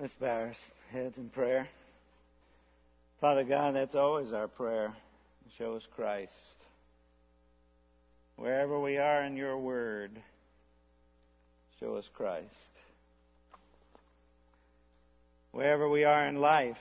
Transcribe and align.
Let's 0.00 0.14
bow 0.14 0.28
our 0.28 0.54
heads 0.92 1.18
in 1.18 1.28
prayer. 1.28 1.68
Father 3.20 3.44
God, 3.44 3.74
that's 3.74 3.94
always 3.94 4.32
our 4.32 4.48
prayer. 4.48 4.94
Show 5.58 5.74
us 5.74 5.86
Christ. 5.94 6.32
Wherever 8.36 8.80
we 8.80 8.96
are 8.96 9.22
in 9.24 9.36
your 9.36 9.58
word, 9.58 10.12
show 11.80 11.96
us 11.96 12.08
Christ. 12.14 12.46
Wherever 15.52 15.86
we 15.86 16.04
are 16.04 16.26
in 16.26 16.40
life, 16.40 16.78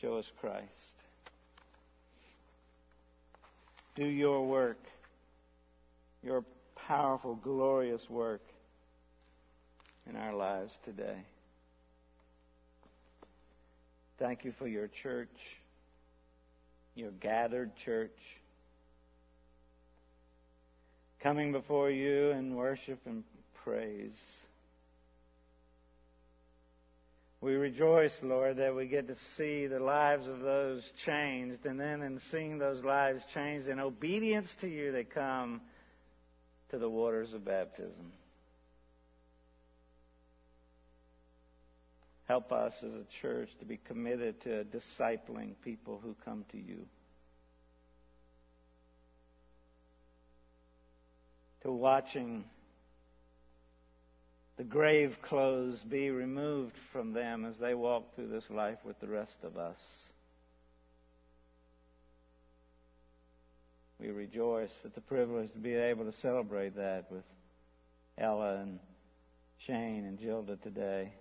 show 0.00 0.18
us 0.18 0.30
Christ. 0.40 0.62
Do 3.96 4.06
your 4.06 4.46
work, 4.46 4.78
your 6.22 6.44
powerful, 6.76 7.34
glorious 7.34 8.08
work 8.08 8.42
in 10.08 10.16
our 10.16 10.34
lives 10.34 10.72
today. 10.84 11.18
Thank 14.18 14.44
you 14.44 14.52
for 14.58 14.66
your 14.66 14.88
church, 15.02 15.28
your 16.94 17.10
gathered 17.10 17.76
church, 17.84 18.16
coming 21.22 21.52
before 21.52 21.90
you 21.90 22.30
in 22.30 22.54
worship 22.54 23.00
and 23.04 23.24
praise. 23.64 24.16
We 27.42 27.54
rejoice, 27.54 28.16
Lord, 28.22 28.56
that 28.56 28.74
we 28.74 28.86
get 28.86 29.08
to 29.08 29.16
see 29.36 29.66
the 29.66 29.78
lives 29.78 30.26
of 30.26 30.40
those 30.40 30.82
changed, 31.04 31.66
and 31.66 31.78
then 31.78 32.00
in 32.02 32.18
seeing 32.30 32.58
those 32.58 32.82
lives 32.82 33.22
changed 33.34 33.68
in 33.68 33.78
obedience 33.78 34.48
to 34.62 34.68
you, 34.68 34.90
they 34.90 35.04
come 35.04 35.60
to 36.70 36.78
the 36.78 36.88
waters 36.88 37.32
of 37.34 37.44
baptism. 37.44 38.12
Help 42.26 42.52
us 42.52 42.74
as 42.82 42.92
a 42.92 43.04
church 43.20 43.50
to 43.60 43.64
be 43.64 43.76
committed 43.76 44.40
to 44.42 44.64
discipling 44.64 45.54
people 45.62 46.00
who 46.02 46.14
come 46.24 46.44
to 46.50 46.58
you. 46.58 46.86
To 51.62 51.70
watching 51.70 52.44
the 54.56 54.64
grave 54.64 55.18
clothes 55.22 55.80
be 55.80 56.10
removed 56.10 56.76
from 56.92 57.12
them 57.12 57.44
as 57.44 57.58
they 57.58 57.74
walk 57.74 58.14
through 58.14 58.28
this 58.28 58.48
life 58.50 58.78
with 58.84 58.98
the 59.00 59.08
rest 59.08 59.36
of 59.44 59.56
us. 59.56 59.78
We 64.00 64.10
rejoice 64.10 64.74
at 64.84 64.94
the 64.94 65.00
privilege 65.00 65.52
to 65.52 65.58
be 65.58 65.74
able 65.74 66.04
to 66.04 66.12
celebrate 66.12 66.76
that 66.76 67.10
with 67.10 67.24
Ella 68.18 68.56
and 68.56 68.78
Shane 69.58 70.04
and 70.04 70.18
Gilda 70.18 70.56
today. 70.56 71.12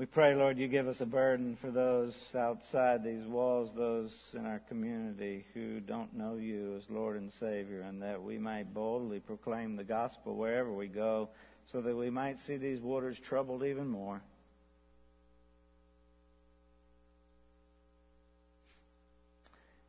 We 0.00 0.06
pray, 0.06 0.34
Lord, 0.34 0.56
you 0.56 0.66
give 0.66 0.88
us 0.88 1.02
a 1.02 1.04
burden 1.04 1.58
for 1.60 1.70
those 1.70 2.14
outside 2.34 3.04
these 3.04 3.26
walls, 3.26 3.68
those 3.76 4.10
in 4.32 4.46
our 4.46 4.60
community 4.60 5.44
who 5.52 5.78
don't 5.78 6.16
know 6.16 6.36
you 6.36 6.74
as 6.78 6.84
Lord 6.88 7.18
and 7.18 7.30
Savior, 7.38 7.82
and 7.82 8.00
that 8.00 8.22
we 8.22 8.38
might 8.38 8.72
boldly 8.72 9.20
proclaim 9.20 9.76
the 9.76 9.84
gospel 9.84 10.36
wherever 10.36 10.72
we 10.72 10.86
go 10.86 11.28
so 11.70 11.82
that 11.82 11.94
we 11.94 12.08
might 12.08 12.38
see 12.46 12.56
these 12.56 12.80
waters 12.80 13.18
troubled 13.28 13.62
even 13.62 13.86
more. 13.88 14.22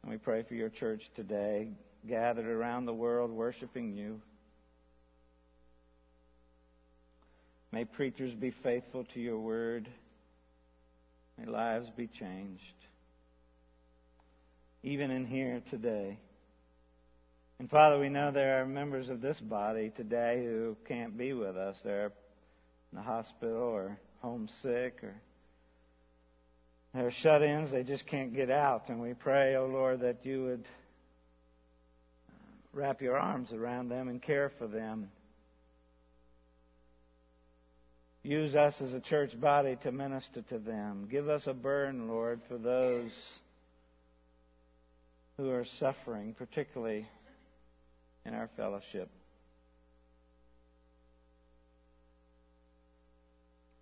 And 0.04 0.12
we 0.12 0.18
pray 0.18 0.44
for 0.44 0.56
your 0.56 0.68
church 0.68 1.10
today, 1.16 1.70
gathered 2.06 2.48
around 2.48 2.86
the 2.86 2.94
world 2.94 3.32
worshiping 3.32 3.94
you. 3.94 4.20
May 7.72 7.86
preachers 7.86 8.36
be 8.36 8.52
faithful 8.62 9.06
to 9.14 9.22
your 9.22 9.40
word. 9.40 9.88
May 11.42 11.52
lives 11.52 11.90
be 11.96 12.08
changed. 12.08 12.62
Even 14.84 15.12
in 15.12 15.26
here 15.26 15.62
today. 15.70 16.18
And 17.60 17.70
Father, 17.70 18.00
we 18.00 18.10
know 18.10 18.32
there 18.32 18.62
are 18.62 18.66
members 18.66 19.10
of 19.10 19.22
this 19.22 19.40
body 19.40 19.92
today 19.96 20.44
who 20.44 20.76
can't 20.88 21.18
be 21.18 21.34
with 21.34 21.56
us. 21.56 21.78
They're 21.84 22.12
in 22.92 22.98
the 22.98 23.02
hospital 23.02 23.62
or 23.62 23.98
homesick 24.22 25.04
or 25.04 25.14
they're 26.94 27.12
shut 27.12 27.42
ins. 27.42 27.72
They 27.72 27.84
just 27.84 28.06
can't 28.08 28.34
get 28.34 28.50
out. 28.50 28.90
And 28.90 29.02
we 29.02 29.14
pray, 29.14 29.56
O 29.56 29.64
oh 29.64 29.68
Lord, 29.68 30.02
that 30.02 30.26
you 30.26 30.44
would 30.44 30.66
uh, 32.30 32.34
wrap 32.74 33.02
your 33.02 33.18
arms 33.18 33.52
around 33.54 33.90
them 33.90 34.10
and 34.10 34.22
care 34.22 34.52
for 34.58 34.68
them. 34.68 35.10
Use 38.24 38.54
us 38.56 38.80
as 38.82 38.94
a 38.94 39.00
church 39.00 39.40
body 39.40 39.78
to 39.82 39.92
minister 39.92 40.44
to 40.44 40.60
them. 40.60 41.08
Give 41.10 41.28
us 41.28 41.48
a 41.48 41.54
burden, 41.54 42.08
Lord, 42.08 42.40
for 42.48 42.58
those 42.58 43.12
who 45.38 45.50
are 45.50 45.66
suffering, 45.80 46.36
particularly 46.38 47.08
in 48.26 48.36
our 48.36 48.48
fellowship. 48.56 49.10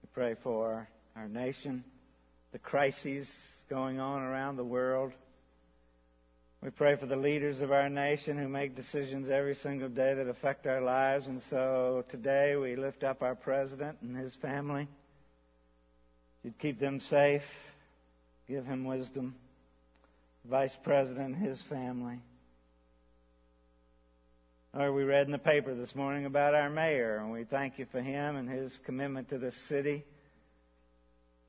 We 0.01 0.09
pray 0.13 0.35
for 0.41 0.88
our 1.17 1.27
nation, 1.27 1.83
the 2.53 2.59
crises 2.59 3.27
going 3.69 4.00
on 4.00 4.21
around 4.21 4.56
the 4.56 4.63
world. 4.63 5.11
We 6.61 6.71
pray 6.71 6.97
for 6.97 7.05
the 7.05 7.15
leaders 7.15 7.61
of 7.61 7.71
our 7.71 7.87
nation 7.87 8.37
who 8.37 8.49
make 8.49 8.75
decisions 8.75 9.29
every 9.29 9.55
single 9.55 9.87
day 9.87 10.13
that 10.13 10.27
affect 10.27 10.67
our 10.67 10.81
lives. 10.81 11.25
And 11.27 11.41
so 11.49 12.03
today 12.09 12.57
we 12.57 12.75
lift 12.75 13.01
up 13.01 13.21
our 13.21 13.35
president 13.35 13.97
and 14.01 14.17
his 14.17 14.35
family. 14.41 14.89
You'd 16.43 16.59
keep 16.59 16.77
them 16.77 16.99
safe, 16.99 17.43
give 18.49 18.65
him 18.65 18.83
wisdom. 18.83 19.35
Vice 20.49 20.77
president 20.83 21.35
and 21.35 21.35
his 21.37 21.61
family. 21.69 22.19
Or 24.73 24.91
we 24.91 25.03
read 25.03 25.27
in 25.27 25.31
the 25.31 25.37
paper 25.37 25.73
this 25.73 25.95
morning 25.95 26.25
about 26.25 26.55
our 26.55 26.69
mayor, 26.69 27.17
and 27.17 27.31
we 27.31 27.45
thank 27.45 27.79
you 27.79 27.85
for 27.89 28.01
him 28.01 28.35
and 28.35 28.49
his 28.49 28.77
commitment 28.85 29.29
to 29.29 29.37
this 29.37 29.55
city 29.69 30.03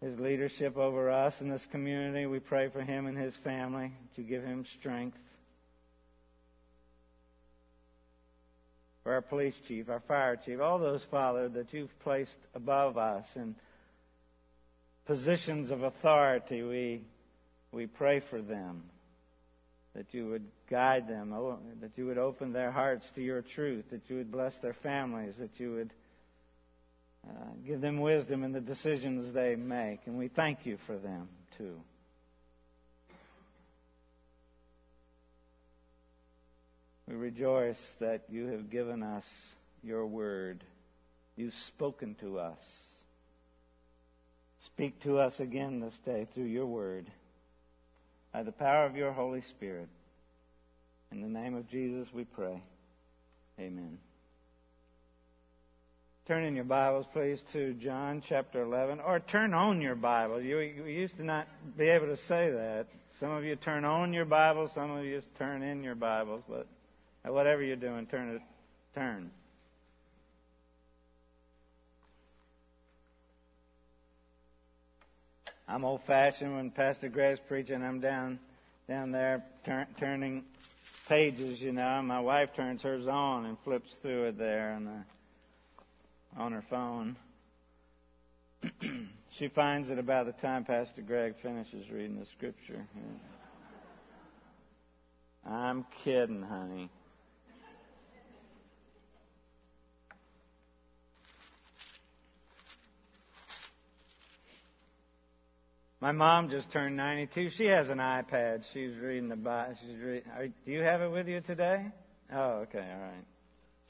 his 0.00 0.19
leadership 0.19 0.77
over 0.77 1.11
us 1.11 1.34
in 1.41 1.50
this 1.50 1.66
community. 1.71 2.27
We 2.27 2.38
pray 2.38 2.69
for 2.71 2.83
him 2.83 3.06
and 3.06 3.19
his 3.19 3.37
family 3.44 3.93
to 4.16 4.22
give 4.22 4.43
him 4.43 4.65
strength. 4.78 5.19
For 9.03 9.12
our 9.12 9.22
police 9.22 9.55
chief, 9.66 9.89
our 9.89 10.03
fire 10.06 10.37
chief, 10.37 10.60
all 10.60 10.78
those, 10.78 11.05
Father, 11.10 11.49
that 11.50 11.72
you've 11.72 11.99
placed 12.00 12.37
above 12.55 12.97
us 12.97 13.25
in 13.34 13.55
positions 15.06 15.71
of 15.71 15.83
authority, 15.83 16.62
we, 16.62 17.03
we 17.72 17.87
pray 17.87 18.22
for 18.31 18.41
them. 18.41 18.84
That 19.94 20.06
you 20.12 20.28
would 20.28 20.44
guide 20.71 21.09
them, 21.09 21.34
that 21.81 21.91
you 21.97 22.06
would 22.06 22.16
open 22.16 22.53
their 22.53 22.71
hearts 22.71 23.05
to 23.16 23.21
your 23.21 23.43
truth, 23.43 23.87
that 23.91 24.03
you 24.06 24.16
would 24.16 24.31
bless 24.31 24.56
their 24.62 24.77
families, 24.84 25.34
that 25.41 25.59
you 25.59 25.72
would 25.72 25.93
uh, 27.29 27.33
give 27.67 27.81
them 27.81 28.01
wisdom 28.01 28.45
in 28.45 28.53
the 28.53 28.61
decisions 28.61 29.33
they 29.33 29.55
make, 29.57 30.01
and 30.07 30.17
we 30.17 30.29
thank 30.29 30.65
you 30.65 30.79
for 30.87 30.97
them 30.97 31.29
too. 31.59 31.81
We 37.09 37.17
rejoice 37.17 37.81
that 37.99 38.23
you 38.31 38.47
have 38.47 38.71
given 38.71 39.03
us 39.03 39.25
your 39.83 40.07
word. 40.07 40.63
You've 41.37 41.55
spoken 41.67 42.15
to 42.21 42.39
us. 42.39 42.63
Speak 44.67 45.03
to 45.03 45.19
us 45.19 45.41
again 45.41 45.81
this 45.81 45.97
day 46.05 46.29
through 46.33 46.45
your 46.45 46.67
word 46.67 47.11
by 48.33 48.43
the 48.43 48.53
power 48.53 48.87
of 48.87 48.95
your 48.95 49.13
Holy 49.13 49.43
Spirit. 49.43 49.89
In 51.11 51.21
the 51.21 51.29
name 51.29 51.57
of 51.57 51.69
Jesus 51.69 52.07
we 52.15 52.25
pray. 52.25 52.63
Amen. 53.59 53.99
Turn 56.30 56.44
in 56.44 56.54
your 56.54 56.62
Bibles, 56.65 57.06
please, 57.12 57.42
to 57.53 57.74
John 57.74 58.22
chapter 58.24 58.62
11, 58.62 59.00
or 59.00 59.18
turn 59.18 59.53
on 59.53 59.80
your 59.80 59.97
Bible. 59.97 60.41
You, 60.41 60.60
you 60.60 60.84
used 60.84 61.16
to 61.16 61.24
not 61.24 61.48
be 61.77 61.88
able 61.88 62.06
to 62.06 62.16
say 62.16 62.53
that. 62.53 62.86
Some 63.18 63.32
of 63.32 63.42
you 63.42 63.56
turn 63.56 63.84
on 63.84 64.12
your 64.12 64.27
Bible, 64.27 64.71
some 64.72 64.92
of 64.92 65.04
you 65.04 65.22
turn 65.36 65.65
in 65.65 65.82
your 65.82 65.97
Bibles, 65.97 66.44
but 66.48 66.68
whatever 67.24 67.65
you're 67.65 67.74
doing, 67.74 68.06
turn 68.06 68.36
it, 68.36 68.42
turn. 68.94 69.32
I'm 75.66 75.84
old 75.84 76.03
fashioned 76.06 76.54
when 76.54 76.71
Pastor 76.71 77.09
Greg's 77.09 77.41
preaching. 77.48 77.82
I'm 77.82 77.98
down 77.98 78.38
down 78.88 79.10
there 79.10 79.42
turn, 79.66 79.88
turning 79.98 80.44
pages, 81.09 81.60
you 81.60 81.72
know. 81.72 82.00
My 82.03 82.21
wife 82.21 82.50
turns 82.54 82.82
hers 82.82 83.09
on 83.09 83.47
and 83.47 83.56
flips 83.65 83.91
through 84.00 84.27
it 84.27 84.38
there, 84.38 84.74
and. 84.74 84.86
Uh, 84.86 84.92
on 86.36 86.53
her 86.53 86.65
phone. 86.68 87.16
she 89.38 89.48
finds 89.48 89.91
it 89.91 89.98
about 89.98 90.27
the 90.27 90.32
time 90.32 90.65
Pastor 90.65 91.03
Greg 91.03 91.34
finishes 91.42 91.91
reading 91.91 92.18
the 92.18 92.27
scripture. 92.27 92.86
Yeah. 92.94 93.03
I'm 95.50 95.86
kidding, 96.04 96.42
honey. 96.42 96.91
My 106.00 106.12
mom 106.12 106.48
just 106.48 106.71
turned 106.71 106.97
92. 106.97 107.50
She 107.50 107.66
has 107.66 107.91
an 107.91 107.98
iPad. 107.98 108.65
She's 108.72 108.97
reading 108.97 109.28
the 109.28 109.36
Bible. 109.36 109.74
She's 109.82 109.98
reading. 109.98 110.30
are, 110.34 110.47
do 110.48 110.72
you 110.72 110.80
have 110.80 111.03
it 111.03 111.10
with 111.10 111.28
you 111.28 111.42
today? 111.42 111.84
Oh, 112.32 112.60
okay, 112.62 112.78
all 112.78 113.00
right. 113.00 113.24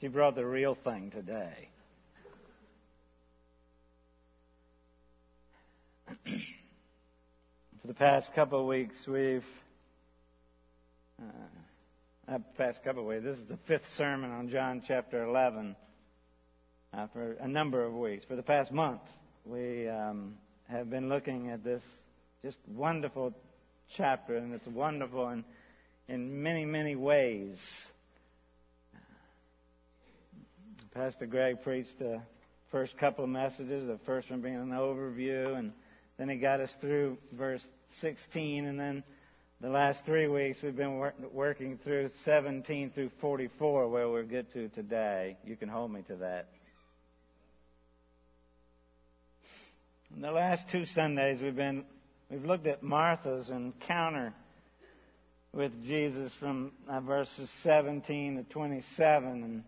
She 0.01 0.09
brought 0.09 0.35
the 0.35 0.45
real 0.45 0.75
thing 0.75 1.11
today. 1.11 1.69
For 7.81 7.87
the 7.87 7.93
past 7.95 8.31
couple 8.35 8.59
of 8.59 8.67
weeks, 8.67 9.07
we've. 9.07 9.43
Uh, 11.19 12.37
past 12.55 12.83
couple 12.83 13.01
of 13.01 13.07
weeks. 13.07 13.23
This 13.23 13.39
is 13.39 13.45
the 13.47 13.57
fifth 13.67 13.87
sermon 13.97 14.29
on 14.29 14.49
John 14.49 14.83
chapter 14.87 15.23
11. 15.23 15.75
Uh, 16.93 17.07
for 17.11 17.31
a 17.41 17.47
number 17.47 17.83
of 17.83 17.95
weeks, 17.95 18.23
for 18.23 18.35
the 18.35 18.43
past 18.43 18.71
month, 18.71 19.01
we 19.47 19.89
um, 19.89 20.35
have 20.69 20.91
been 20.91 21.09
looking 21.09 21.49
at 21.49 21.63
this 21.63 21.81
just 22.43 22.57
wonderful 22.67 23.33
chapter, 23.97 24.35
and 24.35 24.53
it's 24.53 24.67
wonderful 24.67 25.29
in, 25.29 25.43
in 26.07 26.43
many, 26.43 26.65
many 26.65 26.95
ways. 26.95 27.57
Pastor 30.93 31.25
Greg 31.25 31.63
preached 31.63 31.97
the 31.97 32.21
first 32.71 32.95
couple 32.99 33.23
of 33.23 33.29
messages, 33.31 33.87
the 33.87 33.97
first 34.05 34.29
one 34.29 34.41
being 34.41 34.53
an 34.53 34.69
overview, 34.69 35.57
and 35.57 35.73
then 36.21 36.29
he 36.29 36.35
got 36.35 36.59
us 36.59 36.71
through 36.79 37.17
verse 37.33 37.63
16, 38.01 38.65
and 38.67 38.79
then 38.79 39.03
the 39.59 39.69
last 39.69 40.05
three 40.05 40.27
weeks 40.27 40.59
we've 40.61 40.75
been 40.75 40.99
wor- 40.99 41.15
working 41.33 41.79
through 41.83 42.09
17 42.25 42.91
through 42.91 43.09
44, 43.19 43.87
where 43.87 44.07
we'll 44.07 44.21
get 44.21 44.53
to 44.53 44.69
today. 44.69 45.35
You 45.43 45.55
can 45.55 45.67
hold 45.67 45.91
me 45.91 46.03
to 46.09 46.17
that. 46.17 46.49
In 50.15 50.21
the 50.21 50.29
last 50.29 50.69
two 50.69 50.85
Sundays, 50.85 51.41
we've 51.41 51.55
been 51.55 51.85
we've 52.29 52.45
looked 52.45 52.67
at 52.67 52.83
Martha's 52.83 53.49
encounter 53.49 54.31
with 55.53 55.71
Jesus 55.87 56.31
from 56.39 56.71
uh, 56.87 56.99
verses 56.99 57.49
17 57.63 58.37
to 58.37 58.43
27, 58.43 59.43
and 59.43 59.63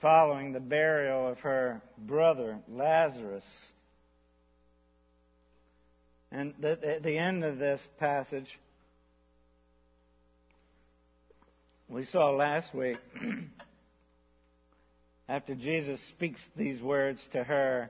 following 0.00 0.52
the 0.52 0.60
burial 0.60 1.26
of 1.26 1.40
her 1.40 1.82
brother 1.98 2.60
Lazarus. 2.68 3.44
And 6.34 6.52
at 6.64 7.04
the 7.04 7.16
end 7.16 7.44
of 7.44 7.58
this 7.58 7.80
passage, 8.00 8.48
we 11.88 12.04
saw 12.06 12.30
last 12.30 12.74
week, 12.74 12.96
after 15.28 15.54
Jesus 15.54 16.00
speaks 16.08 16.40
these 16.56 16.82
words 16.82 17.20
to 17.34 17.44
her, 17.44 17.88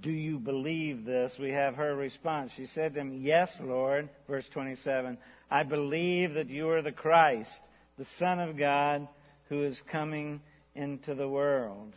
Do 0.00 0.10
you 0.10 0.38
believe 0.38 1.04
this? 1.04 1.34
We 1.38 1.50
have 1.50 1.74
her 1.74 1.94
response. 1.94 2.52
She 2.56 2.64
said 2.64 2.94
to 2.94 3.00
him, 3.00 3.20
Yes, 3.20 3.52
Lord. 3.60 4.08
Verse 4.26 4.48
27 4.54 5.18
I 5.50 5.62
believe 5.62 6.32
that 6.32 6.48
you 6.48 6.70
are 6.70 6.80
the 6.80 6.92
Christ, 6.92 7.60
the 7.98 8.06
Son 8.16 8.40
of 8.40 8.56
God, 8.56 9.06
who 9.50 9.64
is 9.64 9.78
coming 9.92 10.40
into 10.74 11.14
the 11.14 11.28
world. 11.28 11.92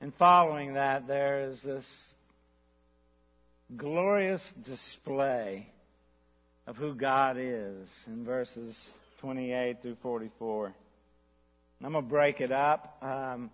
And 0.00 0.14
following 0.14 0.72
that, 0.72 1.06
there 1.06 1.50
is 1.50 1.60
this 1.60 1.84
glorious 3.76 4.42
display 4.64 5.66
of 6.66 6.76
who 6.76 6.94
God 6.94 7.36
is 7.38 7.86
in 8.06 8.24
verses 8.24 8.76
28 9.20 9.82
through 9.82 9.96
44. 10.02 10.72
I'm 11.84 11.92
going 11.92 12.04
to 12.04 12.08
break 12.08 12.40
it 12.40 12.50
up 12.50 12.96
um, 13.02 13.50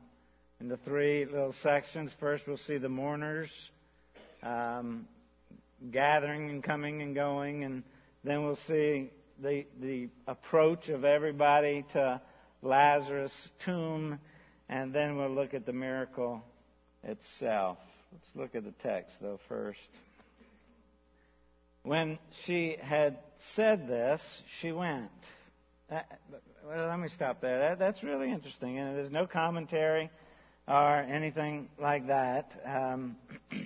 into 0.61 0.77
three 0.79 1.25
little 1.25 1.55
sections. 1.63 2.13
First, 2.21 2.47
we'll 2.47 2.57
see 2.59 2.79
the 2.79 2.89
mourners 2.89 3.51
um, 4.43 5.07
gathering 5.91 6.49
and 6.49 6.63
coming 6.63 7.03
and 7.03 7.15
going, 7.15 7.65
and 7.65 7.83
then 8.23 8.45
we'll 8.45 8.59
see 8.69 9.11
the, 9.43 9.67
the 9.81 10.09
approach 10.29 10.89
of 10.89 11.05
everybody 11.05 11.85
to 11.93 12.21
Lazarus' 12.63 13.33
tomb, 13.65 14.21
and 14.69 14.95
then 14.95 15.17
we'll 15.17 15.31
look 15.31 15.55
at 15.55 15.67
the 15.67 15.73
miracle 15.73 16.43
itself. 17.03 17.79
Let's 18.15 18.31
look 18.37 18.55
at 18.55 18.63
the 18.63 18.75
text, 18.81 19.17
though, 19.21 19.41
first. 19.49 19.81
When 21.83 22.17
she 22.47 22.77
had 22.81 23.19
said 23.57 23.89
this, 23.89 24.25
she 24.61 24.71
went. 24.71 25.11
Uh, 25.91 26.01
well, 26.65 26.89
let 26.89 27.01
me 27.01 27.09
stop 27.09 27.41
there. 27.41 27.59
That, 27.59 27.79
that's 27.81 28.05
really 28.05 28.31
interesting, 28.31 28.79
and 28.79 28.97
there's 28.97 29.11
no 29.11 29.27
commentary 29.27 30.11
or 30.69 31.01
anything 31.01 31.69
like 31.79 32.07
that. 32.07 32.53
Um, 32.65 33.17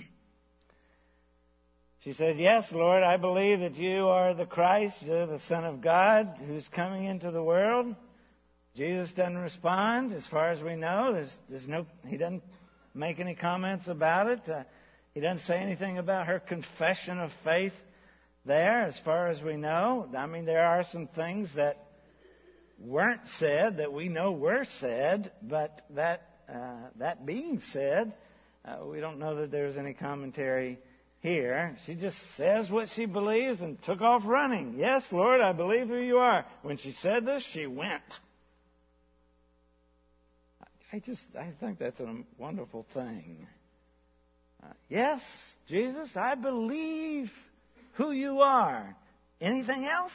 She 2.05 2.13
says, 2.15 2.39
Yes, 2.39 2.65
Lord, 2.73 3.03
I 3.03 3.17
believe 3.17 3.61
that 3.61 3.75
you 3.75 4.07
are 4.07 4.33
the 4.33 4.47
Christ, 4.47 4.95
you're 5.03 5.27
the 5.27 5.41
Son 5.41 5.65
of 5.65 5.83
God 5.83 6.39
who's 6.47 6.67
coming 6.69 7.05
into 7.05 7.31
the 7.31 7.43
world. 7.43 7.95
Jesus 8.77 9.11
doesn't 9.13 9.37
respond, 9.37 10.13
as 10.13 10.25
far 10.29 10.51
as 10.51 10.63
we 10.63 10.77
know. 10.77 11.13
There's, 11.13 11.37
there's 11.51 11.67
no, 11.67 11.85
he 12.07 12.17
doesn't 12.17 12.45
make 12.99 13.21
any 13.21 13.35
comments 13.35 13.87
about 13.87 14.27
it. 14.27 14.49
Uh, 14.49 14.65
he 15.15 15.21
doesn't 15.21 15.47
say 15.47 15.57
anything 15.57 15.99
about 15.99 16.27
her 16.27 16.41
confession 16.41 17.19
of 17.19 17.31
faith 17.45 17.73
there, 18.45 18.83
as 18.85 18.99
far 19.05 19.29
as 19.29 19.41
we 19.41 19.57
know. 19.57 20.09
I 20.17 20.27
mean, 20.27 20.45
there 20.45 20.67
are 20.67 20.85
some 20.91 21.07
things 21.07 21.49
that 21.55 21.85
weren't 22.79 23.21
said 23.39 23.79
that 23.79 23.93
we 23.93 24.09
know 24.09 24.33
were 24.33 24.67
said, 24.81 25.31
but 25.43 25.81
that 25.91 26.23
uh, 26.53 26.89
that 26.97 27.25
being 27.25 27.61
said, 27.73 28.15
uh, 28.65 28.85
we 28.85 29.01
don't 29.01 29.19
know 29.19 29.37
that 29.37 29.51
there's 29.51 29.77
any 29.77 29.93
commentary 29.93 30.79
here. 31.21 31.77
She 31.87 31.95
just 31.95 32.17
says 32.37 32.71
what 32.71 32.89
she 32.95 33.07
believes 33.07 33.61
and 33.61 33.81
took 33.83 34.01
off 34.01 34.23
running. 34.25 34.75
Yes, 34.77 35.05
Lord, 35.13 35.41
I 35.41 35.53
believe 35.53 35.89
who 35.89 35.99
you 35.99 36.19
are. 36.19 36.47
When 36.63 36.79
she 36.79 36.93
said 37.01 37.27
this, 37.27 37.45
she 37.53 37.67
went. 37.67 38.03
I 40.93 41.01
just, 41.01 41.23
I 41.39 41.53
think 41.61 41.79
that's 41.79 42.01
a 42.01 42.15
wonderful 42.39 42.87
thing. 42.95 43.47
Uh, 44.63 44.69
yes, 44.89 45.21
Jesus, 45.69 46.11
I 46.17 46.35
believe 46.35 47.31
who 47.95 48.11
you 48.13 48.41
are. 48.41 48.97
Anything 49.41 49.85
else? 49.85 50.13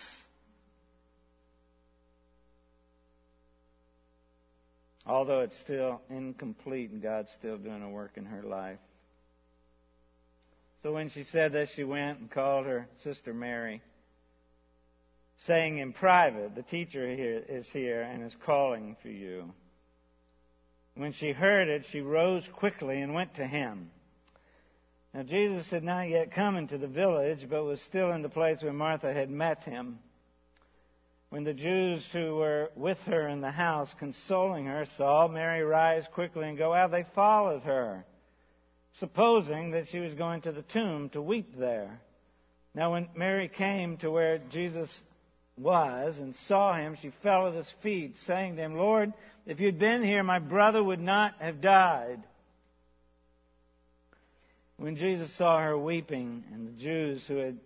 Although 5.06 5.42
it's 5.42 5.60
still 5.60 6.02
incomplete 6.10 6.92
and 6.92 7.02
God's 7.02 7.30
still 7.38 7.58
doing 7.58 7.84
a 7.84 7.90
work 7.90 8.14
in 8.16 8.26
her 8.26 8.42
life. 8.42 8.80
So 10.82 10.92
when 10.92 11.10
she 11.10 11.24
said 11.26 11.54
this, 11.54 11.70
she 11.76 11.84
went 11.84 12.20
and 12.20 12.32
called 12.32 12.66
her 12.66 12.88
sister 13.04 13.34
Mary, 13.34 13.82
saying 15.46 15.78
in 15.78 15.94
private, 15.94 16.56
The 16.56 16.64
teacher 16.64 17.16
here 17.16 17.44
is 17.48 17.68
here 17.72 18.02
and 18.02 18.24
is 18.24 18.36
calling 18.46 18.98
for 19.02 19.10
you. 19.10 19.54
When 20.96 21.12
she 21.12 21.32
heard 21.32 21.68
it, 21.68 21.86
she 21.90 22.02
rose 22.02 22.48
quickly 22.48 23.02
and 23.02 23.14
went 23.14 23.36
to 23.36 23.48
him. 23.48 23.90
Now 25.14 25.24
Jesus 25.24 25.70
had 25.70 25.84
not 25.84 26.10
yet 26.10 26.32
come 26.32 26.56
into 26.56 26.78
the 26.78 26.88
village, 26.88 27.48
but 27.50 27.64
was 27.64 27.82
still 27.82 28.12
in 28.12 28.22
the 28.22 28.30
place 28.30 28.62
where 28.62 28.74
Martha 28.74 29.14
had 29.14 29.30
met 29.30 29.64
him. 29.64 30.00
When 31.30 31.44
the 31.44 31.54
Jews 31.54 32.08
who 32.12 32.36
were 32.36 32.70
with 32.76 33.00
her 33.06 33.28
in 33.28 33.42
the 33.42 33.52
house, 33.52 33.94
consoling 33.98 34.66
her, 34.68 34.86
saw 34.98 35.28
Mary 35.28 35.64
rise 35.64 36.08
quickly 36.14 36.48
and 36.48 36.58
go 36.58 36.74
out, 36.74 36.92
they 36.92 37.06
followed 37.16 37.64
her 37.64 38.06
supposing 39.00 39.72
that 39.72 39.88
she 39.88 40.00
was 40.00 40.14
going 40.14 40.42
to 40.42 40.52
the 40.52 40.62
tomb 40.62 41.10
to 41.10 41.22
weep 41.22 41.58
there. 41.58 42.00
Now, 42.76 42.92
when 42.92 43.10
Mary 43.16 43.48
came 43.48 43.98
to 43.98 44.12
where 44.12 44.40
Jesus 44.52 44.90
was 45.58 46.18
and 46.18 46.36
saw 46.48 46.74
him, 46.74 46.98
she 47.02 47.12
fell 47.22 47.48
at 47.48 47.54
his 47.54 47.72
feet, 47.82 48.16
saying 48.26 48.56
to 48.56 48.62
him, 48.62 48.76
Lord, 48.76 49.14
if 49.46 49.60
you'd 49.60 49.80
been 49.80 50.04
here, 50.04 50.24
my 50.24 50.40
brother 50.40 50.84
would 50.84 51.02
not 51.02 51.36
have 51.40 51.62
died. 51.62 52.24
When 54.78 54.96
Jesus 54.96 55.36
saw 55.38 55.62
her 55.62 55.78
weeping, 55.78 56.44
and 56.52 56.68
the 56.68 56.84
Jews 56.84 57.24
who 57.28 57.38
had 57.38 57.60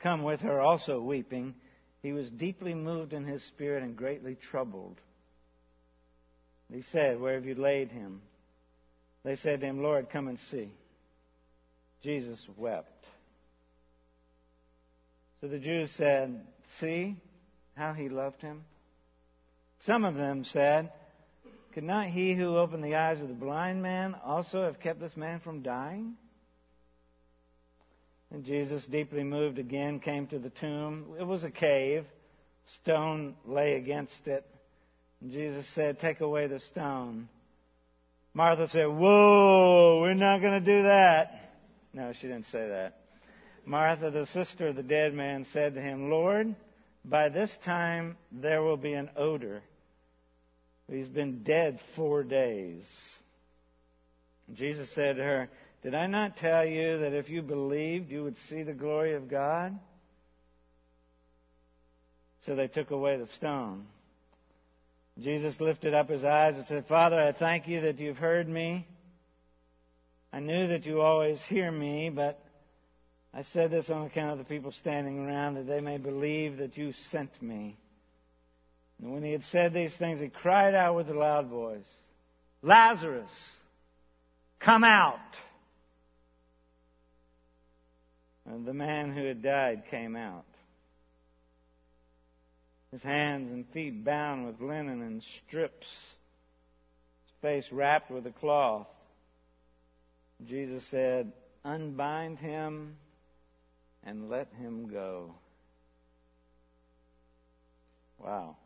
come 0.00 0.22
with 0.22 0.40
her 0.40 0.60
also 0.60 1.00
weeping, 1.00 1.54
he 2.02 2.12
was 2.12 2.28
deeply 2.30 2.74
moved 2.74 3.12
in 3.12 3.24
his 3.24 3.42
spirit 3.44 3.82
and 3.82 3.96
greatly 3.96 4.34
troubled. 4.34 4.96
He 6.72 6.82
said, 6.82 7.20
Where 7.20 7.34
have 7.34 7.44
you 7.44 7.54
laid 7.54 7.90
him? 7.90 8.22
They 9.24 9.36
said 9.36 9.60
to 9.60 9.66
him, 9.66 9.82
Lord, 9.82 10.10
come 10.10 10.28
and 10.28 10.38
see. 10.50 10.72
Jesus 12.02 12.44
wept. 12.56 13.04
So 15.40 15.48
the 15.48 15.58
Jews 15.58 15.90
said, 15.96 16.40
See 16.80 17.16
how 17.76 17.92
he 17.92 18.08
loved 18.08 18.42
him? 18.42 18.64
Some 19.80 20.04
of 20.04 20.14
them 20.14 20.44
said, 20.44 20.92
Could 21.74 21.84
not 21.84 22.08
he 22.08 22.34
who 22.34 22.56
opened 22.56 22.82
the 22.82 22.96
eyes 22.96 23.20
of 23.20 23.28
the 23.28 23.34
blind 23.34 23.82
man 23.82 24.16
also 24.24 24.64
have 24.64 24.80
kept 24.80 25.00
this 25.00 25.16
man 25.16 25.40
from 25.40 25.62
dying? 25.62 26.14
And 28.32 28.44
Jesus, 28.44 28.84
deeply 28.86 29.22
moved 29.22 29.58
again, 29.58 30.00
came 30.00 30.26
to 30.28 30.38
the 30.38 30.50
tomb. 30.50 31.14
It 31.18 31.24
was 31.24 31.44
a 31.44 31.50
cave. 31.50 32.04
Stone 32.82 33.36
lay 33.44 33.74
against 33.74 34.26
it. 34.26 34.44
And 35.20 35.30
Jesus 35.30 35.66
said, 35.74 36.00
Take 36.00 36.20
away 36.20 36.46
the 36.46 36.60
stone. 36.60 37.28
Martha 38.34 38.68
said, 38.68 38.86
Whoa, 38.86 40.00
we're 40.00 40.14
not 40.14 40.40
going 40.40 40.64
to 40.64 40.72
do 40.76 40.82
that. 40.82 41.52
No, 41.92 42.12
she 42.12 42.26
didn't 42.26 42.46
say 42.46 42.68
that. 42.68 42.98
Martha, 43.64 44.10
the 44.10 44.26
sister 44.26 44.68
of 44.68 44.76
the 44.76 44.82
dead 44.82 45.14
man, 45.14 45.46
said 45.52 45.74
to 45.74 45.80
him, 45.80 46.10
Lord, 46.10 46.54
by 47.08 47.28
this 47.28 47.50
time 47.64 48.16
there 48.32 48.62
will 48.62 48.76
be 48.76 48.92
an 48.92 49.10
odor. 49.16 49.62
He's 50.90 51.08
been 51.08 51.42
dead 51.42 51.80
four 51.94 52.22
days. 52.22 52.84
Jesus 54.52 54.88
said 54.94 55.16
to 55.16 55.22
her, 55.22 55.48
Did 55.82 55.94
I 55.94 56.06
not 56.06 56.36
tell 56.36 56.64
you 56.64 56.98
that 56.98 57.12
if 57.12 57.28
you 57.28 57.42
believed, 57.42 58.10
you 58.10 58.24
would 58.24 58.36
see 58.48 58.62
the 58.62 58.72
glory 58.72 59.14
of 59.14 59.28
God? 59.28 59.78
So 62.44 62.54
they 62.54 62.68
took 62.68 62.90
away 62.90 63.16
the 63.16 63.26
stone. 63.26 63.86
Jesus 65.20 65.58
lifted 65.60 65.94
up 65.94 66.08
his 66.08 66.24
eyes 66.24 66.56
and 66.56 66.66
said, 66.66 66.86
Father, 66.86 67.20
I 67.20 67.32
thank 67.32 67.66
you 67.66 67.80
that 67.82 67.98
you've 67.98 68.18
heard 68.18 68.48
me. 68.48 68.86
I 70.32 70.40
knew 70.40 70.68
that 70.68 70.84
you 70.84 71.00
always 71.00 71.40
hear 71.48 71.72
me, 71.72 72.10
but 72.10 72.38
I 73.36 73.42
said 73.42 73.70
this 73.70 73.90
on 73.90 74.06
account 74.06 74.32
of 74.32 74.38
the 74.38 74.44
people 74.44 74.72
standing 74.72 75.18
around, 75.18 75.56
that 75.56 75.66
they 75.66 75.80
may 75.82 75.98
believe 75.98 76.56
that 76.56 76.78
you 76.78 76.94
sent 77.10 77.30
me. 77.42 77.76
And 78.98 79.12
when 79.12 79.22
he 79.22 79.32
had 79.32 79.44
said 79.44 79.74
these 79.74 79.94
things, 79.94 80.20
he 80.20 80.30
cried 80.30 80.74
out 80.74 80.96
with 80.96 81.10
a 81.10 81.14
loud 81.14 81.48
voice, 81.48 81.86
Lazarus, 82.62 83.30
come 84.58 84.84
out! 84.84 85.18
And 88.46 88.64
the 88.64 88.72
man 88.72 89.12
who 89.12 89.26
had 89.26 89.42
died 89.42 89.82
came 89.90 90.16
out. 90.16 90.46
His 92.90 93.02
hands 93.02 93.50
and 93.50 93.68
feet 93.68 94.02
bound 94.02 94.46
with 94.46 94.62
linen 94.62 95.02
and 95.02 95.22
strips, 95.22 95.86
his 95.86 97.34
face 97.42 97.70
wrapped 97.70 98.10
with 98.10 98.26
a 98.26 98.30
cloth. 98.30 98.86
Jesus 100.48 100.86
said, 100.86 101.32
Unbind 101.66 102.38
him 102.38 102.96
and 104.06 104.30
let 104.30 104.48
him 104.58 104.88
go. 104.88 105.34
Wow. 108.18 108.56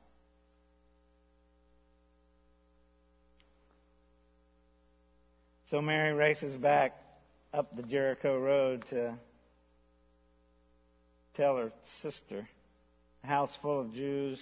So 5.71 5.81
Mary 5.81 6.13
races 6.13 6.57
back 6.57 6.95
up 7.55 7.75
the 7.75 7.83
Jericho 7.83 8.39
road 8.39 8.85
to 8.91 9.15
tell 11.37 11.57
her 11.57 11.73
sister, 12.03 12.49
a 13.25 13.27
house 13.27 13.51
full 13.63 13.81
of 13.81 13.95
Jews 13.95 14.39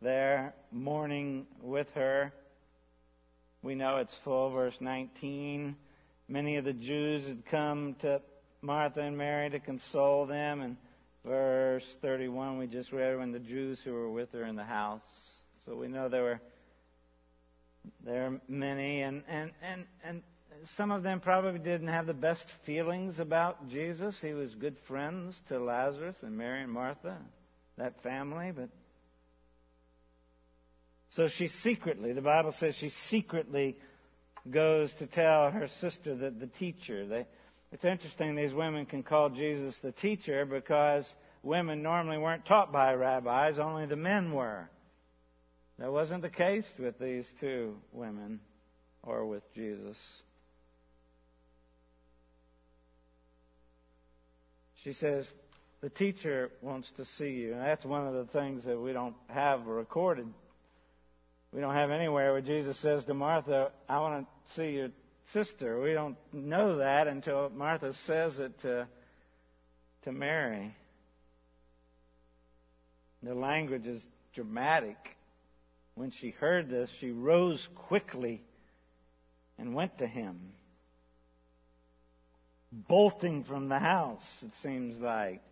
there 0.00 0.54
mourning 0.70 1.46
with 1.62 1.88
her. 1.94 2.32
We 3.62 3.74
know 3.74 3.96
it's 3.96 4.14
full, 4.22 4.50
verse 4.50 4.76
19. 4.80 5.74
Many 6.28 6.56
of 6.56 6.64
the 6.64 6.72
Jews 6.72 7.26
had 7.26 7.44
come 7.46 7.96
to 8.02 8.20
Martha 8.60 9.00
and 9.00 9.16
Mary 9.16 9.50
to 9.50 9.60
console 9.60 10.26
them. 10.26 10.60
And 10.60 10.76
verse 11.24 11.84
31, 12.02 12.58
we 12.58 12.66
just 12.66 12.92
read 12.92 13.18
when 13.18 13.32
the 13.32 13.38
Jews 13.38 13.80
who 13.84 13.92
were 13.92 14.10
with 14.10 14.32
her 14.32 14.44
in 14.44 14.56
the 14.56 14.64
house. 14.64 15.02
So 15.64 15.76
we 15.76 15.88
know 15.88 16.08
there 16.08 16.22
were 16.22 16.40
there 18.04 18.26
are 18.26 18.40
many, 18.48 19.02
and, 19.02 19.22
and, 19.28 19.50
and, 19.62 19.84
and 20.04 20.22
some 20.76 20.90
of 20.90 21.02
them 21.02 21.20
probably 21.20 21.58
didn't 21.58 21.88
have 21.88 22.06
the 22.06 22.14
best 22.14 22.44
feelings 22.66 23.18
about 23.18 23.68
Jesus. 23.68 24.16
He 24.20 24.32
was 24.32 24.54
good 24.54 24.76
friends 24.86 25.38
to 25.48 25.58
Lazarus 25.58 26.16
and 26.22 26.36
Mary 26.36 26.62
and 26.62 26.72
Martha, 26.72 27.16
that 27.76 28.02
family, 28.02 28.52
but 28.54 28.68
so 31.10 31.28
she 31.28 31.48
secretly, 31.48 32.12
the 32.12 32.20
Bible 32.20 32.52
says 32.52 32.74
she 32.74 32.90
secretly 33.08 33.76
goes 34.48 34.92
to 34.98 35.06
tell 35.06 35.50
her 35.50 35.68
sister 35.80 36.14
that 36.16 36.38
the 36.38 36.46
teacher. 36.46 37.06
They, 37.06 37.26
it's 37.72 37.84
interesting 37.84 38.34
these 38.34 38.54
women 38.54 38.86
can 38.86 39.02
call 39.02 39.28
Jesus 39.30 39.76
the 39.82 39.92
teacher 39.92 40.46
because 40.46 41.06
women 41.42 41.82
normally 41.82 42.18
weren't 42.18 42.46
taught 42.46 42.72
by 42.72 42.94
rabbis, 42.94 43.58
only 43.58 43.86
the 43.86 43.96
men 43.96 44.32
were. 44.32 44.68
That 45.78 45.92
wasn't 45.92 46.22
the 46.22 46.30
case 46.30 46.66
with 46.78 46.98
these 46.98 47.26
two 47.40 47.76
women 47.92 48.40
or 49.02 49.26
with 49.26 49.42
Jesus. 49.54 49.96
She 54.82 54.92
says, 54.92 55.28
The 55.80 55.90
teacher 55.90 56.50
wants 56.62 56.90
to 56.96 57.04
see 57.16 57.30
you. 57.30 57.52
And 57.52 57.60
that's 57.60 57.84
one 57.84 58.06
of 58.06 58.14
the 58.14 58.32
things 58.32 58.64
that 58.64 58.78
we 58.78 58.92
don't 58.92 59.14
have 59.28 59.66
recorded. 59.66 60.26
We 61.52 61.60
don't 61.60 61.74
have 61.74 61.90
anywhere 61.90 62.32
where 62.32 62.42
Jesus 62.42 62.78
says 62.78 63.04
to 63.04 63.14
Martha, 63.14 63.70
I 63.88 64.00
want 64.00 64.26
to 64.26 64.54
see 64.54 64.70
your 64.70 64.88
sister. 65.32 65.80
We 65.80 65.92
don't 65.92 66.16
know 66.32 66.78
that 66.78 67.06
until 67.06 67.50
Martha 67.50 67.92
says 68.06 68.38
it 68.38 68.60
to, 68.60 68.86
to 70.04 70.12
Mary. 70.12 70.74
The 73.22 73.34
language 73.34 73.86
is 73.86 74.02
dramatic. 74.34 74.96
When 75.94 76.10
she 76.12 76.30
heard 76.30 76.68
this, 76.68 76.90
she 77.00 77.10
rose 77.10 77.68
quickly 77.74 78.42
and 79.58 79.74
went 79.74 79.98
to 79.98 80.06
him. 80.06 80.38
Bolting 82.70 83.44
from 83.44 83.68
the 83.68 83.78
house, 83.78 84.24
it 84.42 84.52
seems 84.62 84.98
like. 84.98 85.42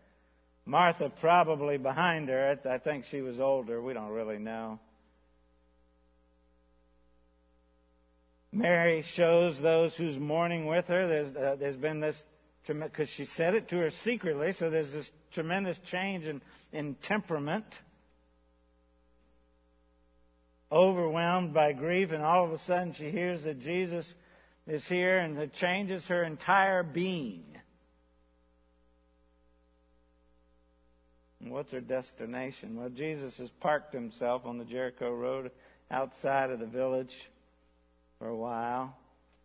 Martha 0.65 1.11
probably 1.21 1.79
behind 1.79 2.29
her. 2.29 2.59
I 2.69 2.79
think 2.79 3.07
she 3.07 3.21
was 3.21 3.41
older. 3.41 3.81
We 3.81 3.95
don't 3.95 4.11
really 4.11 4.39
know. 4.39 4.79
Mary 8.57 9.05
shows 9.15 9.61
those 9.61 9.95
who's 9.97 10.17
mourning 10.17 10.65
with 10.65 10.87
her. 10.87 11.07
There's, 11.07 11.37
uh, 11.37 11.57
there's 11.61 11.77
been 11.77 12.01
this, 12.01 12.17
because 12.67 13.09
she 13.11 13.27
said 13.27 13.55
it 13.55 13.69
to 13.69 13.77
her 13.77 13.91
secretly, 14.03 14.53
so 14.53 14.71
there's 14.71 14.91
this 14.91 15.11
tremendous 15.33 15.79
change 15.91 16.25
in, 16.25 16.41
in 16.73 16.95
temperament. 17.03 17.67
Overwhelmed 20.73 21.53
by 21.53 21.75
grief, 21.75 22.13
and 22.13 22.23
all 22.23 22.47
of 22.47 22.53
a 22.53 22.59
sudden 22.61 22.95
she 22.95 23.11
hears 23.11 23.45
that 23.45 23.61
Jesus 23.61 24.11
is 24.67 24.85
here, 24.87 25.19
and 25.19 25.37
it 25.39 25.53
changes 25.53 26.07
her 26.07 26.25
entire 26.25 26.83
being. 26.83 27.45
What's 31.41 31.73
her 31.73 31.81
destination? 31.81 32.77
Well, 32.77 32.89
Jesus 32.89 33.37
has 33.37 33.51
parked 33.61 33.93
himself 33.93 34.47
on 34.47 34.57
the 34.57 34.65
Jericho 34.65 35.15
Road 35.15 35.51
outside 35.91 36.51
of 36.51 36.59
the 36.59 36.67
village 36.67 37.15
for 38.19 38.29
a 38.29 38.37
while. 38.37 38.97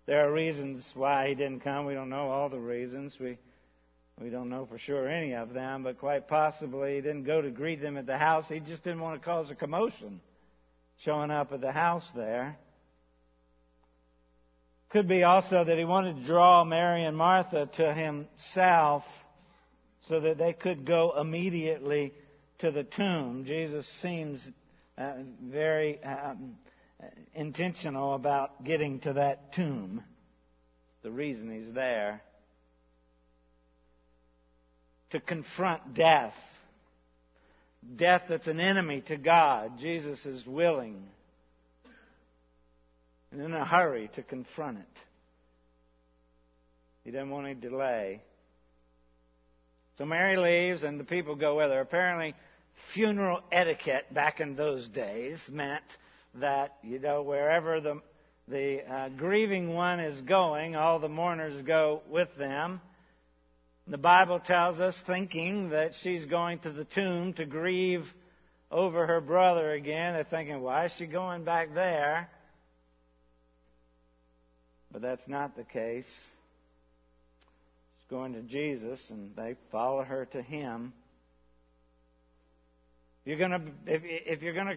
There 0.05 0.27
are 0.27 0.31
reasons 0.31 0.83
why 0.93 1.29
he 1.29 1.35
didn't 1.35 1.61
come. 1.61 1.85
We 1.85 1.93
don't 1.93 2.09
know 2.09 2.29
all 2.29 2.49
the 2.49 2.59
reasons. 2.59 3.13
We 3.19 3.37
we 4.21 4.29
don't 4.29 4.49
know 4.49 4.67
for 4.67 4.77
sure 4.77 5.07
any 5.07 5.33
of 5.33 5.53
them, 5.53 5.83
but 5.83 5.97
quite 5.97 6.27
possibly 6.27 6.95
he 6.95 7.01
didn't 7.01 7.23
go 7.23 7.41
to 7.41 7.49
greet 7.49 7.81
them 7.81 7.97
at 7.97 8.05
the 8.05 8.17
house. 8.17 8.45
He 8.47 8.59
just 8.59 8.83
didn't 8.83 8.99
want 8.99 9.19
to 9.19 9.25
cause 9.25 9.49
a 9.49 9.55
commotion 9.55 10.21
showing 11.03 11.31
up 11.31 11.51
at 11.51 11.61
the 11.61 11.71
house 11.71 12.05
there. 12.15 12.57
Could 14.89 15.07
be 15.07 15.23
also 15.23 15.63
that 15.63 15.77
he 15.77 15.85
wanted 15.85 16.17
to 16.17 16.23
draw 16.23 16.63
Mary 16.63 17.03
and 17.03 17.17
Martha 17.17 17.67
to 17.77 17.93
himself 17.93 19.03
so 20.07 20.19
that 20.19 20.37
they 20.37 20.53
could 20.53 20.85
go 20.85 21.13
immediately 21.19 22.13
to 22.59 22.71
the 22.71 22.83
tomb. 22.83 23.45
Jesus 23.45 23.87
seems 24.01 24.45
uh, 24.97 25.13
very 25.41 26.03
um, 26.03 26.57
intentional 27.33 28.13
about 28.13 28.63
getting 28.63 28.99
to 29.01 29.13
that 29.13 29.53
tomb. 29.53 30.03
It's 30.93 31.03
the 31.03 31.11
reason 31.11 31.51
he's 31.51 31.73
there. 31.73 32.21
To 35.11 35.19
confront 35.19 35.93
death. 35.93 36.35
Death 37.95 38.23
that's 38.29 38.47
an 38.47 38.59
enemy 38.59 39.01
to 39.07 39.17
God. 39.17 39.79
Jesus 39.79 40.25
is 40.25 40.45
willing 40.45 41.03
and 43.31 43.41
in 43.41 43.53
a 43.53 43.65
hurry 43.65 44.09
to 44.15 44.23
confront 44.23 44.79
it. 44.79 44.99
He 47.03 47.11
didn't 47.11 47.29
want 47.29 47.47
any 47.47 47.55
delay. 47.55 48.21
So 49.97 50.05
Mary 50.05 50.37
leaves 50.37 50.83
and 50.83 50.99
the 50.99 51.03
people 51.03 51.35
go 51.35 51.57
with 51.57 51.69
her. 51.69 51.79
Apparently, 51.79 52.35
funeral 52.93 53.41
etiquette 53.51 54.13
back 54.13 54.39
in 54.39 54.55
those 54.55 54.87
days 54.87 55.39
meant 55.49 55.83
that, 56.35 56.75
you 56.83 56.99
know, 56.99 57.21
wherever 57.23 57.81
the, 57.81 58.01
the 58.47 58.79
uh, 58.89 59.09
grieving 59.09 59.73
one 59.73 59.99
is 59.99 60.21
going, 60.21 60.75
all 60.75 60.99
the 60.99 61.09
mourners 61.09 61.61
go 61.63 62.01
with 62.09 62.29
them. 62.37 62.81
The 63.87 63.97
Bible 63.97 64.39
tells 64.39 64.79
us, 64.79 64.95
thinking 65.05 65.69
that 65.69 65.91
she's 66.01 66.25
going 66.25 66.59
to 66.59 66.71
the 66.71 66.85
tomb 66.85 67.33
to 67.33 67.45
grieve 67.45 68.05
over 68.69 69.05
her 69.07 69.19
brother 69.19 69.71
again. 69.71 70.13
They're 70.13 70.23
thinking, 70.23 70.61
why 70.61 70.85
is 70.85 70.93
she 70.97 71.07
going 71.07 71.43
back 71.43 71.73
there? 71.73 72.29
But 74.91 75.01
that's 75.01 75.27
not 75.27 75.55
the 75.55 75.63
case. 75.63 76.07
She's 77.97 78.09
going 78.09 78.33
to 78.33 78.41
Jesus, 78.41 79.01
and 79.09 79.35
they 79.35 79.55
follow 79.71 80.03
her 80.03 80.25
to 80.27 80.41
Him. 80.41 80.93
You're 83.25 83.37
gonna, 83.37 83.61
if, 83.85 84.01
if 84.03 84.41
you're 84.41 84.53
to 84.53 84.75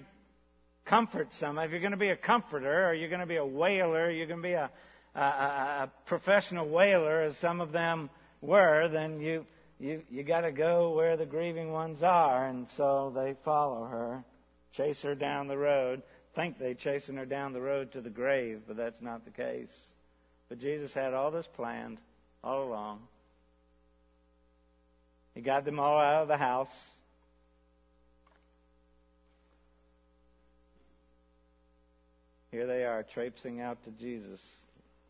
comfort 0.86 1.28
someone, 1.38 1.64
if 1.64 1.70
you're 1.70 1.80
going 1.80 1.92
to 1.92 1.96
be 1.96 2.10
a 2.10 2.16
comforter 2.16 2.88
or 2.88 2.94
you're 2.94 3.08
going 3.08 3.20
to 3.20 3.26
be 3.26 3.36
a 3.36 3.46
wailer, 3.46 4.10
you're 4.10 4.26
going 4.26 4.42
to 4.42 4.48
be 4.48 4.52
a, 4.52 4.70
a, 5.14 5.20
a 5.20 5.90
professional 6.06 6.68
wailer, 6.68 7.22
as 7.22 7.36
some 7.38 7.60
of 7.60 7.72
them 7.72 8.10
were, 8.40 8.88
then 8.88 9.20
you 9.20 9.46
you 9.78 10.02
you 10.10 10.22
got 10.22 10.42
to 10.42 10.52
go 10.52 10.94
where 10.94 11.16
the 11.16 11.26
grieving 11.26 11.72
ones 11.72 12.02
are, 12.02 12.46
and 12.46 12.66
so 12.76 13.12
they 13.14 13.34
follow 13.44 13.84
her, 13.84 14.24
chase 14.72 15.00
her 15.02 15.14
down 15.14 15.48
the 15.48 15.56
road, 15.56 16.02
think 16.34 16.58
they're 16.58 16.74
chasing 16.74 17.16
her 17.16 17.26
down 17.26 17.52
the 17.52 17.60
road 17.60 17.92
to 17.92 18.00
the 18.00 18.10
grave, 18.10 18.62
but 18.66 18.76
that's 18.76 19.00
not 19.00 19.24
the 19.24 19.30
case. 19.30 19.72
But 20.48 20.58
Jesus 20.58 20.92
had 20.92 21.14
all 21.14 21.30
this 21.30 21.48
planned 21.54 21.98
all 22.42 22.64
along. 22.64 23.00
He 25.34 25.40
got 25.40 25.64
them 25.64 25.80
all 25.80 25.98
out 25.98 26.22
of 26.22 26.28
the 26.28 26.36
house. 26.36 26.68
Here 32.54 32.68
they 32.68 32.84
are, 32.84 33.02
traipsing 33.02 33.60
out 33.60 33.82
to 33.82 33.90
Jesus. 33.90 34.40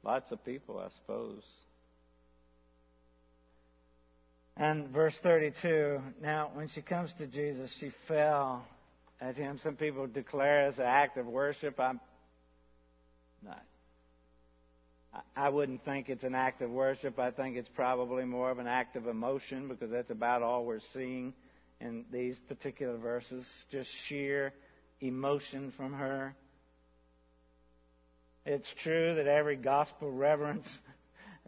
Lots 0.03 0.33
of 0.33 0.43
people, 0.47 0.79
I 0.79 0.89
suppose. 0.97 1.43
And 4.57 4.89
verse 4.89 5.15
32 5.23 6.01
now, 6.23 6.53
when 6.55 6.69
she 6.69 6.81
comes 6.81 7.13
to 7.19 7.27
Jesus, 7.27 7.71
she 7.79 7.91
fell 8.09 8.65
at 9.21 9.37
him. 9.37 9.61
Some 9.63 9.77
people 9.77 10.07
declare 10.07 10.69
as 10.69 10.79
an 10.79 10.87
act 10.87 11.19
of 11.19 11.27
worship. 11.27 11.79
I'm 11.79 12.01
not. 13.45 13.63
I 15.37 15.51
wouldn't 15.51 15.85
think 15.85 16.09
it's 16.09 16.25
an 16.25 16.35
act 16.35 16.63
of 16.63 16.71
worship. 16.71 17.19
I 17.19 17.31
think 17.31 17.59
it's 17.59 17.69
probably 17.69 18.25
more 18.25 18.51
of 18.51 18.59
an 18.59 18.67
act 18.67 18.97
of 18.97 19.07
emotion 19.07 19.69
because 19.69 19.91
that's 19.91 20.11
about 20.11 20.41
all 20.41 20.65
we're 20.65 20.81
seeing 20.95 21.35
in 21.79 22.07
these 22.11 22.39
particular 22.49 22.97
verses. 22.97 23.45
Just 23.71 23.91
sheer 24.09 24.55
emotion 25.03 25.75
from 25.77 25.93
her. 25.93 26.35
It's 28.47 28.73
true 28.83 29.15
that 29.15 29.27
every 29.27 29.57
gospel 29.57 30.11
reverence 30.11 30.69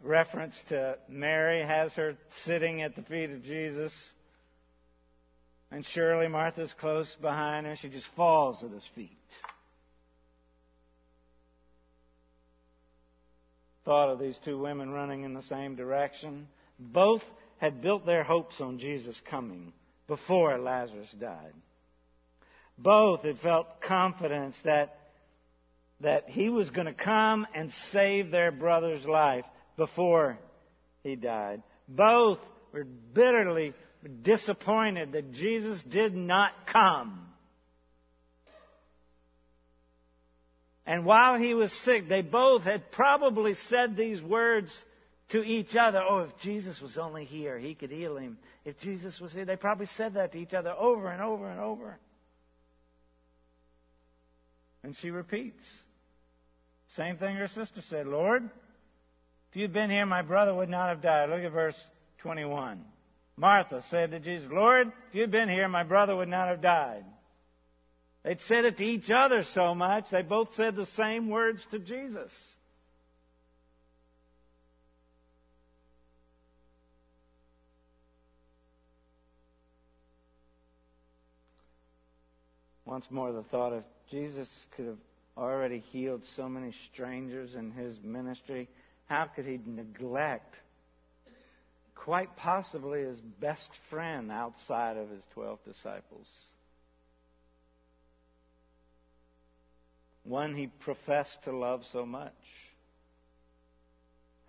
reference 0.03 0.55
to 0.69 0.97
Mary 1.09 1.61
has 1.61 1.93
her 1.93 2.15
sitting 2.45 2.81
at 2.81 2.95
the 2.95 3.01
feet 3.03 3.31
of 3.31 3.43
Jesus. 3.43 3.93
And 5.71 5.85
surely 5.85 6.27
Martha's 6.27 6.73
close 6.79 7.13
behind 7.21 7.65
her. 7.65 7.75
She 7.75 7.89
just 7.89 8.07
falls 8.15 8.63
at 8.63 8.71
his 8.71 8.87
feet. 8.95 9.17
Thought 13.85 14.09
of 14.09 14.19
these 14.19 14.37
two 14.43 14.57
women 14.57 14.91
running 14.91 15.23
in 15.23 15.33
the 15.33 15.41
same 15.43 15.75
direction. 15.75 16.47
Both 16.79 17.23
had 17.57 17.81
built 17.81 18.05
their 18.05 18.23
hopes 18.23 18.61
on 18.61 18.79
Jesus 18.79 19.21
coming 19.29 19.73
before 20.07 20.57
Lazarus 20.57 21.13
died. 21.19 21.53
Both 22.77 23.23
had 23.23 23.39
felt 23.39 23.81
confidence 23.81 24.55
that, 24.63 24.96
that 26.01 26.29
he 26.29 26.49
was 26.49 26.69
going 26.69 26.85
to 26.87 26.93
come 26.93 27.47
and 27.55 27.71
save 27.91 28.29
their 28.29 28.51
brother's 28.51 29.05
life 29.05 29.45
before 29.77 30.37
he 31.03 31.15
died. 31.15 31.63
Both 31.87 32.39
were 32.71 32.83
bitterly 32.83 33.73
disappointed 34.21 35.13
that 35.13 35.31
Jesus 35.31 35.81
did 35.83 36.15
not 36.15 36.51
come. 36.71 37.23
And 40.85 41.03
while 41.03 41.37
he 41.37 41.53
was 41.53 41.71
sick, 41.83 42.07
they 42.07 42.21
both 42.21 42.63
had 42.63 42.91
probably 42.91 43.55
said 43.67 43.97
these 43.97 44.21
words 44.21 44.71
to 45.29 45.43
each 45.43 45.75
other. 45.75 46.01
Oh, 46.07 46.19
if 46.19 46.37
Jesus 46.39 46.79
was 46.79 46.97
only 46.97 47.25
here, 47.25 47.59
he 47.59 47.75
could 47.75 47.91
heal 47.91 48.15
him. 48.15 48.37
If 48.63 48.79
Jesus 48.79 49.19
was 49.19 49.33
here, 49.33 49.43
they 49.43 49.57
probably 49.57 49.87
said 49.97 50.13
that 50.13 50.31
to 50.31 50.37
each 50.37 50.53
other 50.53 50.71
over 50.71 51.09
and 51.09 51.21
over 51.21 51.49
and 51.49 51.59
over. 51.59 51.97
And 54.83 54.95
she 54.95 55.09
repeats. 55.09 55.65
Same 56.95 57.17
thing 57.17 57.35
her 57.35 57.47
sister 57.47 57.81
said, 57.89 58.07
Lord, 58.07 58.49
if 59.51 59.55
you'd 59.55 59.73
been 59.73 59.89
here, 59.89 60.05
my 60.05 60.21
brother 60.21 60.53
would 60.53 60.69
not 60.69 60.89
have 60.89 61.01
died. 61.01 61.29
Look 61.29 61.43
at 61.43 61.51
verse 61.51 61.77
21. 62.19 62.83
Martha 63.35 63.83
said 63.89 64.11
to 64.11 64.19
Jesus, 64.19 64.49
Lord, 64.51 64.87
if 64.87 65.15
you'd 65.15 65.31
been 65.31 65.49
here, 65.49 65.67
my 65.67 65.83
brother 65.83 66.15
would 66.15 66.27
not 66.27 66.47
have 66.47 66.61
died. 66.61 67.05
They'd 68.23 68.41
said 68.41 68.65
it 68.65 68.77
to 68.77 68.83
each 68.83 69.09
other 69.09 69.43
so 69.53 69.75
much, 69.75 70.05
they 70.11 70.21
both 70.21 70.53
said 70.55 70.75
the 70.75 70.87
same 70.97 71.29
words 71.29 71.65
to 71.71 71.79
Jesus. 71.79 72.31
Once 82.85 83.05
more, 83.11 83.31
the 83.33 83.43
thought 83.43 83.73
of 83.73 83.83
Jesus 84.09 84.49
could 84.75 84.87
have 84.87 84.97
already 85.37 85.79
healed 85.91 86.23
so 86.35 86.49
many 86.49 86.73
strangers 86.91 87.55
in 87.55 87.71
his 87.71 87.97
ministry. 88.03 88.67
How 89.05 89.25
could 89.25 89.45
he 89.45 89.59
neglect 89.65 90.55
quite 91.95 92.35
possibly 92.35 93.03
his 93.03 93.19
best 93.39 93.69
friend 93.89 94.31
outside 94.31 94.97
of 94.97 95.09
his 95.09 95.23
12 95.33 95.59
disciples? 95.65 96.27
One 100.23 100.55
he 100.55 100.67
professed 100.67 101.37
to 101.45 101.55
love 101.55 101.83
so 101.93 102.05
much. 102.05 102.33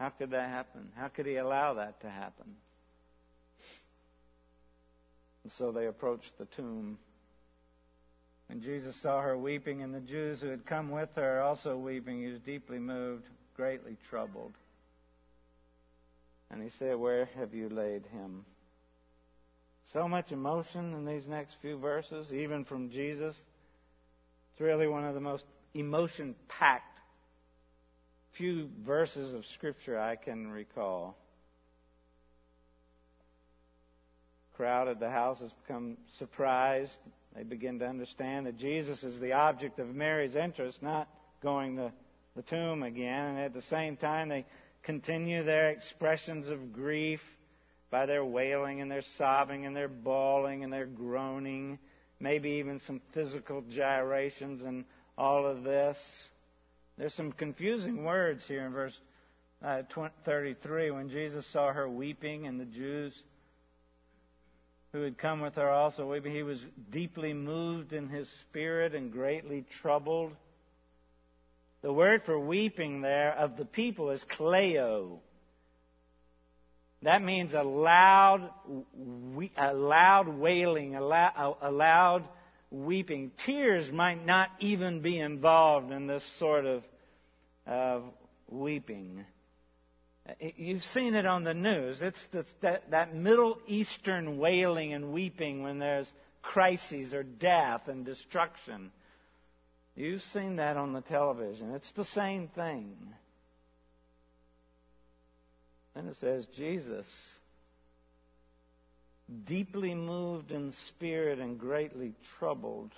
How 0.01 0.11
could 0.11 0.31
that 0.31 0.49
happen? 0.49 0.89
How 0.97 1.09
could 1.09 1.27
he 1.27 1.37
allow 1.37 1.75
that 1.75 2.01
to 2.01 2.11
happen? 2.11 2.57
And 5.45 5.53
so 5.53 5.73
they 5.73 5.87
approached 5.87 6.33
the 6.39 6.47
tomb. 6.57 6.99
When 8.49 8.63
Jesus 8.63 8.97
saw 9.03 9.21
her 9.21 9.37
weeping, 9.37 9.83
and 9.83 9.95
the 9.95 10.01
Jews 10.01 10.41
who 10.41 10.49
had 10.49 10.65
come 10.67 10.91
with 10.91 11.11
her 11.17 11.43
also 11.43 11.77
weeping, 11.77 12.21
he 12.21 12.29
was 12.29 12.41
deeply 12.41 12.79
moved 12.79 13.25
greatly 13.55 13.97
troubled. 14.09 14.53
And 16.51 16.63
he 16.63 16.71
said, 16.79 16.97
Where 16.97 17.29
have 17.37 17.53
you 17.53 17.69
laid 17.69 18.07
him? 18.07 18.47
So 19.93 20.09
much 20.09 20.33
emotion 20.33 20.95
in 20.95 21.05
these 21.05 21.27
next 21.27 21.57
few 21.61 21.79
verses, 21.79 22.33
even 22.33 22.65
from 22.65 22.91
Jesus. 22.91 23.35
It's 24.53 24.61
really 24.61 24.87
one 24.87 25.05
of 25.05 25.15
the 25.15 25.21
most 25.21 25.45
emotion 25.75 26.35
packed 26.49 26.85
few 28.33 28.69
verses 28.87 29.35
of 29.35 29.45
Scripture 29.47 29.99
I 29.99 30.15
can 30.15 30.49
recall. 30.49 31.17
crowd 34.59 34.89
at 34.89 34.99
the 34.99 35.09
house 35.09 35.39
has 35.39 35.53
become 35.63 35.97
surprised. 36.19 36.99
They 37.37 37.43
begin 37.43 37.79
to 37.81 37.87
understand 37.87 38.47
that 38.47 38.57
Jesus 38.57 39.03
is 39.05 39.19
the 39.21 39.33
object 39.33 39.79
of 39.79 39.95
Mary's 39.95 40.37
interest, 40.37 40.83
not 40.83 41.09
going 41.43 41.77
to 41.77 41.93
the 42.35 42.43
tomb 42.43 42.83
again, 42.83 43.27
and 43.27 43.39
at 43.41 43.55
the 43.55 43.63
same 43.63 43.97
time 43.97 44.29
they 44.29 44.45
continue 44.83 45.43
their 45.43 45.71
expressions 45.71 46.49
of 46.49 46.73
grief 46.73 47.21
by 47.91 48.07
their 48.07 48.25
wailing 48.25 48.81
and 48.81 48.91
their 48.91 49.03
sobbing 49.17 49.67
and 49.67 49.75
their 49.75 49.89
bawling 49.89 50.65
and 50.65 50.73
their 50.73 50.87
groaning, 50.87 51.79
maybe 52.21 52.51
even 52.51 52.81
some 52.81 53.01
physical 53.13 53.63
gyrations 53.71 54.63
and 54.63 54.85
all 55.17 55.47
of 55.47 55.65
this. 55.65 55.97
There's 56.97 57.15
some 57.15 57.33
confusing 57.33 58.05
words 58.05 58.45
here 58.47 58.67
in 58.67 58.73
verse 58.73 58.99
uh, 59.65 59.83
33 60.25 60.91
when 60.91 61.09
Jesus 61.09 61.47
saw 61.47 61.73
her 61.73 61.89
weeping 61.89 62.47
and 62.47 62.61
the 62.61 62.65
Jews 62.65 63.15
who 64.93 65.03
had 65.03 65.19
come 65.19 65.41
with 65.41 65.55
her 65.55 65.69
also. 65.69 66.13
He 66.13 66.43
was 66.43 66.65
deeply 66.91 67.33
moved 67.33 67.93
in 67.93 68.09
his 68.09 68.29
spirit 68.41 68.95
and 68.95 69.13
greatly 69.13 69.65
troubled. 69.81 70.33
The 71.83 71.93
word 71.93 72.23
for 72.25 72.39
weeping 72.39 73.03
there 73.03 73.33
of 73.33 73.57
the 73.57 73.65
people 73.65 74.11
is 74.11 74.25
kleo. 74.37 75.19
That 77.03 77.23
means 77.23 77.55
a 77.55 77.63
loud, 77.63 78.51
a 79.57 79.73
loud 79.73 80.29
wailing, 80.29 80.97
a 80.97 81.01
loud, 81.01 81.57
a 81.61 81.71
loud 81.71 82.25
weeping. 82.71 83.31
Tears 83.47 83.93
might 83.93 84.27
not 84.27 84.51
even 84.59 85.01
be 85.01 85.21
involved 85.21 85.93
in 85.93 86.09
this 86.09 86.25
sort 86.39 86.67
of, 86.67 86.83
of 87.67 88.03
weeping. 88.51 89.25
Uh, 90.29 90.33
you've 90.57 90.83
seen 90.83 91.15
it 91.15 91.27
on 91.27 91.45
the 91.45 91.55
news. 91.55 91.99
It's 92.01 92.21
that, 92.63 92.91
that 92.91 93.15
Middle 93.15 93.59
Eastern 93.67 94.39
wailing 94.39 94.93
and 94.93 95.13
weeping 95.13 95.63
when 95.63 95.79
there's 95.79 96.11
crises 96.43 97.13
or 97.15 97.23
death 97.23 97.89
and 97.89 98.05
destruction. 98.05 98.91
You've 99.95 100.23
seen 100.33 100.57
that 100.57 100.77
on 100.77 100.93
the 100.93 101.01
television. 101.01 101.75
It's 101.75 101.91
the 101.93 102.05
same 102.05 102.49
thing. 102.49 102.97
And 105.95 106.09
it 106.09 106.17
says, 106.17 106.47
Jesus, 106.57 107.07
deeply 109.47 109.95
moved 109.95 110.53
in 110.53 110.73
spirit 110.87 111.41
and 111.41 111.59
greatly 111.59 112.15
troubled. 112.39 112.93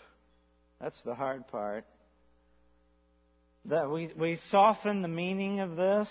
That's 0.80 1.00
the 1.02 1.14
hard 1.14 1.48
part. 1.48 1.86
That 3.66 3.90
we, 3.90 4.10
we 4.16 4.36
soften 4.50 5.00
the 5.00 5.08
meaning 5.08 5.60
of 5.60 5.76
this 5.76 6.10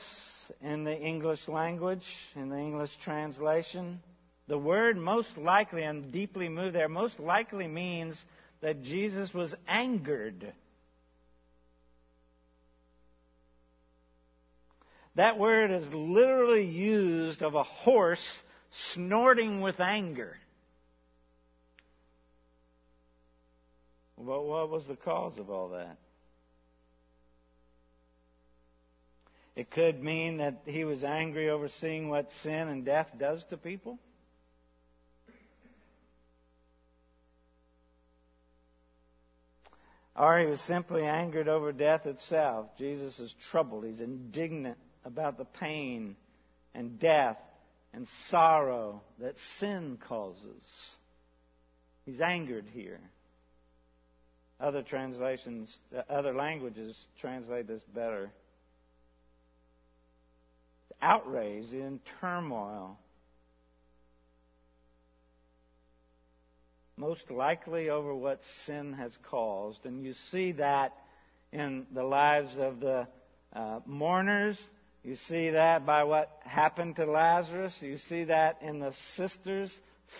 in 0.61 0.83
the 0.83 0.97
English 0.97 1.47
language, 1.47 2.05
in 2.35 2.49
the 2.49 2.57
English 2.57 2.95
translation. 3.03 4.01
The 4.47 4.57
word 4.57 4.97
most 4.97 5.37
likely, 5.37 5.83
and 5.83 6.11
deeply 6.11 6.49
moved 6.49 6.75
there, 6.75 6.89
most 6.89 7.19
likely 7.19 7.67
means 7.67 8.15
that 8.61 8.83
Jesus 8.83 9.33
was 9.33 9.53
angered 9.67 10.53
that 15.19 15.37
word 15.37 15.69
is 15.69 15.85
literally 15.93 16.63
used 16.63 17.41
of 17.41 17.53
a 17.53 17.63
horse 17.63 18.25
snorting 18.93 19.59
with 19.59 19.81
anger. 19.81 20.37
Well, 24.15 24.45
what 24.45 24.69
was 24.69 24.87
the 24.87 24.95
cause 24.95 25.37
of 25.37 25.49
all 25.49 25.69
that? 25.69 25.97
It 29.59 29.71
could 29.71 30.01
mean 30.01 30.37
that 30.37 30.61
he 30.63 30.85
was 30.85 31.03
angry 31.03 31.49
over 31.49 31.67
seeing 31.81 32.07
what 32.07 32.31
sin 32.43 32.69
and 32.69 32.85
death 32.85 33.09
does 33.17 33.43
to 33.49 33.57
people. 33.57 33.99
Or 40.15 40.39
he 40.39 40.45
was 40.45 40.61
simply 40.61 41.03
angered 41.03 41.49
over 41.49 41.73
death 41.73 42.05
itself. 42.05 42.67
Jesus 42.77 43.19
is 43.19 43.35
troubled. 43.51 43.83
He's 43.83 43.99
indignant 43.99 44.77
about 45.03 45.37
the 45.37 45.43
pain 45.43 46.15
and 46.73 46.97
death 46.97 47.35
and 47.91 48.07
sorrow 48.29 49.01
that 49.19 49.35
sin 49.59 49.97
causes. 50.07 50.63
He's 52.05 52.21
angered 52.21 52.67
here. 52.71 53.01
Other 54.57 54.83
translations, 54.83 55.77
uh, 55.93 56.03
other 56.09 56.33
languages 56.33 56.95
translate 57.19 57.67
this 57.67 57.83
better 57.93 58.31
outraged, 61.01 61.73
in 61.73 61.99
turmoil. 62.19 62.97
Most 66.97 67.31
likely 67.31 67.89
over 67.89 68.13
what 68.13 68.41
sin 68.65 68.93
has 68.93 69.15
caused. 69.29 69.85
And 69.85 70.03
you 70.03 70.13
see 70.31 70.51
that 70.53 70.93
in 71.51 71.87
the 71.93 72.03
lives 72.03 72.57
of 72.57 72.79
the 72.79 73.07
uh, 73.53 73.79
mourners. 73.85 74.59
You 75.03 75.15
see 75.27 75.51
that 75.51 75.85
by 75.85 76.03
what 76.03 76.29
happened 76.43 76.97
to 76.97 77.05
Lazarus. 77.05 77.73
You 77.79 77.97
see 77.97 78.25
that 78.25 78.61
in 78.61 78.79
the 78.79 78.93
sisters. 79.15 79.73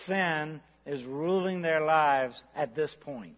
Sin 0.06 0.60
is 0.86 1.04
ruling 1.04 1.62
their 1.62 1.82
lives 1.82 2.42
at 2.56 2.74
this 2.74 2.94
point. 3.00 3.36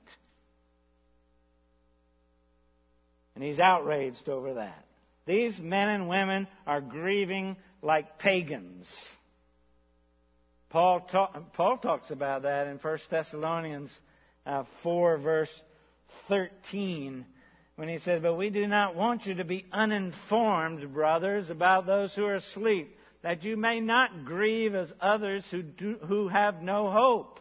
And 3.35 3.43
he's 3.43 3.59
outraged 3.59 4.29
over 4.29 4.55
that. 4.55 4.85
These 5.27 5.59
men 5.61 5.89
and 5.89 6.09
women 6.09 6.49
are 6.67 6.81
grieving 6.81 7.57
like 7.81 8.19
pagans. 8.19 8.87
Paul, 10.71 11.01
Paul 11.53 11.77
talks 11.79 12.11
about 12.11 12.43
that 12.43 12.67
in 12.67 12.79
1 12.79 12.99
Thessalonians 13.11 13.91
uh, 14.47 14.65
4, 14.83 15.19
verse 15.19 15.63
13, 16.29 17.27
when 17.77 17.89
he 17.89 17.99
says, 17.99 18.23
But 18.23 18.35
we 18.35 18.51
do 18.51 18.67
not 18.67 18.97
want 18.97 19.27
you 19.27 19.35
to 19.35 19.45
be 19.45 19.67
uninformed, 19.71 20.93
brothers, 20.93 21.51
about 21.51 21.87
those 21.87 22.15
who 22.15 22.25
are 22.25 22.37
asleep, 22.37 22.97
that 23.23 23.45
you 23.45 23.57
may 23.57 23.81
not 23.81 24.25
grieve 24.25 24.75
as 24.75 24.93
others 25.01 25.45
who, 25.51 25.63
do, 25.63 25.99
who 26.07 26.29
have 26.29 26.63
no 26.63 26.91
hope. 26.91 27.39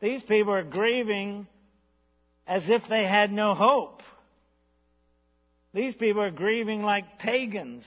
These 0.00 0.22
people 0.22 0.54
are 0.54 0.62
grieving 0.62 1.46
as 2.46 2.68
if 2.68 2.82
they 2.88 3.04
had 3.04 3.32
no 3.32 3.54
hope. 3.54 4.02
These 5.74 5.96
people 5.96 6.22
are 6.22 6.30
grieving 6.30 6.82
like 6.82 7.18
pagans. 7.18 7.84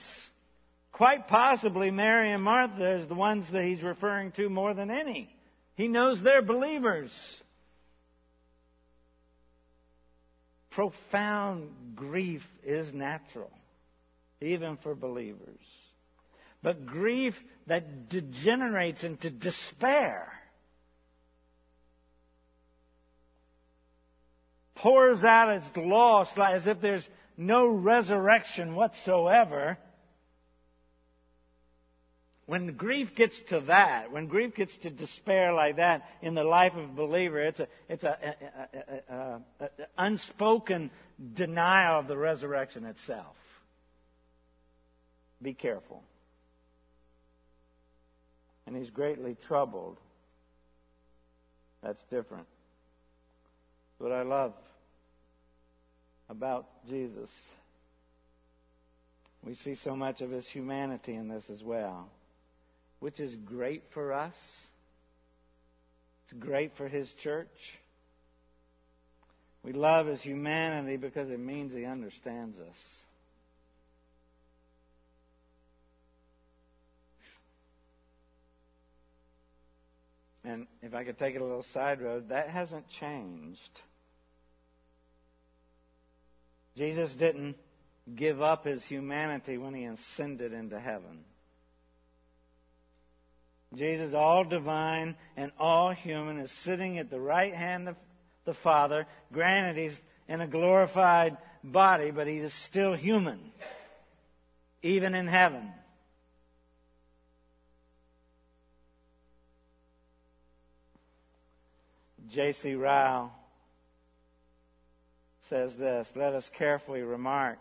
Quite 0.92 1.26
possibly, 1.26 1.90
Mary 1.90 2.30
and 2.30 2.42
Martha 2.42 2.98
is 2.98 3.08
the 3.08 3.14
ones 3.14 3.50
that 3.50 3.64
he's 3.64 3.82
referring 3.82 4.32
to 4.32 4.50
more 4.50 4.74
than 4.74 4.90
any. 4.90 5.34
He 5.74 5.88
knows 5.88 6.20
they're 6.20 6.42
believers. 6.42 7.10
Profound 10.70 11.70
grief 11.96 12.42
is 12.62 12.92
natural, 12.92 13.50
even 14.40 14.76
for 14.76 14.94
believers. 14.94 15.58
But 16.62 16.84
grief 16.84 17.34
that 17.68 18.08
degenerates 18.08 19.02
into 19.02 19.30
despair 19.30 20.30
pours 24.78 25.24
out 25.24 25.50
its 25.50 25.76
loss 25.76 26.28
as 26.36 26.66
if 26.66 26.80
there's 26.80 27.08
no 27.36 27.68
resurrection 27.68 28.74
whatsoever, 28.74 29.78
when 32.46 32.76
grief 32.76 33.14
gets 33.14 33.38
to 33.50 33.60
that, 33.62 34.10
when 34.10 34.26
grief 34.26 34.54
gets 34.54 34.74
to 34.78 34.90
despair 34.90 35.52
like 35.52 35.76
that 35.76 36.08
in 36.22 36.34
the 36.34 36.42
life 36.42 36.72
of 36.74 36.84
a 36.84 36.92
believer, 36.94 37.40
it's 37.40 37.60
a, 37.60 37.68
it's 37.88 38.04
a, 38.04 38.34
a, 39.10 39.40
a, 39.60 39.68
unspoken 39.98 40.90
denial 41.34 42.00
of 42.00 42.08
the 42.08 42.16
resurrection 42.16 42.86
itself. 42.86 43.36
Be 45.42 45.52
careful. 45.52 46.02
And 48.66 48.74
he's 48.74 48.90
greatly 48.90 49.36
troubled. 49.46 49.98
That's 51.82 52.02
different. 52.10 52.46
What 53.98 54.12
I 54.12 54.22
love 54.22 54.54
about 56.28 56.66
Jesus. 56.88 57.30
We 59.44 59.54
see 59.54 59.74
so 59.76 59.94
much 59.96 60.20
of 60.20 60.30
his 60.30 60.46
humanity 60.46 61.14
in 61.14 61.28
this 61.28 61.48
as 61.50 61.62
well, 61.62 62.08
which 63.00 63.20
is 63.20 63.34
great 63.36 63.82
for 63.94 64.12
us. 64.12 64.34
It's 66.24 66.38
great 66.38 66.76
for 66.76 66.88
his 66.88 67.08
church. 67.22 67.48
We 69.62 69.72
love 69.72 70.06
his 70.06 70.20
humanity 70.20 70.96
because 70.96 71.30
it 71.30 71.40
means 71.40 71.72
he 71.72 71.84
understands 71.84 72.58
us. 72.58 72.76
And 80.44 80.66
if 80.82 80.94
I 80.94 81.04
could 81.04 81.18
take 81.18 81.34
it 81.34 81.40
a 81.40 81.44
little 81.44 81.66
side 81.74 82.00
road, 82.00 82.30
that 82.30 82.48
hasn't 82.48 82.88
changed. 83.00 83.80
Jesus 86.78 87.12
didn't 87.14 87.56
give 88.14 88.40
up 88.40 88.64
his 88.64 88.84
humanity 88.84 89.58
when 89.58 89.74
he 89.74 89.84
ascended 89.84 90.52
into 90.52 90.78
heaven. 90.78 91.24
Jesus, 93.74 94.14
all 94.14 94.44
divine 94.44 95.16
and 95.36 95.50
all 95.58 95.92
human, 95.92 96.38
is 96.38 96.50
sitting 96.62 96.98
at 96.98 97.10
the 97.10 97.20
right 97.20 97.52
hand 97.52 97.88
of 97.88 97.96
the 98.46 98.54
Father. 98.54 99.06
Granted, 99.32 99.76
he's 99.76 100.00
in 100.28 100.40
a 100.40 100.46
glorified 100.46 101.36
body, 101.62 102.12
but 102.12 102.28
he 102.28 102.36
is 102.36 102.54
still 102.64 102.94
human, 102.94 103.40
even 104.82 105.14
in 105.14 105.26
heaven. 105.26 105.70
J.C. 112.28 112.74
Ryle 112.74 113.37
says 115.48 115.74
this 115.76 116.10
Let 116.14 116.34
us 116.34 116.48
carefully 116.56 117.02
remark 117.02 117.58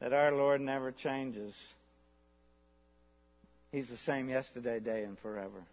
that 0.00 0.12
our 0.12 0.32
Lord 0.32 0.60
never 0.60 0.92
changes. 0.92 1.54
He's 3.70 3.88
the 3.88 3.96
same 3.98 4.28
yesterday, 4.28 4.80
day, 4.80 5.04
and 5.04 5.18
forever. 5.20 5.64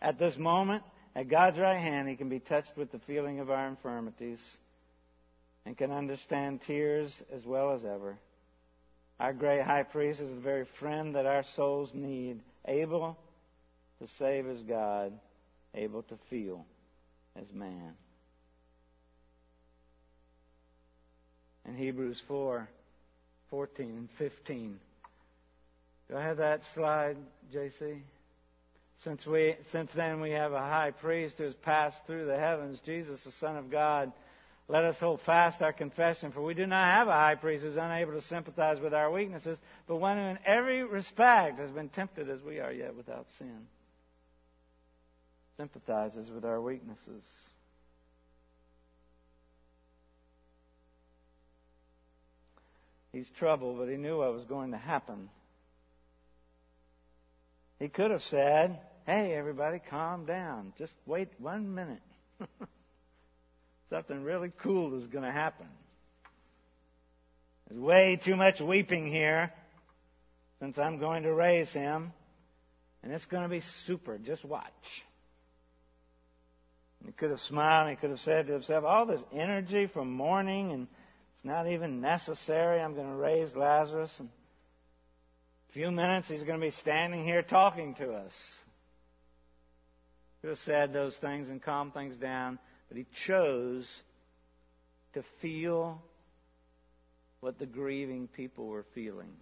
At 0.00 0.18
this 0.18 0.36
moment, 0.36 0.82
at 1.16 1.28
God's 1.28 1.58
right 1.58 1.80
hand, 1.80 2.08
He 2.08 2.16
can 2.16 2.28
be 2.28 2.38
touched 2.38 2.76
with 2.76 2.92
the 2.92 3.00
feeling 3.00 3.40
of 3.40 3.50
our 3.50 3.66
infirmities 3.66 4.40
and 5.66 5.76
can 5.76 5.90
understand 5.90 6.60
tears 6.66 7.22
as 7.32 7.44
well 7.44 7.72
as 7.72 7.84
ever. 7.84 8.16
Our 9.18 9.32
great 9.32 9.62
high 9.62 9.82
priest 9.82 10.20
is 10.20 10.30
the 10.30 10.40
very 10.40 10.66
friend 10.78 11.14
that 11.14 11.26
our 11.26 11.44
souls 11.56 11.92
need, 11.92 12.40
able 12.66 13.18
to 14.00 14.06
save 14.18 14.46
as 14.46 14.62
God, 14.62 15.12
able 15.74 16.02
to 16.04 16.16
feel 16.30 16.64
as 17.36 17.52
man. 17.52 17.94
In 21.70 21.76
Hebrews 21.76 22.20
4 22.28 22.68
14 23.50 23.86
and 23.86 24.08
15. 24.18 24.78
Do 26.08 26.16
I 26.16 26.22
have 26.22 26.36
that 26.36 26.60
slide, 26.74 27.16
JC? 27.52 28.00
Since, 29.02 29.26
we, 29.26 29.56
since 29.72 29.90
then 29.92 30.20
we 30.20 30.30
have 30.30 30.52
a 30.52 30.58
high 30.58 30.92
priest 30.92 31.36
who 31.38 31.44
has 31.44 31.54
passed 31.56 31.96
through 32.06 32.26
the 32.26 32.38
heavens, 32.38 32.80
Jesus, 32.84 33.20
the 33.24 33.32
Son 33.32 33.56
of 33.56 33.70
God. 33.70 34.12
Let 34.68 34.84
us 34.84 34.96
hold 35.00 35.20
fast 35.22 35.62
our 35.62 35.72
confession, 35.72 36.30
for 36.30 36.42
we 36.42 36.54
do 36.54 36.66
not 36.66 36.84
have 36.84 37.08
a 37.08 37.12
high 37.12 37.34
priest 37.34 37.62
who 37.62 37.70
is 37.70 37.76
unable 37.76 38.12
to 38.12 38.22
sympathize 38.22 38.78
with 38.78 38.94
our 38.94 39.10
weaknesses, 39.10 39.58
but 39.88 39.96
one 39.96 40.16
who 40.16 40.24
in 40.24 40.38
every 40.46 40.84
respect 40.84 41.58
has 41.58 41.70
been 41.70 41.88
tempted 41.88 42.30
as 42.30 42.40
we 42.42 42.60
are, 42.60 42.72
yet 42.72 42.94
without 42.94 43.26
sin. 43.38 43.66
Sympathizes 45.56 46.30
with 46.30 46.44
our 46.44 46.60
weaknesses. 46.60 47.22
He's 53.12 53.28
troubled, 53.38 53.78
but 53.78 53.88
he 53.88 53.96
knew 53.96 54.18
what 54.18 54.32
was 54.32 54.44
going 54.44 54.70
to 54.70 54.78
happen. 54.78 55.28
He 57.78 57.88
could 57.88 58.10
have 58.10 58.22
said, 58.22 58.78
Hey, 59.06 59.34
everybody, 59.34 59.80
calm 59.90 60.26
down. 60.26 60.72
Just 60.78 60.92
wait 61.06 61.28
one 61.38 61.74
minute. 61.74 62.02
Something 63.90 64.22
really 64.22 64.52
cool 64.62 64.96
is 64.96 65.06
going 65.08 65.24
to 65.24 65.32
happen. 65.32 65.66
There's 67.68 67.80
way 67.80 68.20
too 68.22 68.36
much 68.36 68.60
weeping 68.60 69.10
here 69.10 69.52
since 70.60 70.78
I'm 70.78 70.98
going 70.98 71.24
to 71.24 71.32
raise 71.32 71.70
him. 71.70 72.12
And 73.02 73.12
it's 73.12 73.24
going 73.24 73.42
to 73.42 73.48
be 73.48 73.62
super. 73.86 74.18
Just 74.18 74.44
watch. 74.44 74.70
He 77.04 77.12
could 77.12 77.30
have 77.30 77.40
smiled 77.40 77.88
and 77.88 77.96
he 77.96 78.00
could 78.00 78.10
have 78.10 78.20
said 78.20 78.46
to 78.46 78.52
himself, 78.52 78.84
All 78.84 79.06
this 79.06 79.22
energy 79.32 79.86
from 79.86 80.12
mourning 80.12 80.70
and 80.70 80.86
it's 81.40 81.46
not 81.46 81.68
even 81.68 82.02
necessary. 82.02 82.82
I'm 82.82 82.94
going 82.94 83.08
to 83.08 83.16
raise 83.16 83.56
Lazarus. 83.56 84.14
In 84.20 84.26
a 84.26 85.72
few 85.72 85.90
minutes 85.90 86.28
he's 86.28 86.42
going 86.42 86.60
to 86.60 86.66
be 86.66 86.70
standing 86.70 87.24
here 87.24 87.40
talking 87.40 87.94
to 87.94 88.12
us. 88.12 88.32
He 90.34 90.40
could 90.42 90.50
have 90.50 90.58
said 90.66 90.92
those 90.92 91.16
things 91.16 91.48
and 91.48 91.62
calmed 91.62 91.94
things 91.94 92.14
down, 92.16 92.58
but 92.88 92.98
he 92.98 93.06
chose 93.26 93.88
to 95.14 95.24
feel 95.40 96.02
what 97.40 97.58
the 97.58 97.64
grieving 97.64 98.28
people 98.28 98.66
were 98.66 98.84
feeling. 98.94 99.32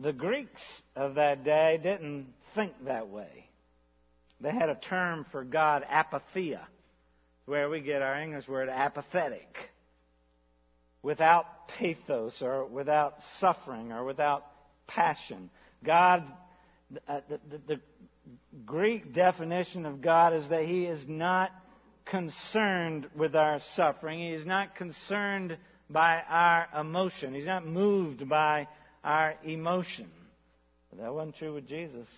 The 0.00 0.12
Greeks 0.12 0.62
of 0.96 1.14
that 1.14 1.44
day 1.44 1.78
didn't 1.80 2.34
think 2.56 2.72
that 2.84 3.10
way. 3.10 3.48
They 4.40 4.50
had 4.50 4.70
a 4.70 4.74
term 4.74 5.24
for 5.30 5.44
God, 5.44 5.84
apatheia, 5.88 6.62
where 7.46 7.68
we 7.68 7.80
get 7.80 8.02
our 8.02 8.20
English 8.20 8.48
word 8.48 8.68
apathetic. 8.68 9.56
Without 11.02 11.68
pathos 11.68 12.40
or 12.42 12.64
without 12.64 13.16
suffering 13.40 13.92
or 13.92 14.04
without 14.04 14.44
passion. 14.86 15.50
God, 15.84 16.24
uh, 17.08 17.20
the, 17.28 17.40
the, 17.50 17.74
the 17.74 17.80
Greek 18.64 19.12
definition 19.12 19.86
of 19.86 20.00
God 20.00 20.34
is 20.34 20.48
that 20.48 20.64
He 20.64 20.84
is 20.84 21.06
not 21.08 21.50
concerned 22.04 23.08
with 23.16 23.34
our 23.34 23.60
suffering. 23.74 24.20
He 24.20 24.30
is 24.30 24.46
not 24.46 24.76
concerned 24.76 25.56
by 25.90 26.20
our 26.28 26.68
emotion. 26.80 27.34
He's 27.34 27.46
not 27.46 27.66
moved 27.66 28.28
by 28.28 28.68
our 29.04 29.34
emotion. 29.44 30.10
But 30.90 31.00
that 31.02 31.14
wasn't 31.14 31.36
true 31.36 31.54
with 31.54 31.66
Jesus. 31.66 32.08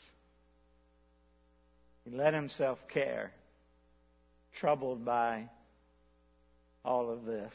He 2.05 2.17
let 2.17 2.35
himself 2.35 2.79
care, 2.93 3.33
troubled 4.61 5.05
by 5.05 5.49
all 6.85 7.11
of 7.11 7.25
this. 7.25 7.53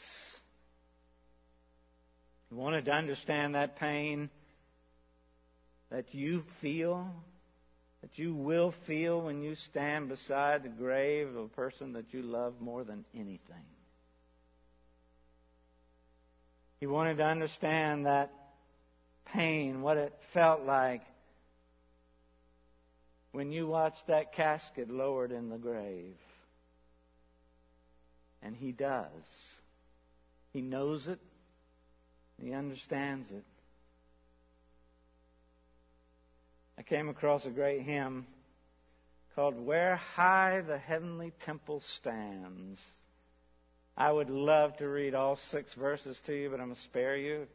He 2.48 2.54
wanted 2.54 2.86
to 2.86 2.92
understand 2.92 3.54
that 3.54 3.76
pain 3.76 4.28
that 5.90 6.14
you 6.14 6.42
feel, 6.60 7.12
that 8.00 8.18
you 8.18 8.34
will 8.34 8.74
feel 8.86 9.20
when 9.20 9.42
you 9.42 9.54
stand 9.54 10.08
beside 10.08 10.62
the 10.62 10.68
grave 10.68 11.28
of 11.28 11.36
a 11.36 11.48
person 11.48 11.92
that 11.94 12.12
you 12.12 12.22
love 12.22 12.54
more 12.60 12.84
than 12.84 13.04
anything. 13.14 13.66
He 16.80 16.86
wanted 16.86 17.18
to 17.18 17.24
understand 17.24 18.06
that 18.06 18.32
pain, 19.26 19.82
what 19.82 19.96
it 19.96 20.14
felt 20.32 20.62
like 20.62 21.02
when 23.32 23.52
you 23.52 23.66
watched 23.66 24.06
that 24.08 24.32
casket 24.32 24.90
lowered 24.90 25.30
in 25.30 25.50
the 25.50 25.58
grave. 25.58 26.16
And 28.42 28.56
He 28.56 28.72
does. 28.72 29.06
He 30.52 30.60
knows 30.60 31.06
it, 31.06 31.20
He 32.42 32.52
understands 32.52 33.30
it. 33.30 33.44
I 36.78 36.82
came 36.82 37.08
across 37.08 37.44
a 37.44 37.50
great 37.50 37.82
hymn 37.82 38.26
called 39.34 39.58
Where 39.58 39.96
High 39.96 40.62
the 40.66 40.78
Heavenly 40.78 41.32
Temple 41.44 41.82
Stands. 41.98 42.80
I 43.96 44.10
would 44.10 44.30
love 44.30 44.76
to 44.78 44.88
read 44.88 45.14
all 45.14 45.38
six 45.50 45.72
verses 45.74 46.16
to 46.26 46.32
you, 46.32 46.48
but 46.48 46.58
I'm 46.58 46.68
going 46.68 46.76
to 46.76 46.82
spare 46.82 47.16
you. 47.16 47.46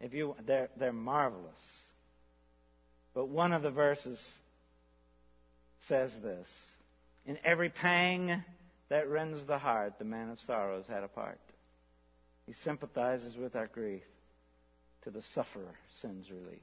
If 0.00 0.14
you, 0.14 0.34
they're, 0.46 0.70
they're 0.78 0.94
marvelous. 0.94 1.44
But 3.14 3.28
one 3.28 3.52
of 3.52 3.62
the 3.62 3.70
verses 3.70 4.18
says 5.88 6.10
this 6.22 6.46
In 7.26 7.38
every 7.44 7.68
pang 7.68 8.42
that 8.90 9.08
rends 9.08 9.46
the 9.46 9.58
heart, 9.58 9.94
the 9.98 10.04
man 10.04 10.28
of 10.30 10.38
sorrows 10.40 10.84
had 10.88 11.02
a 11.02 11.08
part. 11.08 11.40
He 12.46 12.52
sympathizes 12.64 13.36
with 13.36 13.56
our 13.56 13.68
grief. 13.68 14.02
To 15.04 15.10
the 15.10 15.22
sufferer 15.34 15.74
sends 16.02 16.30
relief. 16.30 16.60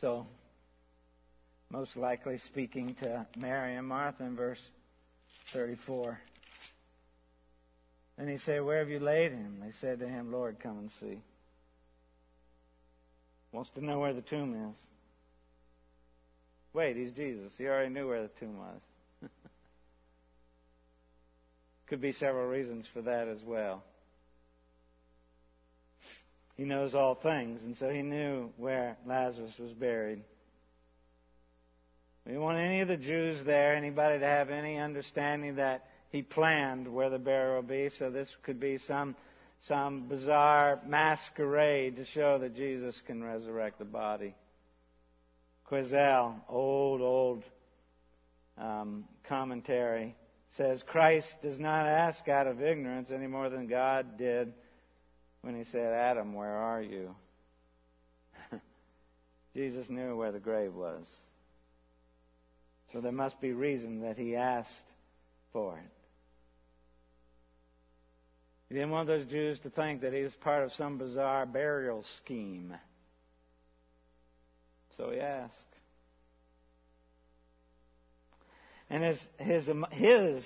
So, 0.00 0.26
most 1.68 1.94
likely 1.94 2.38
speaking 2.38 2.96
to 3.02 3.26
Mary 3.36 3.76
and 3.76 3.86
Martha 3.86 4.24
in 4.24 4.34
verse 4.34 4.60
34. 5.52 6.18
And 8.16 8.30
he 8.30 8.38
said, 8.38 8.64
Where 8.64 8.78
have 8.78 8.88
you 8.88 8.98
laid 8.98 9.32
him? 9.32 9.58
They 9.62 9.72
said 9.72 9.98
to 9.98 10.08
him, 10.08 10.32
Lord, 10.32 10.58
come 10.62 10.78
and 10.78 10.90
see. 11.00 11.20
Wants 13.52 13.70
to 13.74 13.84
know 13.84 13.98
where 13.98 14.14
the 14.14 14.22
tomb 14.22 14.70
is. 14.70 14.76
Wait, 16.72 16.96
he's 16.96 17.12
Jesus. 17.12 17.52
He 17.58 17.66
already 17.66 17.92
knew 17.92 18.08
where 18.08 18.22
the 18.22 18.30
tomb 18.38 18.58
was. 18.58 19.30
Could 21.88 22.00
be 22.00 22.12
several 22.12 22.46
reasons 22.46 22.86
for 22.92 23.02
that 23.02 23.28
as 23.28 23.42
well. 23.44 23.82
He 26.56 26.64
knows 26.64 26.94
all 26.94 27.14
things, 27.14 27.62
and 27.62 27.76
so 27.76 27.88
he 27.88 28.02
knew 28.02 28.50
where 28.56 28.96
Lazarus 29.06 29.54
was 29.58 29.72
buried. 29.72 30.22
We 32.26 32.36
want 32.38 32.58
any 32.58 32.80
of 32.82 32.88
the 32.88 32.98
Jews 32.98 33.42
there, 33.44 33.74
anybody 33.74 34.18
to 34.18 34.26
have 34.26 34.50
any 34.50 34.76
understanding 34.76 35.56
that 35.56 35.86
he 36.10 36.22
planned 36.22 36.86
where 36.92 37.08
the 37.08 37.18
burial 37.18 37.56
would 37.56 37.68
be, 37.68 37.90
so 37.98 38.10
this 38.10 38.28
could 38.42 38.60
be 38.60 38.78
some 38.78 39.16
some 39.62 40.08
bizarre 40.08 40.80
masquerade 40.86 41.96
to 41.96 42.04
show 42.04 42.38
that 42.38 42.56
Jesus 42.56 43.00
can 43.06 43.22
resurrect 43.22 43.78
the 43.78 43.84
body. 43.84 44.34
Quazell, 45.70 46.34
old, 46.48 47.00
old 47.00 47.44
um, 48.58 49.04
commentary, 49.24 50.16
says 50.50 50.82
Christ 50.82 51.28
does 51.42 51.58
not 51.58 51.86
ask 51.86 52.28
out 52.28 52.46
of 52.46 52.60
ignorance 52.60 53.10
any 53.10 53.28
more 53.28 53.48
than 53.48 53.68
God 53.68 54.18
did 54.18 54.52
when 55.42 55.56
he 55.56 55.64
said, 55.64 55.92
Adam, 55.92 56.34
where 56.34 56.56
are 56.56 56.82
you? 56.82 57.14
Jesus 59.54 59.88
knew 59.88 60.16
where 60.16 60.32
the 60.32 60.40
grave 60.40 60.74
was. 60.74 61.06
So 62.92 63.00
there 63.00 63.12
must 63.12 63.40
be 63.40 63.52
reason 63.52 64.00
that 64.00 64.18
he 64.18 64.34
asked 64.34 64.84
for 65.52 65.78
it. 65.78 65.90
He 68.68 68.74
didn't 68.74 68.90
want 68.90 69.06
those 69.06 69.26
Jews 69.26 69.58
to 69.60 69.70
think 69.70 70.00
that 70.02 70.12
he 70.12 70.22
was 70.22 70.34
part 70.34 70.64
of 70.64 70.72
some 70.72 70.98
bizarre 70.98 71.46
burial 71.46 72.04
scheme. 72.16 72.74
So 74.96 75.10
he 75.10 75.20
asked. 75.20 75.54
And 78.88 79.04
his, 79.04 79.26
his, 79.38 79.70
his 79.92 80.44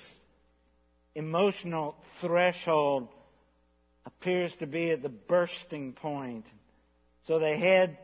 emotional 1.15 1.95
threshold 2.21 3.07
appears 4.05 4.53
to 4.57 4.67
be 4.67 4.91
at 4.91 5.01
the 5.01 5.09
bursting 5.09 5.93
point. 5.93 6.45
So 7.23 7.39
they 7.39 7.57
head 7.57 7.97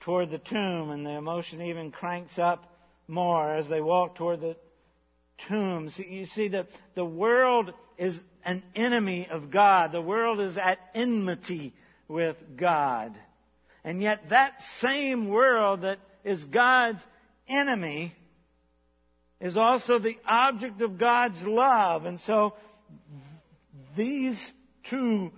toward 0.00 0.30
the 0.30 0.38
tomb, 0.38 0.90
and 0.90 1.04
the 1.04 1.10
emotion 1.10 1.60
even 1.60 1.90
cranks 1.90 2.38
up 2.38 2.72
more 3.06 3.54
as 3.54 3.68
they 3.68 3.80
walk 3.80 4.16
toward 4.16 4.40
the 4.40 4.56
tomb. 5.48 5.90
So 5.90 6.02
you 6.02 6.26
see, 6.26 6.48
that 6.48 6.68
the 6.94 7.04
world 7.04 7.72
is 7.98 8.18
an 8.44 8.62
enemy 8.74 9.28
of 9.30 9.50
God. 9.50 9.92
The 9.92 10.00
world 10.00 10.40
is 10.40 10.56
at 10.56 10.78
enmity 10.94 11.74
with 12.08 12.36
God. 12.56 13.14
And 13.86 14.02
yet 14.02 14.30
that 14.30 14.60
same 14.80 15.28
world 15.28 15.82
that 15.82 16.00
is 16.24 16.44
God's 16.44 16.98
enemy 17.48 18.12
is 19.40 19.56
also 19.56 20.00
the 20.00 20.18
object 20.26 20.80
of 20.80 20.98
God's 20.98 21.40
love. 21.42 22.04
And 22.04 22.18
so 22.18 22.54
these 23.96 24.36
two 24.90 25.30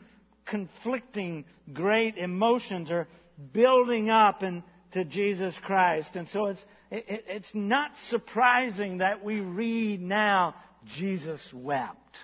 conflicting 0.47 1.45
great 1.75 2.17
emotions 2.17 2.91
are 2.91 3.07
building 3.53 4.09
up 4.09 4.43
into 4.43 5.05
Jesus 5.09 5.55
Christ. 5.63 6.17
And 6.17 6.27
so 6.31 6.47
it's, 6.47 6.65
it, 6.91 7.25
it's 7.29 7.55
not 7.55 7.91
surprising 8.09 8.99
that 8.99 9.23
we 9.23 9.41
read 9.41 10.01
now, 10.01 10.55
Jesus 10.87 11.47
wept. 11.53 12.17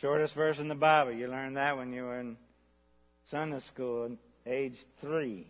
Shortest 0.00 0.34
verse 0.34 0.58
in 0.58 0.68
the 0.68 0.74
Bible. 0.74 1.12
You 1.12 1.28
learned 1.28 1.56
that 1.56 1.76
when 1.76 1.92
you 1.92 2.02
were 2.02 2.20
in 2.20 2.36
Sunday 3.30 3.60
school, 3.60 4.16
age 4.46 4.76
three. 5.00 5.46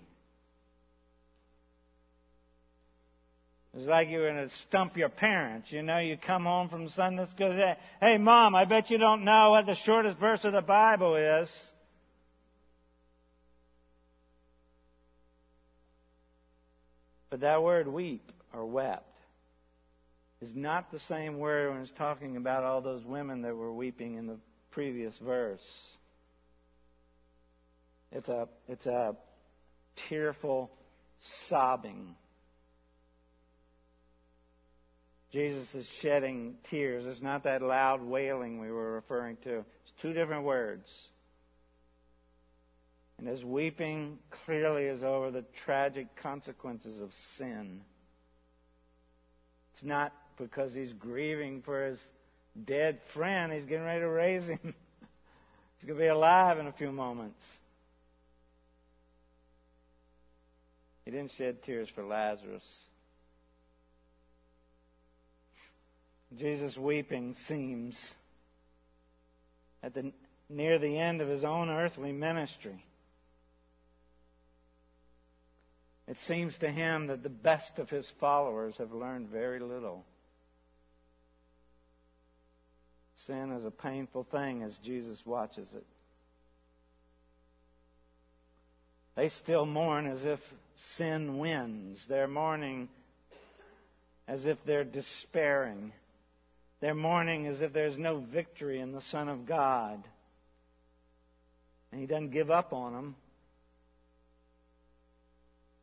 It's 3.75 3.87
like 3.87 4.09
you 4.09 4.19
were 4.19 4.31
going 4.33 4.49
to 4.49 4.55
stump 4.67 4.97
your 4.97 5.11
parents. 5.11 5.71
You 5.71 5.83
know, 5.83 5.99
you 5.99 6.17
come 6.17 6.45
home 6.45 6.69
from 6.69 6.89
Sunday 6.89 7.27
school 7.27 7.51
and 7.51 7.61
say, 7.61 7.77
Hey, 8.01 8.17
Mom, 8.17 8.55
I 8.55 8.65
bet 8.65 8.91
you 8.91 8.99
don't 8.99 9.25
know 9.25 9.51
what 9.51 9.67
the 9.67 9.75
shortest 9.75 10.19
verse 10.19 10.43
of 10.45 10.53
the 10.53 10.63
Bible 10.63 11.17
is. 11.17 11.51
But 17.31 17.41
that 17.41 17.63
word 17.63 17.87
weep 17.87 18.33
or 18.55 18.65
wept 18.65 19.08
is 20.40 20.55
not 20.55 20.90
the 20.92 21.01
same 21.01 21.38
word 21.38 21.72
when 21.72 21.83
it's 21.83 21.92
talking 21.92 22.37
about 22.37 22.64
all 22.64 22.81
those 22.81 23.05
women 23.05 23.42
that 23.42 23.55
were 23.55 23.72
weeping 23.72 24.16
in 24.16 24.27
the 24.27 24.38
previous 24.70 25.16
verse. 25.18 25.61
It's 28.12 28.29
a, 28.29 28.48
it's 28.68 28.87
a 28.87 29.16
tearful 30.09 30.70
sobbing. 31.48 32.14
Jesus 35.33 35.74
is 35.74 35.87
shedding 36.01 36.55
tears. 36.70 37.05
It's 37.07 37.20
not 37.20 37.44
that 37.44 37.61
loud 37.61 38.03
wailing 38.03 38.61
we 38.61 38.70
were 38.70 38.92
referring 38.92 39.37
to. 39.44 39.59
It's 39.59 39.92
two 40.01 40.12
different 40.12 40.44
words. 40.44 40.88
And 43.18 43.27
his 43.27 43.44
weeping 43.44 44.18
clearly 44.46 44.85
is 44.85 45.03
over 45.03 45.31
the 45.31 45.44
tragic 45.64 46.07
consequences 46.22 47.01
of 47.01 47.11
sin. 47.37 47.81
It's 49.74 49.85
not 49.85 50.12
because 50.38 50.74
he's 50.74 50.92
grieving 50.92 51.62
for 51.62 51.87
his 51.87 52.01
dead 52.64 53.01
friend. 53.14 53.53
He's 53.53 53.64
getting 53.64 53.85
ready 53.85 54.01
to 54.01 54.09
raise 54.09 54.46
him. 54.46 54.59
he's 54.62 55.87
going 55.87 55.98
to 55.98 56.05
be 56.05 56.09
alive 56.09 56.59
in 56.59 56.66
a 56.66 56.72
few 56.72 56.92
moments. 56.92 57.42
He 61.05 61.11
didn't 61.11 61.33
shed 61.38 61.62
tears 61.62 61.88
for 61.94 62.05
Lazarus. 62.05 62.62
Jesus 66.37 66.77
weeping 66.77 67.35
seems 67.46 67.98
at 69.83 69.94
the 69.94 70.12
near 70.51 70.79
the 70.79 70.98
end 70.98 71.20
of 71.20 71.29
his 71.29 71.44
own 71.44 71.70
earthly 71.70 72.12
ministry. 72.12 72.85
It 76.07 76.16
seems 76.27 76.57
to 76.59 76.70
him 76.70 77.09
that 77.09 77.22
the 77.22 77.29
best 77.29 77.79
of 77.79 77.90
his 77.90 78.11
followers 78.18 78.74
have 78.79 78.92
learned 78.92 79.29
very 79.29 79.61
little. 79.61 80.05
Sin 83.29 83.53
is 83.53 83.64
a 83.67 83.71
painful 83.71 84.27
thing 84.33 84.62
as 84.62 84.75
Jesus 84.83 85.19
watches 85.27 85.69
it. 85.77 85.85
They 89.17 89.29
still 89.29 89.67
mourn 89.67 90.07
as 90.07 90.25
if 90.25 90.41
sin 90.97 91.37
wins. 91.37 92.03
They're 92.09 92.27
mourning 92.27 92.88
as 94.27 94.47
if 94.47 94.57
they're 94.64 94.83
despairing. 94.83 95.93
They're 96.81 96.95
mourning 96.95 97.47
as 97.47 97.61
if 97.61 97.75
there's 97.75 97.99
no 97.99 98.21
victory 98.21 98.81
in 98.81 98.93
the 98.93 99.03
Son 99.03 99.29
of 99.29 99.45
God. 99.45 100.03
And 101.93 102.01
He 102.01 102.07
doesn't 102.07 102.31
give 102.31 102.51
up 102.51 102.73
on 102.73 102.95
them. 102.95 103.17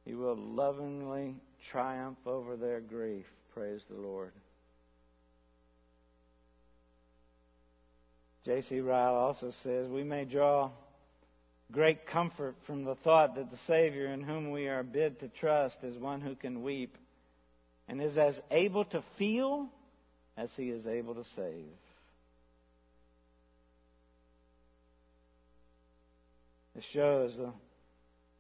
He 0.03 0.15
will 0.15 0.38
lovingly 0.38 1.36
triumph 1.69 2.17
over 2.25 2.55
their 2.55 2.79
grief. 2.79 3.25
Praise 3.53 3.81
the 3.88 4.01
Lord. 4.01 4.31
J.C. 8.45 8.79
Ryle 8.79 9.15
also 9.15 9.51
says 9.63 9.88
we 9.89 10.03
may 10.03 10.23
draw 10.23 10.69
great 11.71 12.05
comfort 12.05 12.55
from 12.67 12.84
the 12.84 12.93
thought 12.95 13.36
that 13.36 13.49
the 13.49 13.58
Savior 13.65 14.05
in 14.05 14.21
whom 14.21 14.51
we 14.51 14.67
are 14.67 14.84
bid 14.84 15.19
to 15.21 15.27
trust 15.27 15.84
is 15.84 15.97
one 15.97 16.21
who 16.21 16.36
can 16.36 16.62
weep 16.62 16.95
and 17.88 17.99
is 17.99 18.19
as 18.19 18.39
able 18.51 18.86
to 18.86 19.03
feel 19.17 19.67
as 20.38 20.51
he 20.55 20.69
is 20.69 20.86
able 20.86 21.15
to 21.15 21.23
save. 21.36 21.65
It 26.75 26.84
shows 26.91 27.36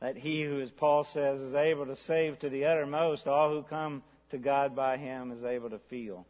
that 0.01 0.17
he 0.17 0.43
who, 0.43 0.61
as 0.61 0.69
Paul 0.69 1.05
says, 1.05 1.41
is 1.41 1.55
able 1.55 1.87
to 1.87 1.95
save 1.95 2.37
to 2.39 2.49
the 2.49 2.65
uttermost 2.65 3.27
all 3.27 3.49
who 3.49 3.63
come 3.63 4.03
to 4.31 4.37
God 4.37 4.75
by 4.75 4.97
him 4.97 5.31
is 5.31 5.43
able 5.43 5.71
to 5.71 5.79
feel 5.89 6.27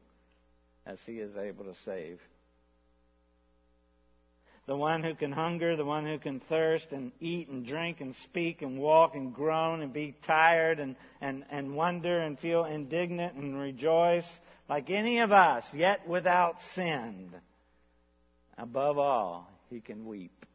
as 0.86 1.00
he 1.06 1.14
is 1.14 1.36
able 1.36 1.66
to 1.66 1.76
save 1.84 2.22
the 4.68 4.76
one 4.76 5.04
who 5.04 5.14
can 5.14 5.32
hunger, 5.32 5.76
the 5.76 5.86
one 5.86 6.06
who 6.06 6.18
can 6.18 6.40
thirst 6.40 6.92
and 6.92 7.12
eat 7.20 7.50
and 7.50 7.66
drink 7.66 8.02
and 8.02 8.16
speak 8.16 8.64
and 8.64 8.80
walk 8.80 9.14
and 9.16 9.34
groan 9.34 9.82
and 9.82 9.94
be 9.94 10.16
tired 10.26 10.80
and, 10.80 10.96
and, 11.22 11.46
and 11.52 11.76
wonder 11.76 12.20
and 12.20 12.40
feel 12.40 12.66
indignant 12.66 13.36
and 13.36 13.60
rejoice 13.60 14.28
like 14.68 14.90
any 14.90 15.20
of 15.20 15.32
us, 15.32 15.64
yet 15.74 16.08
without 16.08 16.56
sin. 16.74 17.30
Above 18.58 18.98
all, 18.98 19.48
he 19.70 19.82
can 19.82 20.06
weep. 20.06 20.46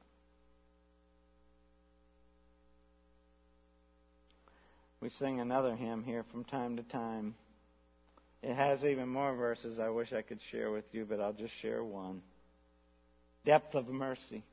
We 5.00 5.10
sing 5.10 5.40
another 5.40 5.76
hymn 5.76 6.02
here 6.02 6.24
from 6.32 6.44
time 6.44 6.76
to 6.76 6.82
time. 6.82 7.36
It 8.42 8.54
has 8.54 8.84
even 8.84 9.08
more 9.08 9.34
verses 9.36 9.78
I 9.78 9.90
wish 9.90 10.12
I 10.12 10.22
could 10.22 10.40
share 10.50 10.72
with 10.72 10.84
you, 10.92 11.06
but 11.08 11.20
I'll 11.20 11.32
just 11.32 11.54
share 11.60 11.84
one 11.84 12.22
depth 13.44 13.74
of 13.74 13.88
mercy. 13.88 14.44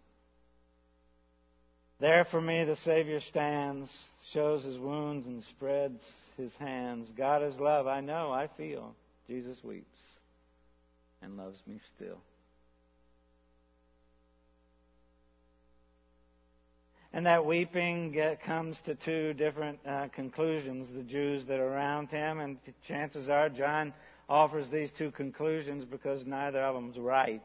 There 2.00 2.26
for 2.26 2.40
me 2.40 2.64
the 2.64 2.76
Savior 2.76 3.20
stands, 3.20 3.92
shows 4.32 4.64
his 4.64 4.78
wounds 4.78 5.26
and 5.26 5.44
spreads 5.44 6.02
his 6.38 6.54
hands. 6.60 7.10
God 7.18 7.44
is 7.44 7.60
love, 7.60 7.88
I 7.88 8.02
know, 8.02 8.32
I 8.32 8.48
feel. 8.56 8.96
Jesus 9.28 9.58
weeps 9.64 10.00
and 11.22 11.38
loves 11.38 11.58
me 11.66 11.80
still. 11.96 12.20
And 17.14 17.26
that 17.26 17.46
weeping 17.46 18.12
get, 18.12 18.44
comes 18.44 18.80
to 18.86 18.94
two 18.94 19.34
different 19.34 19.80
uh, 19.88 20.10
conclusions. 20.10 20.88
The 20.94 21.02
Jews 21.02 21.46
that 21.46 21.60
are 21.60 21.68
around 21.68 22.10
him, 22.10 22.40
and 22.40 22.58
chances 22.88 23.28
are 23.28 23.50
John 23.50 23.94
offers 24.30 24.70
these 24.70 24.92
two 24.92 25.10
conclusions 25.12 25.84
because 25.84 26.26
neither 26.26 26.62
of 26.62 26.76
them's 26.76 27.00
right 27.00 27.42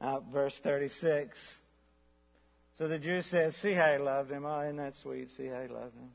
uh, 0.00 0.20
verse 0.32 0.54
36. 0.62 1.38
So 2.78 2.88
the 2.88 2.98
Jew 2.98 3.22
says, 3.22 3.54
See 3.56 3.74
how 3.74 3.92
he 3.92 3.98
loved 3.98 4.30
him. 4.30 4.44
Oh, 4.46 4.60
isn't 4.62 4.76
that 4.76 4.94
sweet? 5.02 5.28
See 5.36 5.46
how 5.46 5.60
he 5.60 5.68
loved 5.68 5.94
him. 5.94 6.10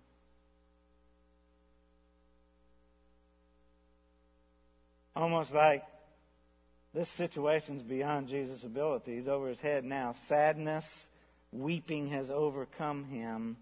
Almost 5.16 5.52
like 5.54 5.84
this 6.94 7.10
situation's 7.18 7.84
beyond 7.84 8.28
Jesus' 8.28 8.64
ability. 8.64 9.18
He's 9.18 9.28
over 9.28 9.50
his 9.50 9.60
head 9.60 9.86
now. 9.86 10.16
Sadness, 10.28 10.86
weeping 11.52 12.10
has 12.10 12.30
overcome 12.30 13.06
him. 13.06 13.58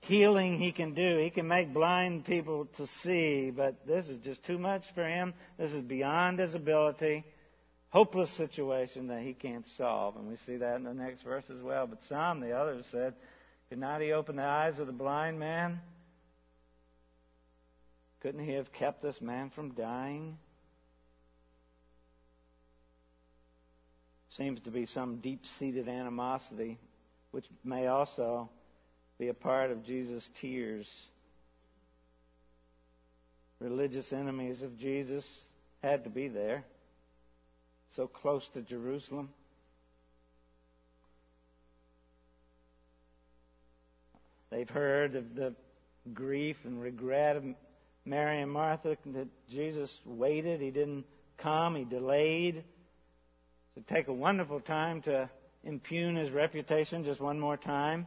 Healing 0.00 0.58
he 0.58 0.70
can 0.70 0.94
do. 0.94 1.18
He 1.18 1.30
can 1.30 1.48
make 1.48 1.74
blind 1.74 2.24
people 2.24 2.68
to 2.76 2.86
see, 3.02 3.50
but 3.50 3.86
this 3.86 4.06
is 4.06 4.18
just 4.18 4.44
too 4.44 4.58
much 4.58 4.82
for 4.94 5.06
him. 5.06 5.34
This 5.58 5.72
is 5.72 5.82
beyond 5.82 6.38
his 6.38 6.54
ability 6.54 7.24
hopeless 7.90 8.30
situation 8.36 9.08
that 9.08 9.22
he 9.22 9.32
can't 9.32 9.66
solve. 9.76 10.16
And 10.16 10.28
we 10.28 10.36
see 10.46 10.56
that 10.56 10.76
in 10.76 10.84
the 10.84 10.94
next 10.94 11.22
verse 11.22 11.44
as 11.50 11.62
well. 11.62 11.86
But 11.86 12.02
some, 12.08 12.40
the 12.40 12.52
others 12.52 12.84
said, 12.90 13.14
Could 13.68 13.78
not 13.78 14.00
he 14.00 14.12
open 14.12 14.36
the 14.36 14.42
eyes 14.42 14.78
of 14.78 14.86
the 14.86 14.92
blind 14.92 15.38
man? 15.38 15.80
Couldn't 18.20 18.44
he 18.44 18.52
have 18.52 18.72
kept 18.72 19.02
this 19.02 19.20
man 19.20 19.50
from 19.54 19.72
dying? 19.72 20.36
Seems 24.36 24.60
to 24.62 24.70
be 24.70 24.86
some 24.86 25.18
deep 25.18 25.40
seated 25.58 25.88
animosity, 25.88 26.78
which 27.30 27.46
may 27.64 27.86
also 27.86 28.50
be 29.18 29.28
a 29.28 29.34
part 29.34 29.70
of 29.70 29.84
Jesus' 29.84 30.28
tears. 30.40 30.86
Religious 33.60 34.12
enemies 34.12 34.62
of 34.62 34.78
Jesus 34.78 35.24
had 35.82 36.04
to 36.04 36.10
be 36.10 36.28
there 36.28 36.64
so 37.98 38.06
close 38.06 38.46
to 38.54 38.62
Jerusalem. 38.62 39.28
They've 44.52 44.70
heard 44.70 45.16
of 45.16 45.34
the 45.34 45.52
grief 46.14 46.54
and 46.62 46.80
regret 46.80 47.34
of 47.34 47.42
Mary 48.04 48.40
and 48.40 48.52
Martha 48.52 48.96
that 49.04 49.26
Jesus 49.50 49.92
waited. 50.06 50.60
He 50.60 50.70
didn't 50.70 51.06
come. 51.38 51.74
He 51.74 51.84
delayed. 51.84 52.62
To 53.74 53.80
take 53.92 54.06
a 54.06 54.12
wonderful 54.12 54.60
time 54.60 55.02
to 55.02 55.28
impugn 55.64 56.14
his 56.14 56.30
reputation 56.30 57.04
just 57.04 57.20
one 57.20 57.40
more 57.40 57.56
time. 57.56 58.06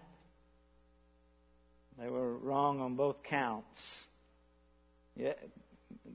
They 2.00 2.08
were 2.08 2.38
wrong 2.38 2.80
on 2.80 2.96
both 2.96 3.24
counts. 3.24 3.82
Yeah, 5.18 5.34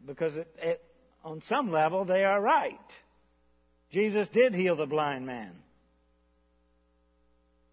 because 0.07 0.35
it, 0.35 0.49
it, 0.63 0.83
on 1.23 1.43
some 1.43 1.71
level 1.71 2.07
they 2.07 2.25
are 2.25 2.41
right. 2.41 2.81
Jesus 3.91 4.29
did 4.29 4.55
heal 4.55 4.77
the 4.77 4.87
blind 4.87 5.27
man. 5.27 5.53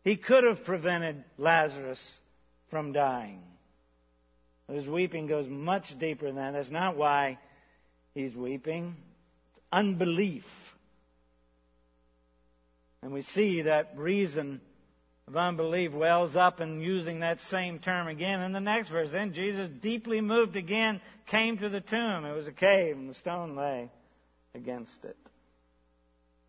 He 0.04 0.18
could 0.18 0.44
have 0.44 0.66
prevented 0.66 1.24
Lazarus 1.38 2.00
from 2.70 2.92
dying. 2.92 3.42
His 4.72 4.88
weeping 4.88 5.28
goes 5.28 5.48
much 5.48 5.98
deeper 6.00 6.26
than 6.26 6.36
that. 6.36 6.54
That's 6.54 6.70
not 6.70 6.98
why 6.98 7.38
he's 8.14 8.36
weeping. 8.36 8.96
It's 9.52 9.62
unbelief. 9.72 10.46
And 13.02 13.14
we 13.14 13.22
see 13.22 13.64
that 13.64 13.94
reason 13.98 14.62
of 15.28 15.38
unbelief 15.38 15.94
wells 15.94 16.36
up 16.36 16.60
and 16.60 16.82
using 16.82 17.20
that 17.20 17.40
same 17.42 17.80
term 17.80 18.08
again 18.08 18.42
in 18.42 18.52
the 18.52 18.60
next 18.60 18.90
verse. 18.90 19.10
Then 19.12 19.34
Jesus, 19.34 19.70
deeply 19.82 20.22
moved 20.22 20.56
again, 20.56 21.02
came 21.28 21.58
to 21.58 21.70
the 21.70 21.82
tomb. 21.82 22.26
It 22.26 22.34
was 22.34 22.48
a 22.48 22.54
cave, 22.54 22.96
and 22.96 23.10
the 23.10 23.16
stone 23.16 23.56
lay 23.56 23.90
against 24.56 25.04
it. 25.04 25.18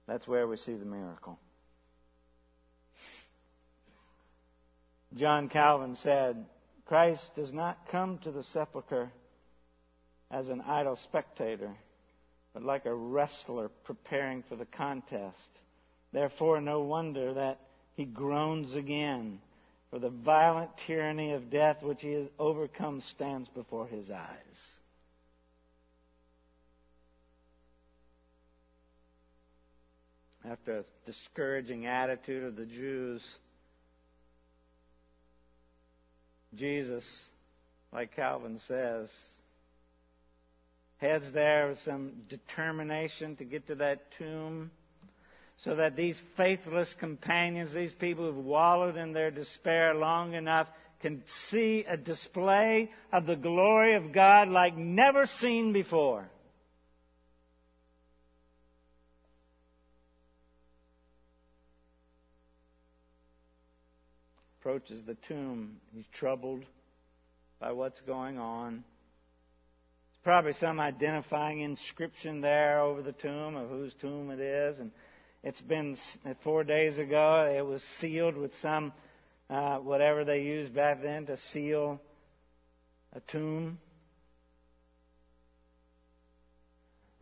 That's 0.06 0.28
where 0.28 0.46
we 0.46 0.56
see 0.56 0.74
the 0.74 0.84
miracle. 0.84 1.38
John 5.14 5.48
Calvin 5.48 5.94
said, 5.96 6.44
Christ 6.86 7.34
does 7.36 7.52
not 7.52 7.88
come 7.90 8.18
to 8.18 8.32
the 8.32 8.42
sepulchre 8.42 9.10
as 10.30 10.48
an 10.48 10.60
idle 10.60 10.96
spectator, 10.96 11.74
but 12.52 12.64
like 12.64 12.84
a 12.84 12.94
wrestler 12.94 13.68
preparing 13.84 14.42
for 14.48 14.56
the 14.56 14.66
contest. 14.66 15.38
Therefore, 16.12 16.60
no 16.60 16.80
wonder 16.80 17.34
that 17.34 17.60
he 17.94 18.04
groans 18.04 18.74
again, 18.74 19.40
for 19.90 19.98
the 19.98 20.10
violent 20.10 20.70
tyranny 20.86 21.32
of 21.32 21.50
death 21.50 21.82
which 21.82 22.02
he 22.02 22.12
has 22.12 22.26
overcome 22.38 23.00
stands 23.14 23.48
before 23.48 23.86
his 23.86 24.10
eyes. 24.10 24.78
After 30.48 30.80
a 30.80 30.84
discouraging 31.06 31.86
attitude 31.86 32.44
of 32.44 32.56
the 32.56 32.66
Jews, 32.66 33.22
Jesus, 36.54 37.04
like 37.92 38.14
Calvin 38.14 38.60
says, 38.68 39.10
heads 40.98 41.32
there 41.32 41.68
with 41.68 41.78
some 41.80 42.12
determination 42.28 43.36
to 43.36 43.44
get 43.44 43.66
to 43.68 43.76
that 43.76 44.02
tomb 44.18 44.70
so 45.58 45.76
that 45.76 45.96
these 45.96 46.20
faithless 46.36 46.92
companions, 46.98 47.72
these 47.72 47.92
people 47.92 48.26
who've 48.26 48.44
wallowed 48.44 48.96
in 48.96 49.12
their 49.12 49.30
despair 49.30 49.94
long 49.94 50.34
enough, 50.34 50.68
can 51.00 51.22
see 51.50 51.84
a 51.88 51.96
display 51.96 52.90
of 53.12 53.26
the 53.26 53.36
glory 53.36 53.94
of 53.94 54.12
God 54.12 54.48
like 54.48 54.76
never 54.76 55.26
seen 55.26 55.72
before. 55.72 56.26
Approaches 64.64 65.02
the 65.06 65.18
tomb. 65.28 65.76
He's 65.94 66.06
troubled 66.10 66.64
by 67.60 67.72
what's 67.72 68.00
going 68.00 68.38
on. 68.38 68.72
There's 68.72 70.22
probably 70.22 70.54
some 70.54 70.80
identifying 70.80 71.60
inscription 71.60 72.40
there 72.40 72.80
over 72.80 73.02
the 73.02 73.12
tomb 73.12 73.56
of 73.56 73.68
whose 73.68 73.92
tomb 74.00 74.30
it 74.30 74.40
is. 74.40 74.78
And 74.78 74.90
it's 75.42 75.60
been 75.60 75.98
four 76.44 76.64
days 76.64 76.96
ago. 76.96 77.54
It 77.54 77.60
was 77.60 77.82
sealed 78.00 78.38
with 78.38 78.52
some, 78.62 78.94
uh, 79.50 79.80
whatever 79.80 80.24
they 80.24 80.40
used 80.40 80.74
back 80.74 81.02
then 81.02 81.26
to 81.26 81.36
seal 81.52 82.00
a 83.12 83.20
tomb. 83.20 83.78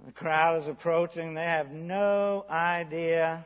The 0.06 0.12
crowd 0.12 0.62
is 0.62 0.68
approaching. 0.68 1.34
They 1.34 1.42
have 1.42 1.72
no 1.72 2.46
idea 2.48 3.44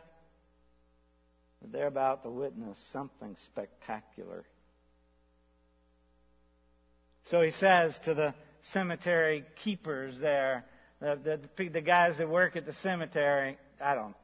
they're 1.73 1.87
about 1.87 2.23
to 2.25 2.31
witness 2.31 2.79
something 2.93 3.37
spectacular. 3.47 4.45
So 7.31 7.41
he 7.43 7.51
says 7.51 7.99
to 8.05 8.15
the 8.15 8.35
cemetery 8.73 9.45
keepers 9.65 10.19
there, 10.19 10.65
the, 11.01 11.41
the, 11.57 11.69
the 11.69 11.81
guys 11.81 12.19
that 12.19 12.29
work 12.29 12.57
at 12.57 12.67
the 12.67 12.73
cemetery, 12.75 13.59
I 13.81 13.95
don't 13.95 14.15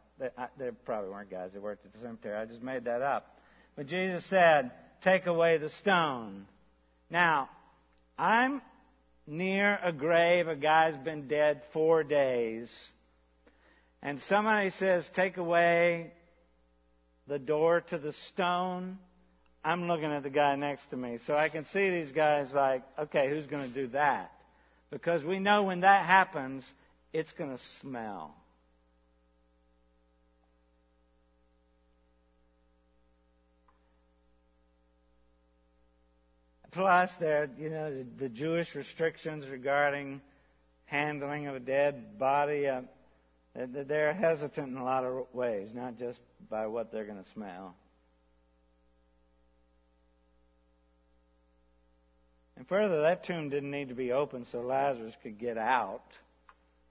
there 0.58 0.72
probably 0.84 1.10
weren't 1.10 1.30
guys 1.30 1.52
that 1.52 1.62
worked 1.62 1.84
at 1.84 1.92
the 1.92 1.98
cemetery. 2.00 2.36
I 2.36 2.44
just 2.44 2.62
made 2.62 2.84
that 2.84 3.02
up. 3.02 3.38
But 3.76 3.86
Jesus 3.86 4.24
said, 4.28 4.70
Take 5.02 5.26
away 5.26 5.58
the 5.58 5.70
stone. 5.70 6.46
Now, 7.10 7.48
I'm 8.16 8.62
near 9.26 9.78
a 9.82 9.92
grave. 9.92 10.46
A 10.46 10.54
guy's 10.54 10.96
been 10.96 11.26
dead 11.26 11.62
four 11.72 12.04
days. 12.04 12.70
And 14.00 14.20
somebody 14.28 14.70
says, 14.70 15.08
Take 15.14 15.38
away 15.38 16.12
the 17.26 17.38
door 17.38 17.80
to 17.90 17.98
the 17.98 18.12
stone. 18.28 18.98
I'm 19.64 19.86
looking 19.86 20.10
at 20.10 20.22
the 20.22 20.30
guy 20.30 20.56
next 20.56 20.90
to 20.90 20.96
me. 20.96 21.18
So 21.26 21.36
I 21.36 21.48
can 21.48 21.64
see 21.66 21.90
these 21.90 22.12
guys 22.12 22.52
like, 22.52 22.82
okay, 22.98 23.28
who's 23.30 23.46
going 23.46 23.68
to 23.68 23.74
do 23.74 23.88
that? 23.88 24.32
Because 24.90 25.24
we 25.24 25.38
know 25.38 25.64
when 25.64 25.80
that 25.80 26.04
happens, 26.04 26.68
it's 27.12 27.32
going 27.32 27.56
to 27.56 27.62
smell. 27.80 28.34
Plus, 36.72 37.10
there, 37.20 37.50
you 37.58 37.68
know, 37.68 38.04
the, 38.18 38.30
Jewish 38.30 38.74
restrictions 38.74 39.46
regarding 39.46 40.22
handling 40.86 41.46
of 41.46 41.54
a 41.54 41.60
dead 41.60 42.18
body. 42.18 42.66
Uh, 42.66 42.80
they're 43.54 44.14
hesitant 44.14 44.68
in 44.68 44.76
a 44.76 44.84
lot 44.84 45.04
of 45.04 45.26
ways, 45.32 45.68
not 45.74 45.98
just 45.98 46.18
by 46.48 46.66
what 46.66 46.90
they're 46.90 47.04
going 47.04 47.22
to 47.22 47.30
smell. 47.30 47.74
And 52.56 52.66
further, 52.68 53.02
that 53.02 53.24
tomb 53.24 53.50
didn't 53.50 53.70
need 53.70 53.88
to 53.88 53.94
be 53.94 54.12
open 54.12 54.46
so 54.50 54.60
Lazarus 54.60 55.14
could 55.22 55.38
get 55.38 55.58
out. 55.58 56.04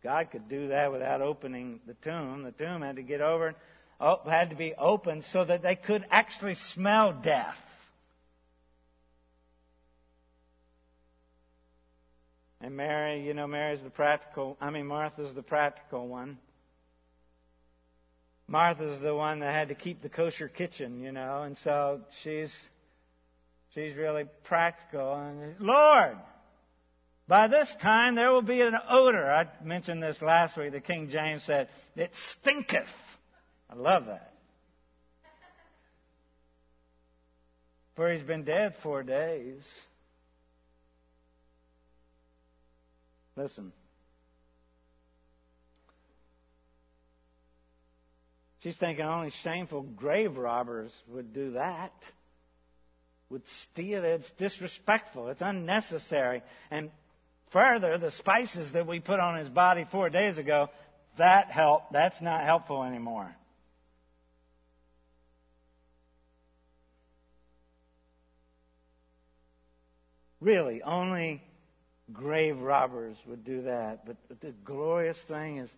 God 0.03 0.30
could 0.32 0.49
do 0.49 0.70
that 0.70 0.91
without 0.91 1.22
opening 1.22 1.80
the 1.88 1.93
tomb. 2.03 2.43
The 2.43 2.51
tomb 2.51 2.82
had 2.82 2.97
to 2.97 3.03
get 3.03 3.22
over, 3.22 3.55
oh, 3.99 4.20
had 4.30 4.49
to 4.49 4.55
be 4.55 4.74
opened 4.74 5.24
so 5.32 5.45
that 5.45 5.62
they 5.62 5.76
could 5.76 6.05
actually 6.12 6.55
smell 6.74 7.14
death. 7.14 7.55
And 12.59 12.76
Mary, 12.76 13.26
you 13.26 13.34
know, 13.34 13.47
Mary's 13.47 13.82
the 13.82 13.89
practical, 13.89 14.57
I 14.62 14.70
mean, 14.70 14.86
Martha's 14.88 15.34
the 15.34 15.41
practical 15.41 16.07
one. 16.07 16.38
Martha's 18.52 18.99
the 18.99 19.16
one 19.16 19.39
that 19.39 19.54
had 19.54 19.70
to 19.70 19.76
keep 19.76 20.02
the 20.02 20.10
kosher 20.10 20.49
kitchen, 20.49 20.99
you 20.99 21.14
know, 21.14 21.43
and 21.43 21.58
so 21.60 22.02
she's, 22.22 22.54
she's 23.74 23.95
really 23.95 24.26
practical. 24.43 25.16
And, 25.16 25.56
Lord, 25.62 26.18
by 27.30 27.47
this 27.47 27.74
time 27.82 28.16
there 28.16 28.30
will 28.30 28.41
be 28.41 28.60
an 28.60 28.76
odor. 28.89 29.32
I 29.32 29.47
mentioned 29.64 30.04
this 30.04 30.22
last 30.22 30.58
week. 30.58 30.74
The 30.74 30.82
King 30.82 31.10
James 31.10 31.43
said, 31.45 31.70
it 31.95 32.12
stinketh. 32.41 32.89
I 33.70 33.76
love 33.76 34.08
that. 34.08 34.34
For 37.95 38.12
he's 38.12 38.22
been 38.22 38.43
dead 38.43 38.76
four 38.84 39.04
days. 39.04 39.64
Listen. 43.38 43.72
She's 48.62 48.78
thinking 48.78 49.03
oh, 49.03 49.12
only 49.12 49.32
shameful 49.43 49.82
grave 49.82 50.38
robbers 50.38 50.93
would 51.07 51.34
do 51.34 51.53
that. 51.53 51.93
Would 53.30 53.41
steal. 53.64 54.03
It's 54.03 54.30
disrespectful. 54.38 55.30
It's 55.30 55.41
unnecessary. 55.41 56.43
And 56.70 56.91
further, 57.51 57.97
the 57.97 58.12
spices 58.12 58.74
that 58.74 58.86
we 58.86 58.99
put 58.99 59.20
on 59.20 59.39
his 59.39 59.49
body 59.49 59.86
four 59.91 60.09
days 60.09 60.38
ago, 60.38 60.68
that 61.18 61.49
help. 61.49 61.84
That's 61.91 62.22
not 62.22 62.43
helpful 62.43 62.84
anymore. 62.84 63.36
Really, 70.39 70.84
only 70.84 71.41
grave 72.12 72.59
robbers 72.59 73.16
would 73.28 73.43
do 73.43 73.64
that. 73.64 74.05
But 74.05 74.18
the 74.41 74.51
glorious 74.64 75.18
thing 75.28 75.57
is, 75.57 75.72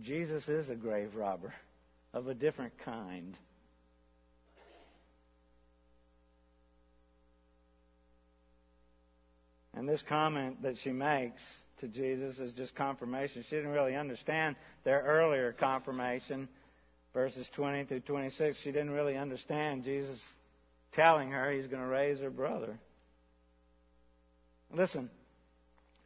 Jesus 0.00 0.48
is 0.48 0.70
a 0.70 0.74
grave 0.74 1.14
robber 1.14 1.52
of 2.12 2.28
a 2.28 2.34
different 2.34 2.72
kind. 2.84 3.36
And 9.74 9.88
this 9.88 10.02
comment 10.08 10.62
that 10.62 10.76
she 10.78 10.92
makes 10.92 11.42
to 11.80 11.88
Jesus 11.88 12.38
is 12.38 12.52
just 12.52 12.74
confirmation. 12.74 13.42
She 13.48 13.56
didn't 13.56 13.72
really 13.72 13.96
understand 13.96 14.56
their 14.84 15.00
earlier 15.00 15.52
confirmation, 15.52 16.48
verses 17.14 17.48
20 17.54 17.84
through 17.84 18.00
26. 18.00 18.58
She 18.62 18.70
didn't 18.70 18.90
really 18.90 19.16
understand 19.16 19.84
Jesus 19.84 20.20
telling 20.92 21.30
her 21.30 21.50
he's 21.50 21.66
going 21.66 21.82
to 21.82 21.88
raise 21.88 22.20
her 22.20 22.30
brother. 22.30 22.78
Listen, 24.74 25.10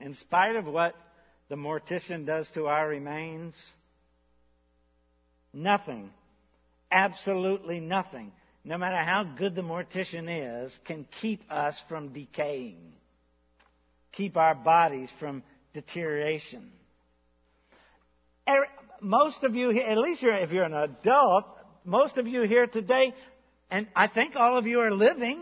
in 0.00 0.14
spite 0.14 0.57
of 0.57 0.66
what 0.66 0.94
the 1.48 1.57
mortician 1.57 2.24
does 2.24 2.50
to 2.52 2.66
our 2.66 2.88
remains, 2.88 3.54
nothing, 5.57 6.11
absolutely 6.90 7.80
nothing, 7.80 8.32
no 8.64 8.78
matter 8.78 9.02
how 9.02 9.24
good 9.24 9.54
the 9.54 9.62
mortician 9.62 10.64
is, 10.64 10.78
can 10.84 11.07
keep 11.20 11.40
us 11.50 11.76
from 11.88 12.12
decaying, 12.12 12.92
keep 14.12 14.36
our 14.36 14.54
bodies 14.54 15.11
from 15.18 15.42
deterioration. 15.72 16.70
Er, 18.48 18.66
most 19.00 19.42
of 19.42 19.54
you 19.54 19.70
here, 19.70 19.86
at 19.86 19.98
least 19.98 20.22
if 20.22 20.52
you're 20.52 20.64
an 20.64 20.74
adult, 20.74 21.44
most 21.84 22.16
of 22.16 22.26
you 22.26 22.42
here 22.42 22.66
today 22.66 23.12
and 23.70 23.86
I 23.96 24.09
think 24.09 24.36
all 24.36 24.57
of 24.57 24.66
you 24.66 24.80
are 24.80 24.92
living, 24.92 25.40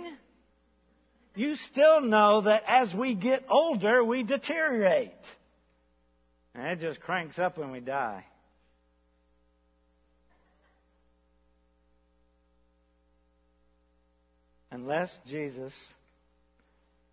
you 1.35 1.57
still 1.57 2.01
know 2.01 2.43
that 2.43 2.63
as 2.67 2.95
we 2.95 3.15
get 3.15 3.45
older, 3.51 4.03
we 4.03 4.23
deteriorate. 4.23 5.13
And 6.55 6.67
it 6.69 6.81
just 6.81 7.01
cranks 7.01 7.39
up 7.39 7.59
when 7.59 7.71
we 7.71 7.81
die. 7.81 8.25
Unless 14.75 15.17
Jesus 15.29 15.73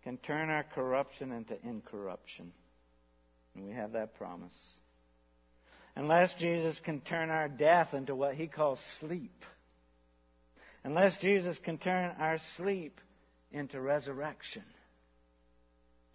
can 0.02 0.16
turn 0.16 0.50
our 0.50 0.64
corruption 0.74 1.30
into 1.30 1.54
incorruption. 1.62 2.50
And 3.54 3.64
we 3.64 3.70
have 3.70 3.92
that 3.92 4.16
promise. 4.16 4.52
Unless 5.94 6.34
Jesus 6.34 6.80
can 6.84 7.00
turn 7.02 7.30
our 7.30 7.48
death 7.48 7.94
into 7.94 8.16
what 8.16 8.34
he 8.34 8.48
calls 8.48 8.80
sleep. 8.98 9.44
Unless 10.82 11.18
Jesus 11.18 11.56
can 11.62 11.78
turn 11.78 12.16
our 12.18 12.38
sleep 12.56 13.00
into 13.52 13.80
resurrection. 13.80 14.64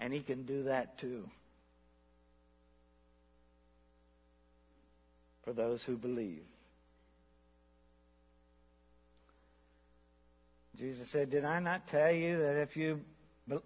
And 0.02 0.12
he 0.12 0.20
can 0.20 0.44
do 0.44 0.64
that 0.64 1.00
too. 1.00 1.30
For 5.46 5.54
those 5.54 5.82
who 5.82 5.96
believe. 5.96 6.44
Jesus 10.78 11.10
said, 11.12 11.30
Did 11.30 11.46
I 11.46 11.60
not 11.60 11.88
tell 11.88 12.12
you 12.12 12.38
that 12.38 12.62
if 12.62 12.78
you 12.78 13.00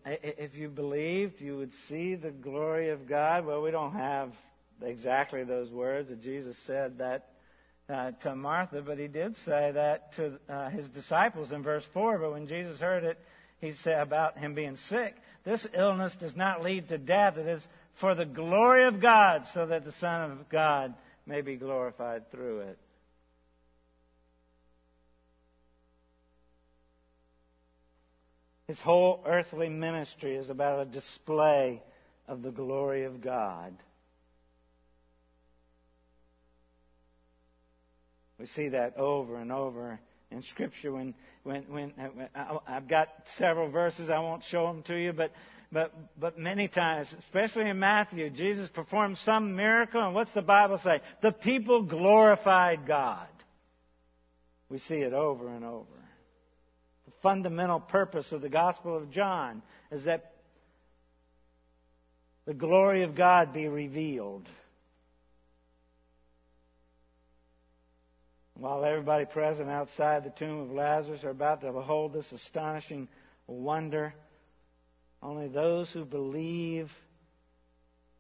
if 0.06 0.56
you 0.56 0.70
believed, 0.70 1.42
you 1.42 1.58
would 1.58 1.72
see 1.90 2.16
the 2.16 2.32
glory 2.32 2.90
of 2.90 3.08
God? 3.08 3.46
Well, 3.46 3.62
we 3.62 3.72
don't 3.72 3.94
have 3.94 4.32
exactly 4.82 5.44
those 5.44 5.72
words 5.72 6.10
that 6.10 6.22
Jesus 6.22 6.56
said 6.66 7.00
that 7.00 7.30
uh, 7.90 8.12
to 8.24 8.36
Martha, 8.36 8.82
but 8.82 8.98
he 8.98 9.08
did 9.08 9.36
say 9.38 9.72
that 9.74 10.16
to 10.16 10.40
uh, 10.48 10.70
his 10.70 10.88
disciples 10.90 11.52
in 11.52 11.64
verse 11.64 11.84
4. 11.94 12.20
But 12.20 12.32
when 12.32 12.48
Jesus 12.48 12.80
heard 12.80 13.04
it, 13.04 13.18
he 13.60 13.74
said 13.84 14.00
about 14.00 14.38
him 14.38 14.54
being 14.54 14.78
sick, 14.88 15.16
this 15.44 15.66
illness 15.76 16.16
does 16.20 16.36
not 16.36 16.64
lead 16.64 16.88
to 16.90 16.98
death. 16.98 17.38
It 17.38 17.48
is 17.48 17.68
for 18.00 18.16
the 18.16 18.26
glory 18.26 18.86
of 18.86 19.02
God, 19.02 19.44
so 19.54 19.66
that 19.66 19.84
the 19.84 19.92
Son 19.94 20.32
of 20.32 20.50
God 20.50 20.94
may 21.26 21.42
be 21.42 21.56
glorified 21.56 22.32
through 22.32 22.62
it. 22.62 22.78
His 28.72 28.80
whole 28.80 29.22
earthly 29.26 29.68
ministry 29.68 30.38
is 30.38 30.50
about 30.50 30.80
a 30.80 30.86
display 30.86 31.84
of 32.26 32.42
the 32.42 32.52
glory 32.52 33.04
of 33.04 33.20
God. 33.20 33.74
We 38.40 38.46
see 38.46 38.70
that 38.70 38.96
over 38.96 39.36
and 39.36 39.52
over 39.52 40.00
in 40.32 40.42
Scripture. 40.44 40.94
When, 40.94 41.14
when, 41.44 41.64
when, 41.64 41.94
I've 42.66 42.88
got 42.88 43.10
several 43.38 43.70
verses, 43.70 44.10
I 44.10 44.20
won't 44.20 44.46
show 44.46 44.68
them 44.68 44.84
to 44.84 44.96
you, 44.96 45.12
but, 45.12 45.34
but, 45.70 45.94
but 46.18 46.40
many 46.40 46.70
times, 46.70 47.14
especially 47.20 47.70
in 47.70 47.78
Matthew, 47.78 48.30
Jesus 48.30 48.70
performed 48.70 49.18
some 49.18 49.58
miracle, 49.58 50.02
and 50.02 50.16
what's 50.16 50.32
the 50.32 50.42
Bible 50.42 50.78
say? 50.78 51.02
The 51.22 51.34
people 51.34 51.84
glorified 51.84 52.88
God. 52.88 53.28
We 54.70 54.78
see 54.78 55.00
it 55.00 55.12
over 55.12 55.50
and 55.50 55.66
over 55.66 56.01
fundamental 57.22 57.80
purpose 57.80 58.32
of 58.32 58.42
the 58.42 58.50
Gospel 58.50 58.96
of 58.98 59.12
John 59.12 59.62
is 59.92 60.04
that 60.06 60.34
the 62.46 62.54
glory 62.54 63.04
of 63.04 63.16
God 63.16 63.54
be 63.54 63.68
revealed. 63.68 64.48
While 68.56 68.86
everybody 68.86 69.26
present 69.26 69.70
outside 69.70 70.24
the 70.24 70.30
tomb 70.32 70.60
of 70.60 70.72
Lazarus 70.72 71.24
are 71.24 71.30
about 71.30 71.62
to 71.62 71.72
behold 71.72 72.14
this 72.14 72.32
astonishing 72.32 73.08
wonder, 73.48 74.14
only 75.24 75.48
those 75.48 75.90
who 75.92 76.06
believe 76.06 76.92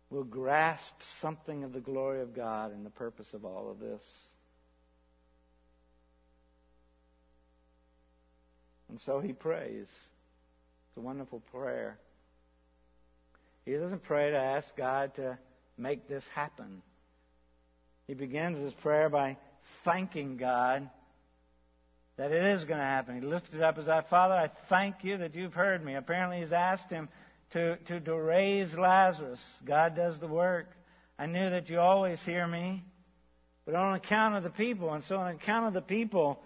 will 0.09 0.23
grasp 0.23 0.93
something 1.21 1.63
of 1.63 1.73
the 1.73 1.79
glory 1.79 2.21
of 2.21 2.35
God 2.35 2.73
and 2.73 2.85
the 2.85 2.89
purpose 2.91 3.27
of 3.33 3.45
all 3.45 3.71
of 3.71 3.79
this. 3.79 4.01
And 8.91 8.99
so 8.99 9.21
he 9.21 9.31
prays. 9.31 9.87
It's 9.87 10.97
a 10.97 11.01
wonderful 11.01 11.39
prayer. 11.51 11.97
He 13.65 13.73
doesn't 13.73 14.03
pray 14.03 14.31
to 14.31 14.37
ask 14.37 14.75
God 14.75 15.15
to 15.15 15.39
make 15.77 16.09
this 16.09 16.25
happen. 16.35 16.81
He 18.05 18.13
begins 18.13 18.57
his 18.59 18.73
prayer 18.73 19.09
by 19.09 19.37
thanking 19.85 20.35
God 20.35 20.89
that 22.17 22.33
it 22.33 22.43
is 22.43 22.65
going 22.65 22.79
to 22.79 22.85
happen. 22.85 23.15
He 23.15 23.21
lifted 23.21 23.61
up 23.61 23.77
his 23.77 23.87
eye. 23.87 24.03
Father, 24.09 24.33
I 24.33 24.51
thank 24.67 25.05
you 25.05 25.19
that 25.19 25.35
you've 25.35 25.53
heard 25.53 25.83
me. 25.83 25.95
Apparently, 25.95 26.41
he's 26.41 26.51
asked 26.51 26.89
him 26.89 27.07
to, 27.53 27.77
to, 27.77 28.01
to 28.01 28.13
raise 28.13 28.73
Lazarus. 28.75 29.39
God 29.65 29.95
does 29.95 30.19
the 30.19 30.27
work. 30.27 30.67
I 31.17 31.27
knew 31.27 31.49
that 31.49 31.69
you 31.69 31.79
always 31.79 32.21
hear 32.23 32.45
me, 32.45 32.83
but 33.65 33.73
on 33.73 33.95
account 33.95 34.35
of 34.35 34.43
the 34.43 34.49
people. 34.49 34.93
And 34.93 35.03
so, 35.05 35.15
on 35.15 35.33
account 35.33 35.67
of 35.67 35.73
the 35.73 35.81
people, 35.81 36.43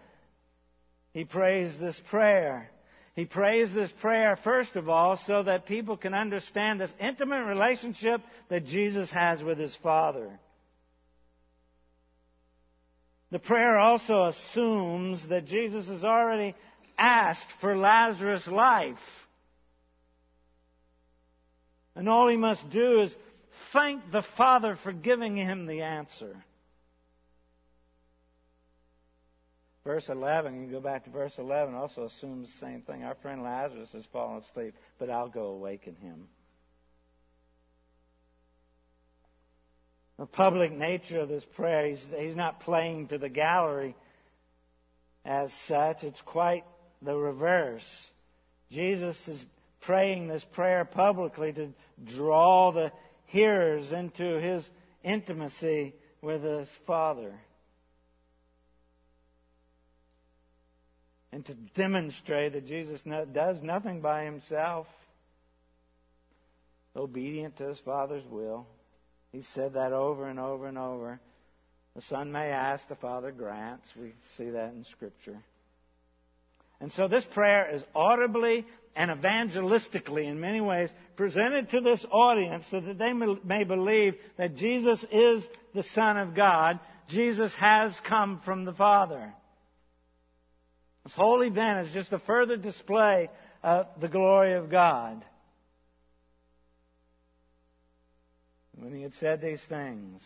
he 1.16 1.24
prays 1.24 1.72
this 1.80 1.98
prayer. 2.10 2.70
He 3.16 3.24
prays 3.24 3.74
this 3.74 3.90
prayer, 4.02 4.38
first 4.44 4.76
of 4.76 4.90
all, 4.90 5.16
so 5.26 5.44
that 5.44 5.66
people 5.66 5.96
can 5.96 6.14
understand 6.14 6.82
this 6.82 6.92
intimate 7.00 7.46
relationship 7.46 8.20
that 8.50 8.66
Jesus 8.66 9.10
has 9.12 9.42
with 9.42 9.58
his 9.58 9.74
Father. 9.82 10.38
The 13.32 13.40
prayer 13.40 13.80
also 13.80 14.26
assumes 14.26 15.26
that 15.30 15.46
Jesus 15.46 15.88
has 15.88 16.04
already 16.04 16.54
asked 17.00 17.48
for 17.62 17.78
Lazarus' 17.78 18.46
life. 18.48 18.98
And 21.96 22.10
all 22.10 22.28
he 22.28 22.36
must 22.36 22.70
do 22.72 23.04
is 23.04 23.16
thank 23.72 24.12
the 24.12 24.26
Father 24.36 24.78
for 24.84 24.92
giving 24.92 25.38
him 25.38 25.66
the 25.66 25.84
answer. 25.84 26.36
Verse 29.86 30.10
11, 30.10 30.64
you 30.64 30.72
go 30.72 30.80
back 30.80 31.04
to 31.04 31.12
verse 31.12 31.38
11, 31.38 31.76
also 31.76 32.06
assumes 32.06 32.52
the 32.52 32.66
same 32.66 32.82
thing. 32.82 33.04
Our 33.04 33.16
friend 33.22 33.44
Lazarus 33.44 33.90
has 33.94 34.04
fallen 34.12 34.42
asleep, 34.42 34.74
but 34.98 35.12
I'll 35.12 35.30
go 35.30 35.46
awaken 35.46 35.96
him. 35.96 36.28
The 40.18 40.26
public 40.26 40.72
nature 40.72 41.20
of 41.20 41.30
this 41.30 41.46
prayer, 41.56 41.88
he's, 41.88 42.04
he's 42.18 42.36
not 42.36 42.62
playing 42.62 43.10
to 43.10 43.20
the 43.20 43.30
gallery 43.30 43.96
as 45.24 45.52
such. 45.68 46.04
It's 46.04 46.22
quite 46.26 46.64
the 47.04 47.16
reverse. 47.16 47.86
Jesus 48.72 49.18
is 49.28 49.46
praying 49.82 50.28
this 50.28 50.46
prayer 50.54 50.84
publicly 50.84 51.54
to 51.54 51.70
draw 52.16 52.72
the 52.72 52.92
hearers 53.28 53.92
into 53.92 54.40
his 54.42 54.68
intimacy 55.04 55.94
with 56.22 56.42
his 56.42 56.70
Father. 56.88 57.36
And 61.36 61.46
to 61.46 61.54
demonstrate 61.76 62.54
that 62.54 62.66
Jesus 62.66 63.02
does 63.34 63.62
nothing 63.62 64.00
by 64.00 64.24
himself, 64.24 64.88
obedient 66.96 67.58
to 67.58 67.68
his 67.68 67.80
Father's 67.80 68.24
will. 68.32 68.66
He 69.34 69.42
said 69.54 69.74
that 69.74 69.92
over 69.92 70.30
and 70.30 70.40
over 70.40 70.66
and 70.66 70.78
over. 70.78 71.20
The 71.94 72.04
Son 72.04 72.32
may 72.32 72.52
ask, 72.52 72.88
the 72.88 72.96
Father 72.96 73.34
grants. 73.34 73.86
We 74.00 74.14
see 74.38 74.52
that 74.52 74.72
in 74.76 74.86
Scripture. 74.92 75.38
And 76.80 76.94
so 76.94 77.10
this 77.10 77.26
prayer 77.26 77.70
is 77.70 77.84
audibly 77.94 78.66
and 78.96 79.12
evangelistically, 79.12 80.28
in 80.28 80.40
many 80.40 80.62
ways, 80.62 80.90
presented 81.18 81.70
to 81.72 81.82
this 81.82 82.06
audience 82.12 82.66
so 82.72 82.80
that 82.80 82.98
they 82.98 83.12
may 83.12 83.66
believe 83.66 84.16
that 84.38 84.56
Jesus 84.56 85.04
is 85.12 85.44
the 85.74 85.84
Son 85.94 86.16
of 86.16 86.34
God. 86.34 86.80
Jesus 87.10 87.54
has 87.56 87.94
come 88.08 88.40
from 88.46 88.64
the 88.64 88.74
Father. 88.74 89.34
This 91.06 91.14
whole 91.14 91.44
event 91.44 91.88
is 91.88 91.94
just 91.94 92.12
a 92.12 92.20
further 92.20 92.58
display 92.58 93.30
of 93.64 93.86
the 94.02 94.10
glory 94.10 94.54
of 94.54 94.70
God. 94.70 95.24
When 98.76 98.94
he 98.94 99.04
had 99.04 99.14
said 99.14 99.40
these 99.40 99.62
things, 99.70 100.22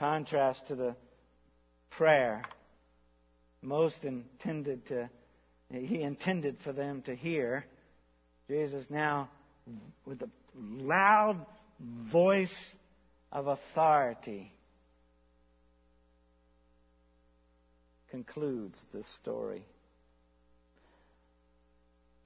contrast 0.00 0.66
to 0.68 0.76
the 0.76 0.96
prayer 1.90 2.42
most 3.60 4.02
intended 4.04 4.86
to 4.86 5.10
he 5.70 6.00
intended 6.00 6.56
for 6.64 6.72
them 6.72 7.02
to 7.02 7.14
hear 7.14 7.64
jesus 8.48 8.86
now 8.88 9.28
with 10.06 10.22
a 10.22 10.30
loud 10.56 11.44
voice 12.10 12.54
of 13.30 13.46
authority 13.46 14.50
concludes 18.10 18.78
this 18.92 19.06
story. 19.22 19.64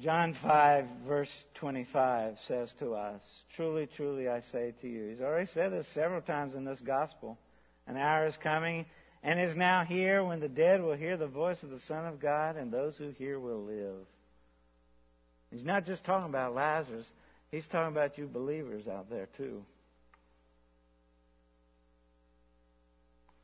John 0.01 0.35
5, 0.43 0.85
verse 1.07 1.30
25 1.55 2.37
says 2.49 2.68
to 2.80 2.95
us, 2.95 3.20
Truly, 3.55 3.87
truly, 3.87 4.28
I 4.28 4.41
say 4.53 4.74
to 4.80 4.89
you. 4.89 5.11
He's 5.11 5.20
already 5.20 5.47
said 5.47 5.72
this 5.72 5.87
several 5.95 6.20
times 6.20 6.55
in 6.55 6.64
this 6.64 6.80
gospel. 6.80 7.39
An 7.87 7.97
hour 7.97 8.26
is 8.26 8.37
coming, 8.43 8.87
and 9.22 9.41
is 9.41 9.57
now 9.57 9.85
here 9.85 10.24
when 10.24 10.41
the 10.41 10.49
dead 10.49 10.82
will 10.82 10.97
hear 10.97 11.16
the 11.16 11.26
voice 11.26 11.62
of 11.62 11.70
the 11.70 11.80
Son 11.80 12.07
of 12.07 12.20
God, 12.20 12.57
and 12.57 12.72
those 12.72 12.97
who 12.97 13.11
hear 13.11 13.39
will 13.39 13.62
live. 13.62 14.07
He's 15.51 15.64
not 15.64 15.87
just 15.87 16.03
talking 16.05 16.28
about 16.28 16.55
Lazarus, 16.55 17.07
he's 17.53 17.66
talking 17.66 17.93
about 17.93 18.18
you 18.18 18.26
believers 18.26 18.89
out 18.89 19.09
there 19.09 19.28
too. 19.37 19.64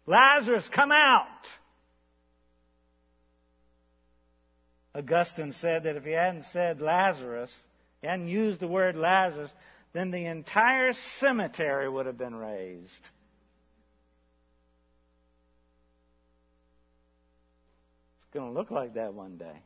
Lazarus, 0.06 0.68
come 0.74 0.90
out! 0.90 1.46
Augustine 4.94 5.52
said 5.52 5.84
that 5.84 5.96
if 5.96 6.04
he 6.04 6.12
hadn't 6.12 6.44
said 6.52 6.80
Lazarus, 6.80 7.52
he 8.00 8.08
hadn't 8.08 8.28
used 8.28 8.60
the 8.60 8.68
word 8.68 8.96
Lazarus, 8.96 9.50
then 9.92 10.10
the 10.10 10.26
entire 10.26 10.92
cemetery 11.20 11.88
would 11.88 12.06
have 12.06 12.18
been 12.18 12.34
raised. 12.34 13.08
It's 18.16 18.26
going 18.32 18.52
to 18.52 18.58
look 18.58 18.70
like 18.70 18.94
that 18.94 19.14
one 19.14 19.36
day. 19.36 19.62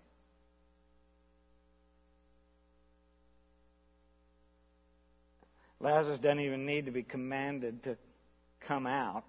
Lazarus 5.81 6.19
doesn't 6.19 6.41
even 6.41 6.65
need 6.65 6.87
to 6.87 6.93
be 6.93 7.03
commanded 7.03 7.83
to 7.85 7.97
come 8.67 8.87
out. 8.87 9.25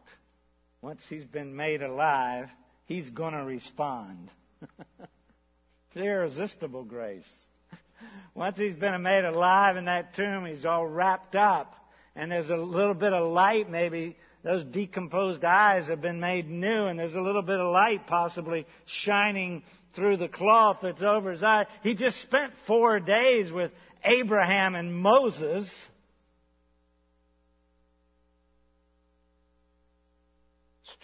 Once 0.82 1.04
he's 1.10 1.26
been 1.26 1.56
made 1.56 1.82
alive, 1.82 2.48
he's 2.86 3.10
going 3.10 3.34
to 3.34 3.44
respond. 3.44 4.32
it's 5.96 6.04
irresistible 6.04 6.84
grace. 6.84 7.28
Once 8.34 8.58
he's 8.58 8.74
been 8.74 9.02
made 9.02 9.24
alive 9.24 9.78
in 9.78 9.86
that 9.86 10.14
tomb, 10.16 10.46
he's 10.46 10.66
all 10.66 10.86
wrapped 10.86 11.36
up. 11.36 11.74
And 12.16 12.32
there's 12.32 12.50
a 12.50 12.56
little 12.56 12.94
bit 12.94 13.14
of 13.14 13.32
light, 13.32 13.70
maybe 13.70 14.18
those 14.44 14.64
decomposed 14.66 15.44
eyes 15.44 15.88
have 15.88 16.02
been 16.02 16.20
made 16.20 16.50
new, 16.50 16.86
and 16.86 17.00
there's 17.00 17.16
a 17.16 17.22
little 17.22 17.42
bit 17.42 17.60
of 17.60 17.72
light 17.72 18.08
possibly 18.08 18.66
shining 18.86 19.64
through 19.96 20.18
the 20.18 20.28
cloth 20.28 20.80
that's 20.82 21.02
over 21.02 21.32
his 21.32 21.44
eye. 21.44 21.66
He 21.82 21.96
just 21.96 22.22
spent 22.22 22.54
four 22.68 23.00
days 23.00 23.52
with 23.52 23.72
Abraham 24.04 24.76
and 24.76 24.94
Moses. 24.94 25.74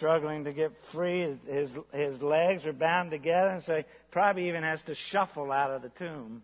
Struggling 0.02 0.42
to 0.42 0.52
get 0.52 0.72
free. 0.92 1.38
His, 1.46 1.70
his 1.92 2.20
legs 2.20 2.66
are 2.66 2.72
bound 2.72 3.12
together, 3.12 3.50
and 3.50 3.62
so 3.62 3.76
he 3.76 3.84
probably 4.10 4.48
even 4.48 4.64
has 4.64 4.82
to 4.82 4.96
shuffle 4.96 5.52
out 5.52 5.70
of 5.70 5.82
the 5.82 5.90
tomb. 5.90 6.42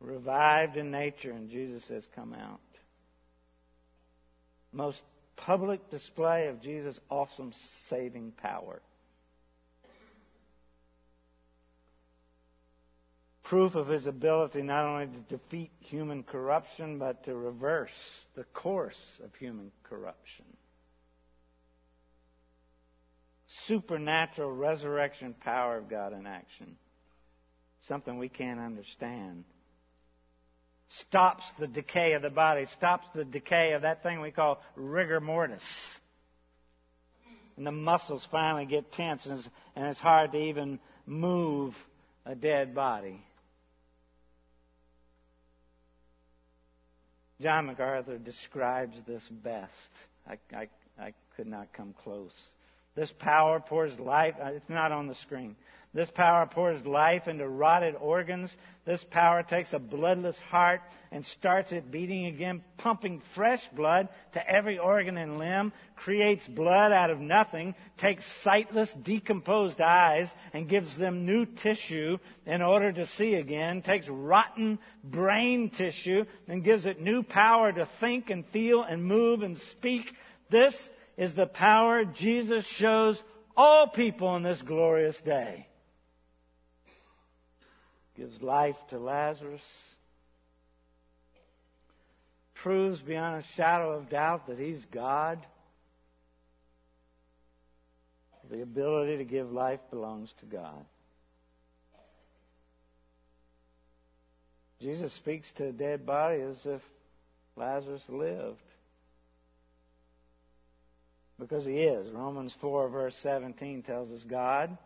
Revived 0.00 0.78
in 0.78 0.90
nature, 0.90 1.30
and 1.32 1.50
Jesus 1.50 1.84
says, 1.88 2.06
Come 2.16 2.32
out. 2.32 2.60
Most 4.72 5.02
public 5.36 5.90
display 5.90 6.46
of 6.46 6.62
Jesus' 6.62 6.98
awesome 7.10 7.52
saving 7.90 8.32
power. 8.32 8.80
Proof 13.44 13.74
of 13.74 13.88
his 13.88 14.06
ability 14.06 14.62
not 14.62 14.86
only 14.86 15.06
to 15.06 15.36
defeat 15.36 15.70
human 15.80 16.22
corruption, 16.22 16.98
but 16.98 17.24
to 17.24 17.34
reverse 17.34 17.90
the 18.36 18.44
course 18.54 19.20
of 19.22 19.34
human 19.34 19.70
corruption 19.82 20.46
supernatural 23.70 24.50
resurrection 24.50 25.32
power 25.44 25.78
of 25.78 25.88
God 25.88 26.12
in 26.12 26.26
action. 26.26 26.76
Something 27.82 28.18
we 28.18 28.28
can't 28.28 28.58
understand. 28.58 29.44
Stops 30.88 31.44
the 31.56 31.68
decay 31.68 32.14
of 32.14 32.22
the 32.22 32.30
body, 32.30 32.66
stops 32.76 33.06
the 33.14 33.24
decay 33.24 33.74
of 33.74 33.82
that 33.82 34.02
thing 34.02 34.20
we 34.20 34.32
call 34.32 34.60
rigor 34.74 35.20
mortis. 35.20 35.62
And 37.56 37.64
the 37.64 37.70
muscles 37.70 38.26
finally 38.32 38.66
get 38.66 38.90
tense, 38.90 39.24
and 39.24 39.86
it's, 39.86 39.98
hard 39.98 40.32
to 40.32 40.38
even 40.38 40.80
move 41.06 41.72
a 42.26 42.34
dead 42.34 42.74
body. 42.74 43.22
John 47.40 47.66
MacArthur 47.66 48.18
describes 48.18 48.96
this 49.06 49.22
best. 49.28 49.70
I, 50.26 50.38
I, 50.54 50.68
I 50.98 51.12
could 51.36 51.46
not 51.46 51.72
come 51.72 51.94
close. 52.02 52.34
This 52.94 53.12
power 53.18 53.60
pours 53.60 53.98
life, 53.98 54.34
uh, 54.42 54.48
it's 54.48 54.68
not 54.68 54.92
on 54.92 55.06
the 55.06 55.14
screen. 55.14 55.56
This 55.92 56.10
power 56.10 56.46
pours 56.46 56.84
life 56.86 57.26
into 57.26 57.48
rotted 57.48 57.96
organs. 57.96 58.54
This 58.84 59.04
power 59.10 59.42
takes 59.42 59.72
a 59.72 59.80
bloodless 59.80 60.38
heart 60.38 60.82
and 61.10 61.24
starts 61.26 61.72
it 61.72 61.90
beating 61.90 62.26
again, 62.26 62.62
pumping 62.78 63.22
fresh 63.34 63.66
blood 63.74 64.08
to 64.34 64.48
every 64.48 64.78
organ 64.78 65.16
and 65.16 65.36
limb, 65.36 65.72
creates 65.96 66.46
blood 66.46 66.92
out 66.92 67.10
of 67.10 67.18
nothing, 67.18 67.74
takes 67.98 68.24
sightless, 68.44 68.92
decomposed 69.02 69.80
eyes 69.80 70.32
and 70.52 70.68
gives 70.68 70.96
them 70.96 71.26
new 71.26 71.44
tissue 71.44 72.18
in 72.46 72.62
order 72.62 72.92
to 72.92 73.06
see 73.06 73.34
again, 73.34 73.82
takes 73.82 74.08
rotten 74.08 74.78
brain 75.02 75.70
tissue 75.70 76.24
and 76.46 76.62
gives 76.62 76.86
it 76.86 77.00
new 77.00 77.24
power 77.24 77.72
to 77.72 77.88
think 77.98 78.30
and 78.30 78.46
feel 78.52 78.84
and 78.84 79.04
move 79.04 79.42
and 79.42 79.58
speak. 79.58 80.06
This 80.50 80.74
is 81.20 81.34
the 81.34 81.46
power 81.46 82.06
Jesus 82.06 82.64
shows 82.64 83.22
all 83.54 83.88
people 83.88 84.36
in 84.36 84.42
this 84.42 84.60
glorious 84.62 85.20
day. 85.20 85.66
Gives 88.16 88.40
life 88.40 88.76
to 88.88 88.98
Lazarus. 88.98 89.60
Proves 92.54 93.02
beyond 93.02 93.42
a 93.42 93.46
shadow 93.54 93.92
of 93.92 94.08
doubt 94.08 94.46
that 94.46 94.58
he's 94.58 94.82
God. 94.86 95.38
The 98.50 98.62
ability 98.62 99.18
to 99.18 99.24
give 99.24 99.52
life 99.52 99.80
belongs 99.90 100.32
to 100.40 100.46
God. 100.46 100.86
Jesus 104.80 105.12
speaks 105.12 105.46
to 105.58 105.68
a 105.68 105.72
dead 105.72 106.06
body 106.06 106.40
as 106.40 106.56
if 106.64 106.80
Lazarus 107.56 108.02
lived 108.08 108.69
because 111.40 111.64
he 111.64 111.80
is. 111.80 112.10
Romans 112.12 112.54
4, 112.60 112.88
verse 112.90 113.16
17 113.22 113.82
tells 113.82 114.10
us 114.10 114.22
God 114.22 114.76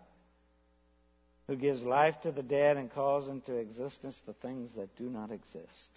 who 1.47 1.57
gives 1.57 1.83
life 1.83 2.15
to 2.23 2.33
the 2.33 2.43
dead 2.43 2.79
and 2.79 2.91
calls 2.93 3.29
into 3.29 3.57
existence 3.57 4.17
the 4.27 4.33
things 4.33 4.71
that 4.77 4.97
do 4.97 5.11
not 5.11 5.31
exist. 5.31 5.91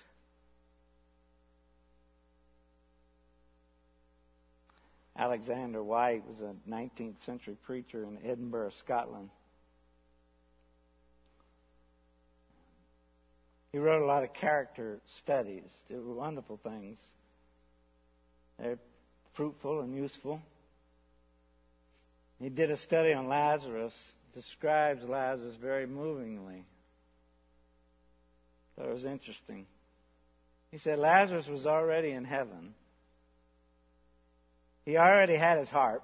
Alexander 5.17 5.81
Whyte 5.81 6.23
was 6.27 6.41
a 6.41 6.53
19th 6.69 7.23
century 7.25 7.55
preacher 7.65 8.03
in 8.03 8.19
Edinburgh, 8.23 8.71
Scotland. 8.79 9.29
He 13.71 13.79
wrote 13.79 14.03
a 14.03 14.05
lot 14.05 14.23
of 14.23 14.33
character 14.33 14.99
studies. 15.19 15.69
They 15.89 15.95
were 15.95 16.13
wonderful 16.13 16.59
things. 16.61 16.99
They're 18.59 18.79
fruitful 19.37 19.81
and 19.81 19.95
useful. 19.95 20.41
He 22.39 22.49
did 22.49 22.69
a 22.71 22.77
study 22.77 23.13
on 23.13 23.29
Lazarus, 23.29 23.93
describes 24.33 25.03
Lazarus 25.03 25.55
very 25.61 25.87
movingly. 25.87 26.65
That 28.77 28.89
was 28.89 29.05
interesting. 29.05 29.65
He 30.71 30.77
said 30.77 30.99
Lazarus 30.99 31.47
was 31.47 31.65
already 31.65 32.11
in 32.11 32.25
heaven. 32.25 32.73
He 34.85 34.97
already 34.97 35.35
had 35.35 35.59
his 35.59 35.69
harp. 35.69 36.03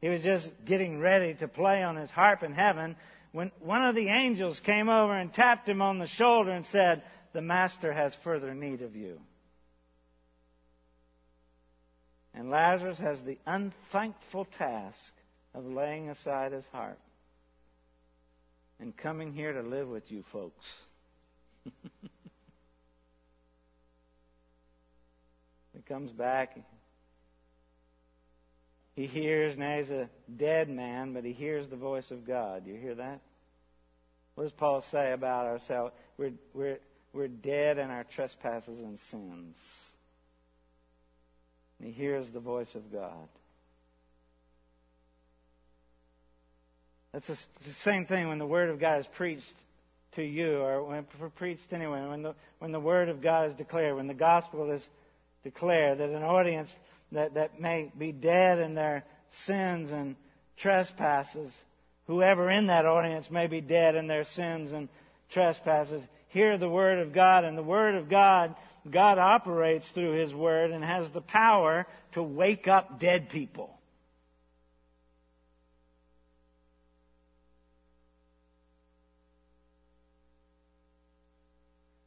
He 0.00 0.08
was 0.08 0.22
just 0.22 0.48
getting 0.64 1.00
ready 1.00 1.34
to 1.34 1.48
play 1.48 1.82
on 1.82 1.96
his 1.96 2.10
harp 2.10 2.42
in 2.42 2.52
heaven 2.52 2.96
when 3.32 3.50
one 3.60 3.84
of 3.84 3.94
the 3.94 4.08
angels 4.08 4.60
came 4.60 4.88
over 4.88 5.12
and 5.12 5.32
tapped 5.32 5.68
him 5.68 5.82
on 5.82 5.98
the 5.98 6.06
shoulder 6.06 6.50
and 6.50 6.66
said, 6.66 7.02
The 7.32 7.42
Master 7.42 7.92
has 7.92 8.16
further 8.22 8.54
need 8.54 8.82
of 8.82 8.94
you. 8.94 9.18
And 12.34 12.50
Lazarus 12.50 12.98
has 12.98 13.18
the 13.24 13.38
unthankful 13.46 14.46
task 14.58 15.12
of 15.54 15.64
laying 15.64 16.10
aside 16.10 16.52
his 16.52 16.64
heart 16.72 16.98
and 18.80 18.96
coming 18.96 19.32
here 19.32 19.52
to 19.52 19.62
live 19.62 19.88
with 19.88 20.10
you 20.10 20.24
folks. 20.32 20.64
he 25.74 25.82
comes 25.88 26.12
back. 26.12 26.56
He 28.94 29.06
hears, 29.06 29.56
now 29.56 29.78
he's 29.78 29.90
a 29.90 30.08
dead 30.36 30.68
man, 30.68 31.12
but 31.12 31.24
he 31.24 31.32
hears 31.32 31.68
the 31.68 31.76
voice 31.76 32.10
of 32.10 32.26
God. 32.26 32.66
You 32.66 32.74
hear 32.74 32.96
that? 32.96 33.20
What 34.34 34.44
does 34.44 34.52
Paul 34.52 34.84
say 34.92 35.12
about 35.12 35.46
ourselves? 35.46 35.92
We're, 36.16 36.32
we're, 36.54 36.78
we're 37.12 37.28
dead 37.28 37.78
in 37.78 37.90
our 37.90 38.04
trespasses 38.04 38.78
and 38.80 38.98
sins 39.10 39.56
and 41.78 41.88
he 41.88 41.92
hears 41.92 42.26
the 42.32 42.40
voice 42.40 42.74
of 42.74 42.92
God. 42.92 43.28
That's 47.12 47.26
the 47.26 47.36
same 47.84 48.06
thing 48.06 48.28
when 48.28 48.38
the 48.38 48.46
Word 48.46 48.70
of 48.70 48.78
God 48.78 49.00
is 49.00 49.06
preached 49.16 49.44
to 50.16 50.22
you, 50.22 50.58
or 50.58 50.84
when 50.84 51.06
preached 51.36 51.72
anyway. 51.72 52.06
When 52.06 52.22
the 52.22 52.34
when 52.58 52.72
the 52.72 52.80
Word 52.80 53.08
of 53.08 53.22
God 53.22 53.50
is 53.50 53.56
declared, 53.56 53.96
when 53.96 54.08
the 54.08 54.14
gospel 54.14 54.70
is 54.70 54.82
declared, 55.42 55.98
that 55.98 56.10
an 56.10 56.22
audience 56.22 56.68
that, 57.12 57.34
that 57.34 57.60
may 57.60 57.90
be 57.96 58.12
dead 58.12 58.58
in 58.58 58.74
their 58.74 59.04
sins 59.46 59.90
and 59.90 60.16
trespasses. 60.58 61.52
Whoever 62.06 62.50
in 62.50 62.66
that 62.68 62.86
audience 62.86 63.30
may 63.30 63.46
be 63.46 63.60
dead 63.60 63.94
in 63.94 64.06
their 64.06 64.24
sins 64.24 64.72
and 64.72 64.88
trespasses. 65.30 66.02
Hear 66.28 66.58
the 66.58 66.68
Word 66.68 66.98
of 66.98 67.12
God, 67.12 67.44
and 67.44 67.56
the 67.56 67.62
Word 67.62 67.94
of 67.94 68.08
God, 68.08 68.54
God 68.90 69.18
operates 69.18 69.88
through 69.90 70.12
His 70.12 70.34
Word 70.34 70.70
and 70.70 70.84
has 70.84 71.10
the 71.10 71.20
power 71.20 71.86
to 72.12 72.22
wake 72.22 72.68
up 72.68 72.98
dead 72.98 73.28
people. 73.30 73.78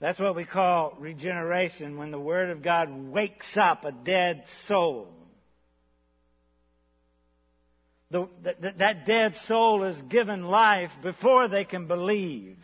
That's 0.02 0.20
what 0.20 0.36
we 0.36 0.46
call 0.46 0.98
regeneration 1.00 1.96
when 1.96 2.10
the 2.10 2.20
Word 2.20 2.50
of 2.50 2.64
God 2.64 2.90
wakes 3.12 3.56
up 3.56 3.86
a 3.86 3.92
dead 3.92 4.44
soul. 4.68 5.14
The, 8.10 8.28
the, 8.44 8.74
that 8.80 9.06
dead 9.06 9.36
soul 9.46 9.84
is 9.84 10.02
given 10.02 10.44
life 10.44 10.92
before 11.04 11.48
they 11.48 11.66
can 11.66 11.88
believe. 11.88 12.58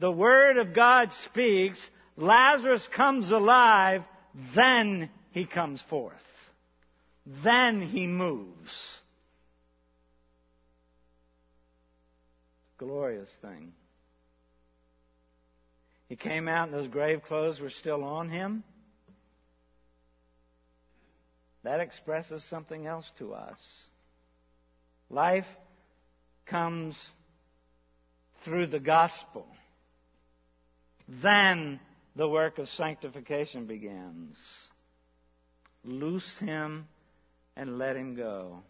The 0.00 0.10
Word 0.10 0.56
of 0.56 0.74
God 0.74 1.10
speaks, 1.26 1.78
Lazarus 2.16 2.86
comes 2.94 3.30
alive, 3.30 4.02
then 4.54 5.10
he 5.32 5.46
comes 5.46 5.82
forth. 5.88 6.14
Then 7.44 7.80
he 7.80 8.06
moves. 8.06 9.00
Glorious 12.78 13.28
thing. 13.40 13.72
He 16.08 16.16
came 16.16 16.48
out 16.48 16.68
and 16.68 16.74
those 16.74 16.88
grave 16.88 17.22
clothes 17.26 17.60
were 17.60 17.70
still 17.70 18.04
on 18.04 18.28
him. 18.28 18.64
That 21.62 21.80
expresses 21.80 22.42
something 22.50 22.86
else 22.86 23.10
to 23.18 23.34
us. 23.34 23.58
Life 25.08 25.46
comes 26.44 26.96
through 28.44 28.66
the 28.66 28.80
gospel. 28.80 29.46
Then 31.08 31.78
the 32.16 32.28
work 32.28 32.58
of 32.58 32.68
sanctification 32.68 33.66
begins. 33.66 34.36
Loose 35.84 36.38
him 36.38 36.86
and 37.56 37.78
let 37.78 37.96
him 37.96 38.14
go. 38.14 38.62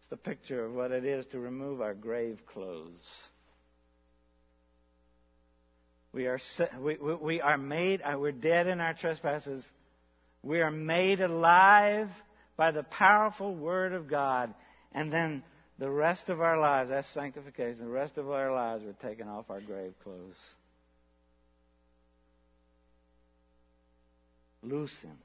It's 0.00 0.10
the 0.10 0.16
picture 0.16 0.64
of 0.64 0.72
what 0.74 0.92
it 0.92 1.04
is 1.04 1.24
to 1.32 1.40
remove 1.40 1.80
our 1.80 1.94
grave 1.94 2.40
clothes. 2.46 2.90
We 6.12 6.26
are, 6.26 6.38
we, 6.78 6.96
we 6.96 7.40
are 7.40 7.56
made, 7.56 8.02
uh, 8.02 8.18
we're 8.18 8.32
dead 8.32 8.66
in 8.66 8.80
our 8.80 8.92
trespasses. 8.92 9.64
We 10.42 10.60
are 10.60 10.70
made 10.70 11.22
alive 11.22 12.10
by 12.56 12.70
the 12.70 12.82
powerful 12.82 13.54
Word 13.54 13.94
of 13.94 14.08
God. 14.08 14.52
And 14.92 15.10
then 15.10 15.42
the 15.82 15.90
rest 15.90 16.28
of 16.28 16.40
our 16.40 16.60
lives, 16.60 16.90
that's 16.90 17.12
sanctification, 17.12 17.80
the 17.80 17.90
rest 17.90 18.16
of 18.16 18.30
our 18.30 18.52
lives, 18.54 18.84
we're 18.84 19.10
taking 19.10 19.26
off 19.26 19.50
our 19.50 19.60
grave 19.60 19.92
clothes. 20.04 20.36
Loose 24.62 24.96
him. 25.02 25.18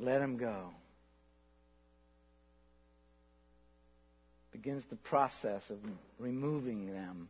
Let 0.00 0.20
him 0.20 0.38
go. 0.38 0.70
begins 4.50 4.82
the 4.90 4.96
process 4.96 5.62
of 5.70 5.78
removing 6.18 6.92
them. 6.92 7.28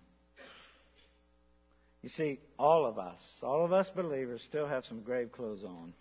You 2.00 2.08
see, 2.08 2.40
all 2.58 2.86
of 2.86 2.98
us, 2.98 3.20
all 3.42 3.66
of 3.66 3.72
us 3.74 3.90
believers, 3.94 4.40
still 4.48 4.66
have 4.66 4.86
some 4.86 5.02
grave 5.02 5.30
clothes 5.30 5.62
on. 5.62 5.92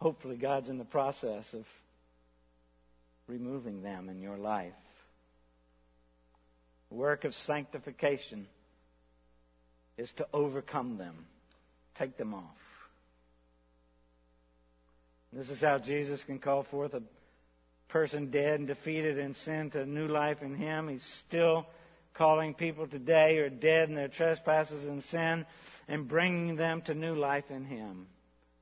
Hopefully, 0.00 0.36
God's 0.36 0.70
in 0.70 0.78
the 0.78 0.84
process 0.84 1.44
of 1.52 1.66
removing 3.32 3.82
them 3.82 4.10
in 4.10 4.20
your 4.20 4.36
life. 4.36 4.74
The 6.90 6.96
work 6.96 7.24
of 7.24 7.32
sanctification 7.46 8.46
is 9.96 10.12
to 10.18 10.26
overcome 10.34 10.98
them, 10.98 11.24
take 11.98 12.18
them 12.18 12.34
off. 12.34 12.44
This 15.32 15.48
is 15.48 15.62
how 15.62 15.78
Jesus 15.78 16.22
can 16.24 16.38
call 16.38 16.64
forth 16.64 16.92
a 16.92 17.02
person 17.88 18.30
dead 18.30 18.58
and 18.58 18.68
defeated 18.68 19.16
in 19.16 19.34
sin 19.34 19.70
to 19.70 19.86
new 19.86 20.08
life 20.08 20.42
in 20.42 20.54
Him. 20.54 20.88
He's 20.88 21.22
still 21.26 21.66
calling 22.12 22.52
people 22.52 22.86
today 22.86 23.38
who 23.38 23.44
are 23.44 23.48
dead 23.48 23.88
in 23.88 23.94
their 23.94 24.08
trespasses 24.08 24.86
and 24.86 25.02
sin 25.04 25.46
and 25.88 26.06
bringing 26.06 26.56
them 26.56 26.82
to 26.82 26.94
new 26.94 27.14
life 27.14 27.50
in 27.50 27.64
Him. 27.64 28.08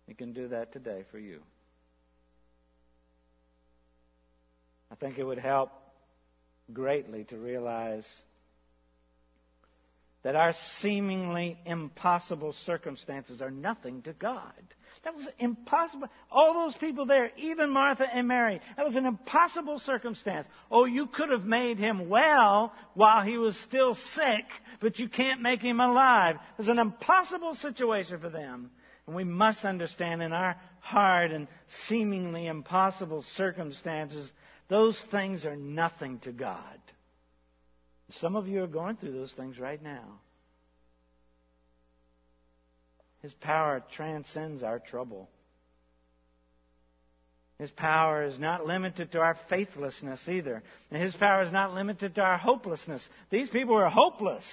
He 0.06 0.14
can 0.14 0.32
do 0.32 0.48
that 0.48 0.72
today 0.72 1.04
for 1.10 1.18
you. 1.18 1.40
I 4.90 4.94
think 4.96 5.18
it 5.18 5.24
would 5.24 5.38
help 5.38 5.70
greatly 6.72 7.24
to 7.24 7.36
realize 7.36 8.06
that 10.22 10.36
our 10.36 10.52
seemingly 10.80 11.58
impossible 11.64 12.52
circumstances 12.52 13.40
are 13.40 13.50
nothing 13.50 14.02
to 14.02 14.12
God. 14.12 14.52
That 15.02 15.14
was 15.14 15.26
impossible. 15.38 16.08
All 16.30 16.52
those 16.52 16.76
people 16.76 17.06
there, 17.06 17.30
even 17.38 17.70
Martha 17.70 18.04
and 18.12 18.28
Mary, 18.28 18.60
that 18.76 18.84
was 18.84 18.96
an 18.96 19.06
impossible 19.06 19.78
circumstance. 19.78 20.46
Oh, 20.70 20.84
you 20.84 21.06
could 21.06 21.30
have 21.30 21.44
made 21.44 21.78
him 21.78 22.10
well 22.10 22.74
while 22.92 23.22
he 23.22 23.38
was 23.38 23.56
still 23.60 23.94
sick, 23.94 24.44
but 24.80 24.98
you 24.98 25.08
can't 25.08 25.40
make 25.40 25.62
him 25.62 25.80
alive. 25.80 26.36
It 26.36 26.58
was 26.58 26.68
an 26.68 26.78
impossible 26.78 27.54
situation 27.54 28.20
for 28.20 28.28
them. 28.28 28.70
And 29.06 29.16
we 29.16 29.24
must 29.24 29.64
understand 29.64 30.22
in 30.22 30.32
our 30.32 30.56
hard 30.80 31.32
and 31.32 31.48
seemingly 31.86 32.46
impossible 32.46 33.24
circumstances, 33.36 34.30
those 34.70 34.98
things 35.10 35.44
are 35.44 35.56
nothing 35.56 36.20
to 36.20 36.32
God. 36.32 36.78
Some 38.20 38.36
of 38.36 38.48
you 38.48 38.62
are 38.62 38.68
going 38.68 38.96
through 38.96 39.12
those 39.12 39.32
things 39.32 39.58
right 39.58 39.82
now. 39.82 40.20
His 43.22 43.34
power 43.34 43.82
transcends 43.94 44.62
our 44.62 44.78
trouble. 44.78 45.28
His 47.58 47.70
power 47.70 48.22
is 48.24 48.38
not 48.38 48.64
limited 48.64 49.12
to 49.12 49.18
our 49.18 49.36
faithlessness 49.50 50.26
either. 50.26 50.62
And 50.90 51.02
His 51.02 51.14
power 51.14 51.42
is 51.42 51.52
not 51.52 51.74
limited 51.74 52.14
to 52.14 52.22
our 52.22 52.38
hopelessness. 52.38 53.06
These 53.28 53.50
people 53.50 53.76
are 53.76 53.90
hopeless. 53.90 54.44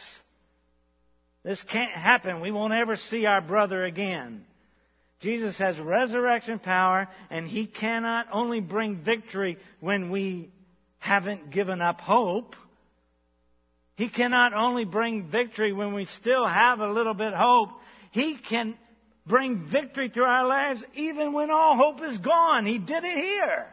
This 1.43 1.63
can't 1.63 1.91
happen. 1.91 2.41
We 2.41 2.51
won't 2.51 2.74
ever 2.74 2.97
see 2.97 3.26
our 3.26 3.39
brother 3.39 3.86
again. 3.86 4.43
Jesus 5.20 5.57
has 5.57 5.80
resurrection 5.80 6.59
power, 6.59 7.07
and 7.30 7.47
He 7.47 7.65
cannot 7.65 8.28
only 8.32 8.59
bring 8.59 9.03
victory 9.03 9.57
when 9.80 10.11
we 10.11 10.51
haven't 10.99 11.49
given 11.51 11.82
up 11.82 12.01
hope. 12.01 12.55
He 13.95 14.09
cannot 14.09 14.53
only 14.53 14.86
bring 14.86 15.30
victory 15.30 15.74
when 15.74 15.93
we 15.93 16.05
still 16.05 16.45
have 16.45 16.80
a 16.80 16.91
little 16.91 17.15
bit 17.15 17.34
hope. 17.34 17.70
He 18.11 18.36
can 18.36 18.78
bring 19.26 19.68
victory 19.72 20.09
to 20.09 20.22
our 20.22 20.47
lives 20.47 20.84
even 20.95 21.34
when 21.34 21.49
all 21.49 21.76
hope 21.76 22.03
is 22.03 22.18
gone. 22.20 22.65
He 22.65 22.78
did 22.78 23.03
it 23.03 23.18
here. 23.18 23.68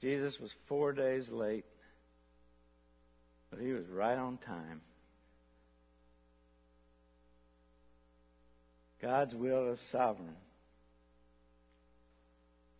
Jesus 0.00 0.38
was 0.38 0.52
four 0.68 0.92
days 0.92 1.28
late, 1.30 1.64
but 3.50 3.58
he 3.60 3.72
was 3.72 3.86
right 3.86 4.18
on 4.18 4.36
time. 4.38 4.82
God's 9.04 9.34
will 9.34 9.70
is 9.70 9.80
sovereign. 9.92 10.34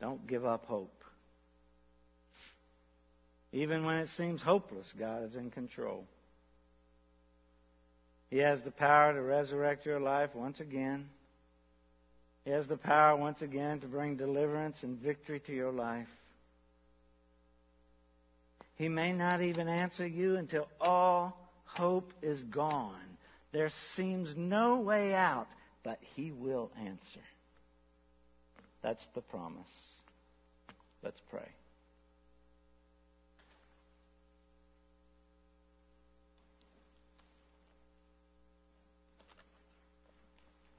Don't 0.00 0.26
give 0.26 0.46
up 0.46 0.64
hope. 0.64 1.04
Even 3.52 3.84
when 3.84 3.96
it 3.96 4.08
seems 4.16 4.40
hopeless, 4.40 4.90
God 4.98 5.24
is 5.24 5.36
in 5.36 5.50
control. 5.50 6.06
He 8.30 8.38
has 8.38 8.62
the 8.62 8.70
power 8.70 9.12
to 9.12 9.20
resurrect 9.20 9.84
your 9.84 10.00
life 10.00 10.30
once 10.34 10.60
again. 10.60 11.10
He 12.46 12.52
has 12.52 12.66
the 12.66 12.78
power 12.78 13.16
once 13.16 13.42
again 13.42 13.80
to 13.80 13.86
bring 13.86 14.16
deliverance 14.16 14.78
and 14.82 14.98
victory 14.98 15.40
to 15.40 15.52
your 15.52 15.72
life. 15.72 16.08
He 18.76 18.88
may 18.88 19.12
not 19.12 19.42
even 19.42 19.68
answer 19.68 20.06
you 20.06 20.36
until 20.36 20.68
all 20.80 21.36
hope 21.66 22.14
is 22.22 22.42
gone. 22.44 23.18
There 23.52 23.70
seems 23.94 24.34
no 24.36 24.80
way 24.80 25.14
out, 25.14 25.46
but 25.84 25.98
He 26.16 26.32
will 26.32 26.72
answer. 26.80 27.20
That's 28.82 29.06
the 29.14 29.20
promise. 29.20 29.62
Let's 31.02 31.20
pray. 31.30 31.48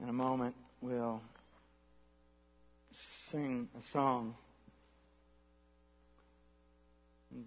In 0.00 0.08
a 0.10 0.12
moment, 0.12 0.54
we'll 0.80 1.22
sing 3.30 3.68
a 3.76 3.82
song. 3.92 4.34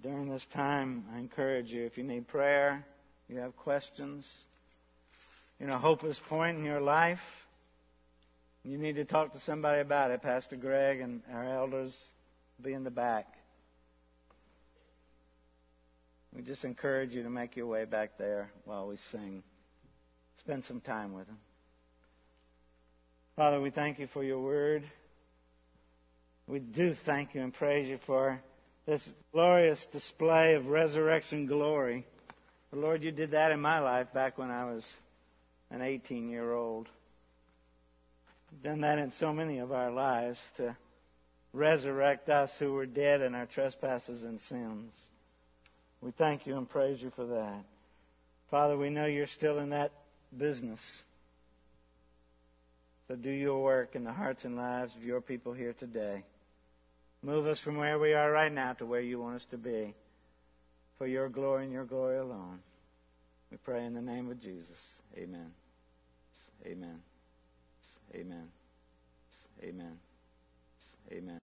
During 0.03 0.29
this 0.29 0.45
time, 0.53 1.05
I 1.13 1.19
encourage 1.19 1.71
you 1.71 1.85
if 1.85 1.97
you 1.97 2.03
need 2.03 2.27
prayer, 2.27 2.85
you 3.27 3.37
have 3.37 3.55
questions, 3.55 4.27
you 5.59 5.67
know, 5.67 5.77
hopeless 5.77 6.19
point 6.27 6.57
in 6.57 6.63
your 6.63 6.81
life, 6.81 7.19
you 8.63 8.77
need 8.77 8.95
to 8.95 9.05
talk 9.05 9.33
to 9.33 9.39
somebody 9.41 9.81
about 9.81 10.11
it. 10.11 10.21
Pastor 10.21 10.55
Greg 10.55 10.99
and 10.99 11.21
our 11.33 11.47
elders 11.47 11.95
be 12.61 12.73
in 12.73 12.83
the 12.83 12.91
back. 12.91 13.25
We 16.35 16.43
just 16.43 16.63
encourage 16.63 17.11
you 17.11 17.23
to 17.23 17.29
make 17.29 17.55
your 17.55 17.67
way 17.67 17.85
back 17.85 18.17
there 18.17 18.51
while 18.65 18.87
we 18.87 18.97
sing. 19.11 19.43
Spend 20.37 20.63
some 20.65 20.81
time 20.81 21.13
with 21.13 21.27
them. 21.27 21.37
Father, 23.35 23.59
we 23.59 23.71
thank 23.71 23.99
you 23.99 24.07
for 24.07 24.23
your 24.23 24.39
word. 24.39 24.83
We 26.47 26.59
do 26.59 26.93
thank 27.05 27.33
you 27.33 27.41
and 27.41 27.53
praise 27.53 27.87
you 27.87 27.99
for 28.05 28.41
this 28.85 29.07
glorious 29.31 29.85
display 29.91 30.55
of 30.55 30.65
resurrection 30.65 31.45
glory. 31.45 32.05
But 32.71 32.79
Lord, 32.79 33.03
you 33.03 33.11
did 33.11 33.31
that 33.31 33.51
in 33.51 33.61
my 33.61 33.79
life 33.79 34.07
back 34.13 34.37
when 34.37 34.51
I 34.51 34.65
was 34.65 34.83
an 35.71 35.81
18 35.81 36.29
year 36.29 36.53
old. 36.53 36.87
Done 38.63 38.81
that 38.81 38.99
in 38.99 39.11
so 39.11 39.31
many 39.31 39.59
of 39.59 39.71
our 39.71 39.91
lives 39.91 40.37
to 40.57 40.75
resurrect 41.53 42.29
us 42.29 42.51
who 42.59 42.73
were 42.73 42.85
dead 42.85 43.21
in 43.21 43.35
our 43.35 43.45
trespasses 43.45 44.23
and 44.23 44.39
sins. 44.41 44.93
We 46.01 46.11
thank 46.11 46.45
you 46.47 46.57
and 46.57 46.69
praise 46.69 47.01
you 47.01 47.11
for 47.15 47.25
that. 47.25 47.63
Father, 48.49 48.77
we 48.77 48.89
know 48.89 49.05
you're 49.05 49.27
still 49.27 49.59
in 49.59 49.69
that 49.69 49.91
business. 50.35 50.79
So 53.07 53.15
do 53.15 53.29
your 53.29 53.63
work 53.63 53.95
in 53.95 54.03
the 54.03 54.13
hearts 54.13 54.45
and 54.45 54.55
lives 54.55 54.95
of 54.95 55.03
your 55.03 55.21
people 55.21 55.53
here 55.53 55.73
today. 55.73 56.23
Move 57.21 57.47
us 57.47 57.59
from 57.59 57.77
where 57.77 57.99
we 57.99 58.13
are 58.13 58.31
right 58.31 58.51
now 58.51 58.73
to 58.73 58.85
where 58.85 59.01
you 59.01 59.19
want 59.19 59.37
us 59.37 59.45
to 59.51 59.57
be. 59.57 59.93
For 60.97 61.07
your 61.07 61.29
glory 61.29 61.63
and 61.65 61.73
your 61.73 61.85
glory 61.85 62.17
alone. 62.17 62.59
We 63.51 63.57
pray 63.57 63.85
in 63.85 63.93
the 63.93 64.01
name 64.01 64.29
of 64.29 64.41
Jesus. 64.41 64.77
Amen. 65.17 65.51
Amen. 66.65 66.99
Amen. 68.15 68.49
Amen. 69.63 69.99
Amen. 71.11 71.37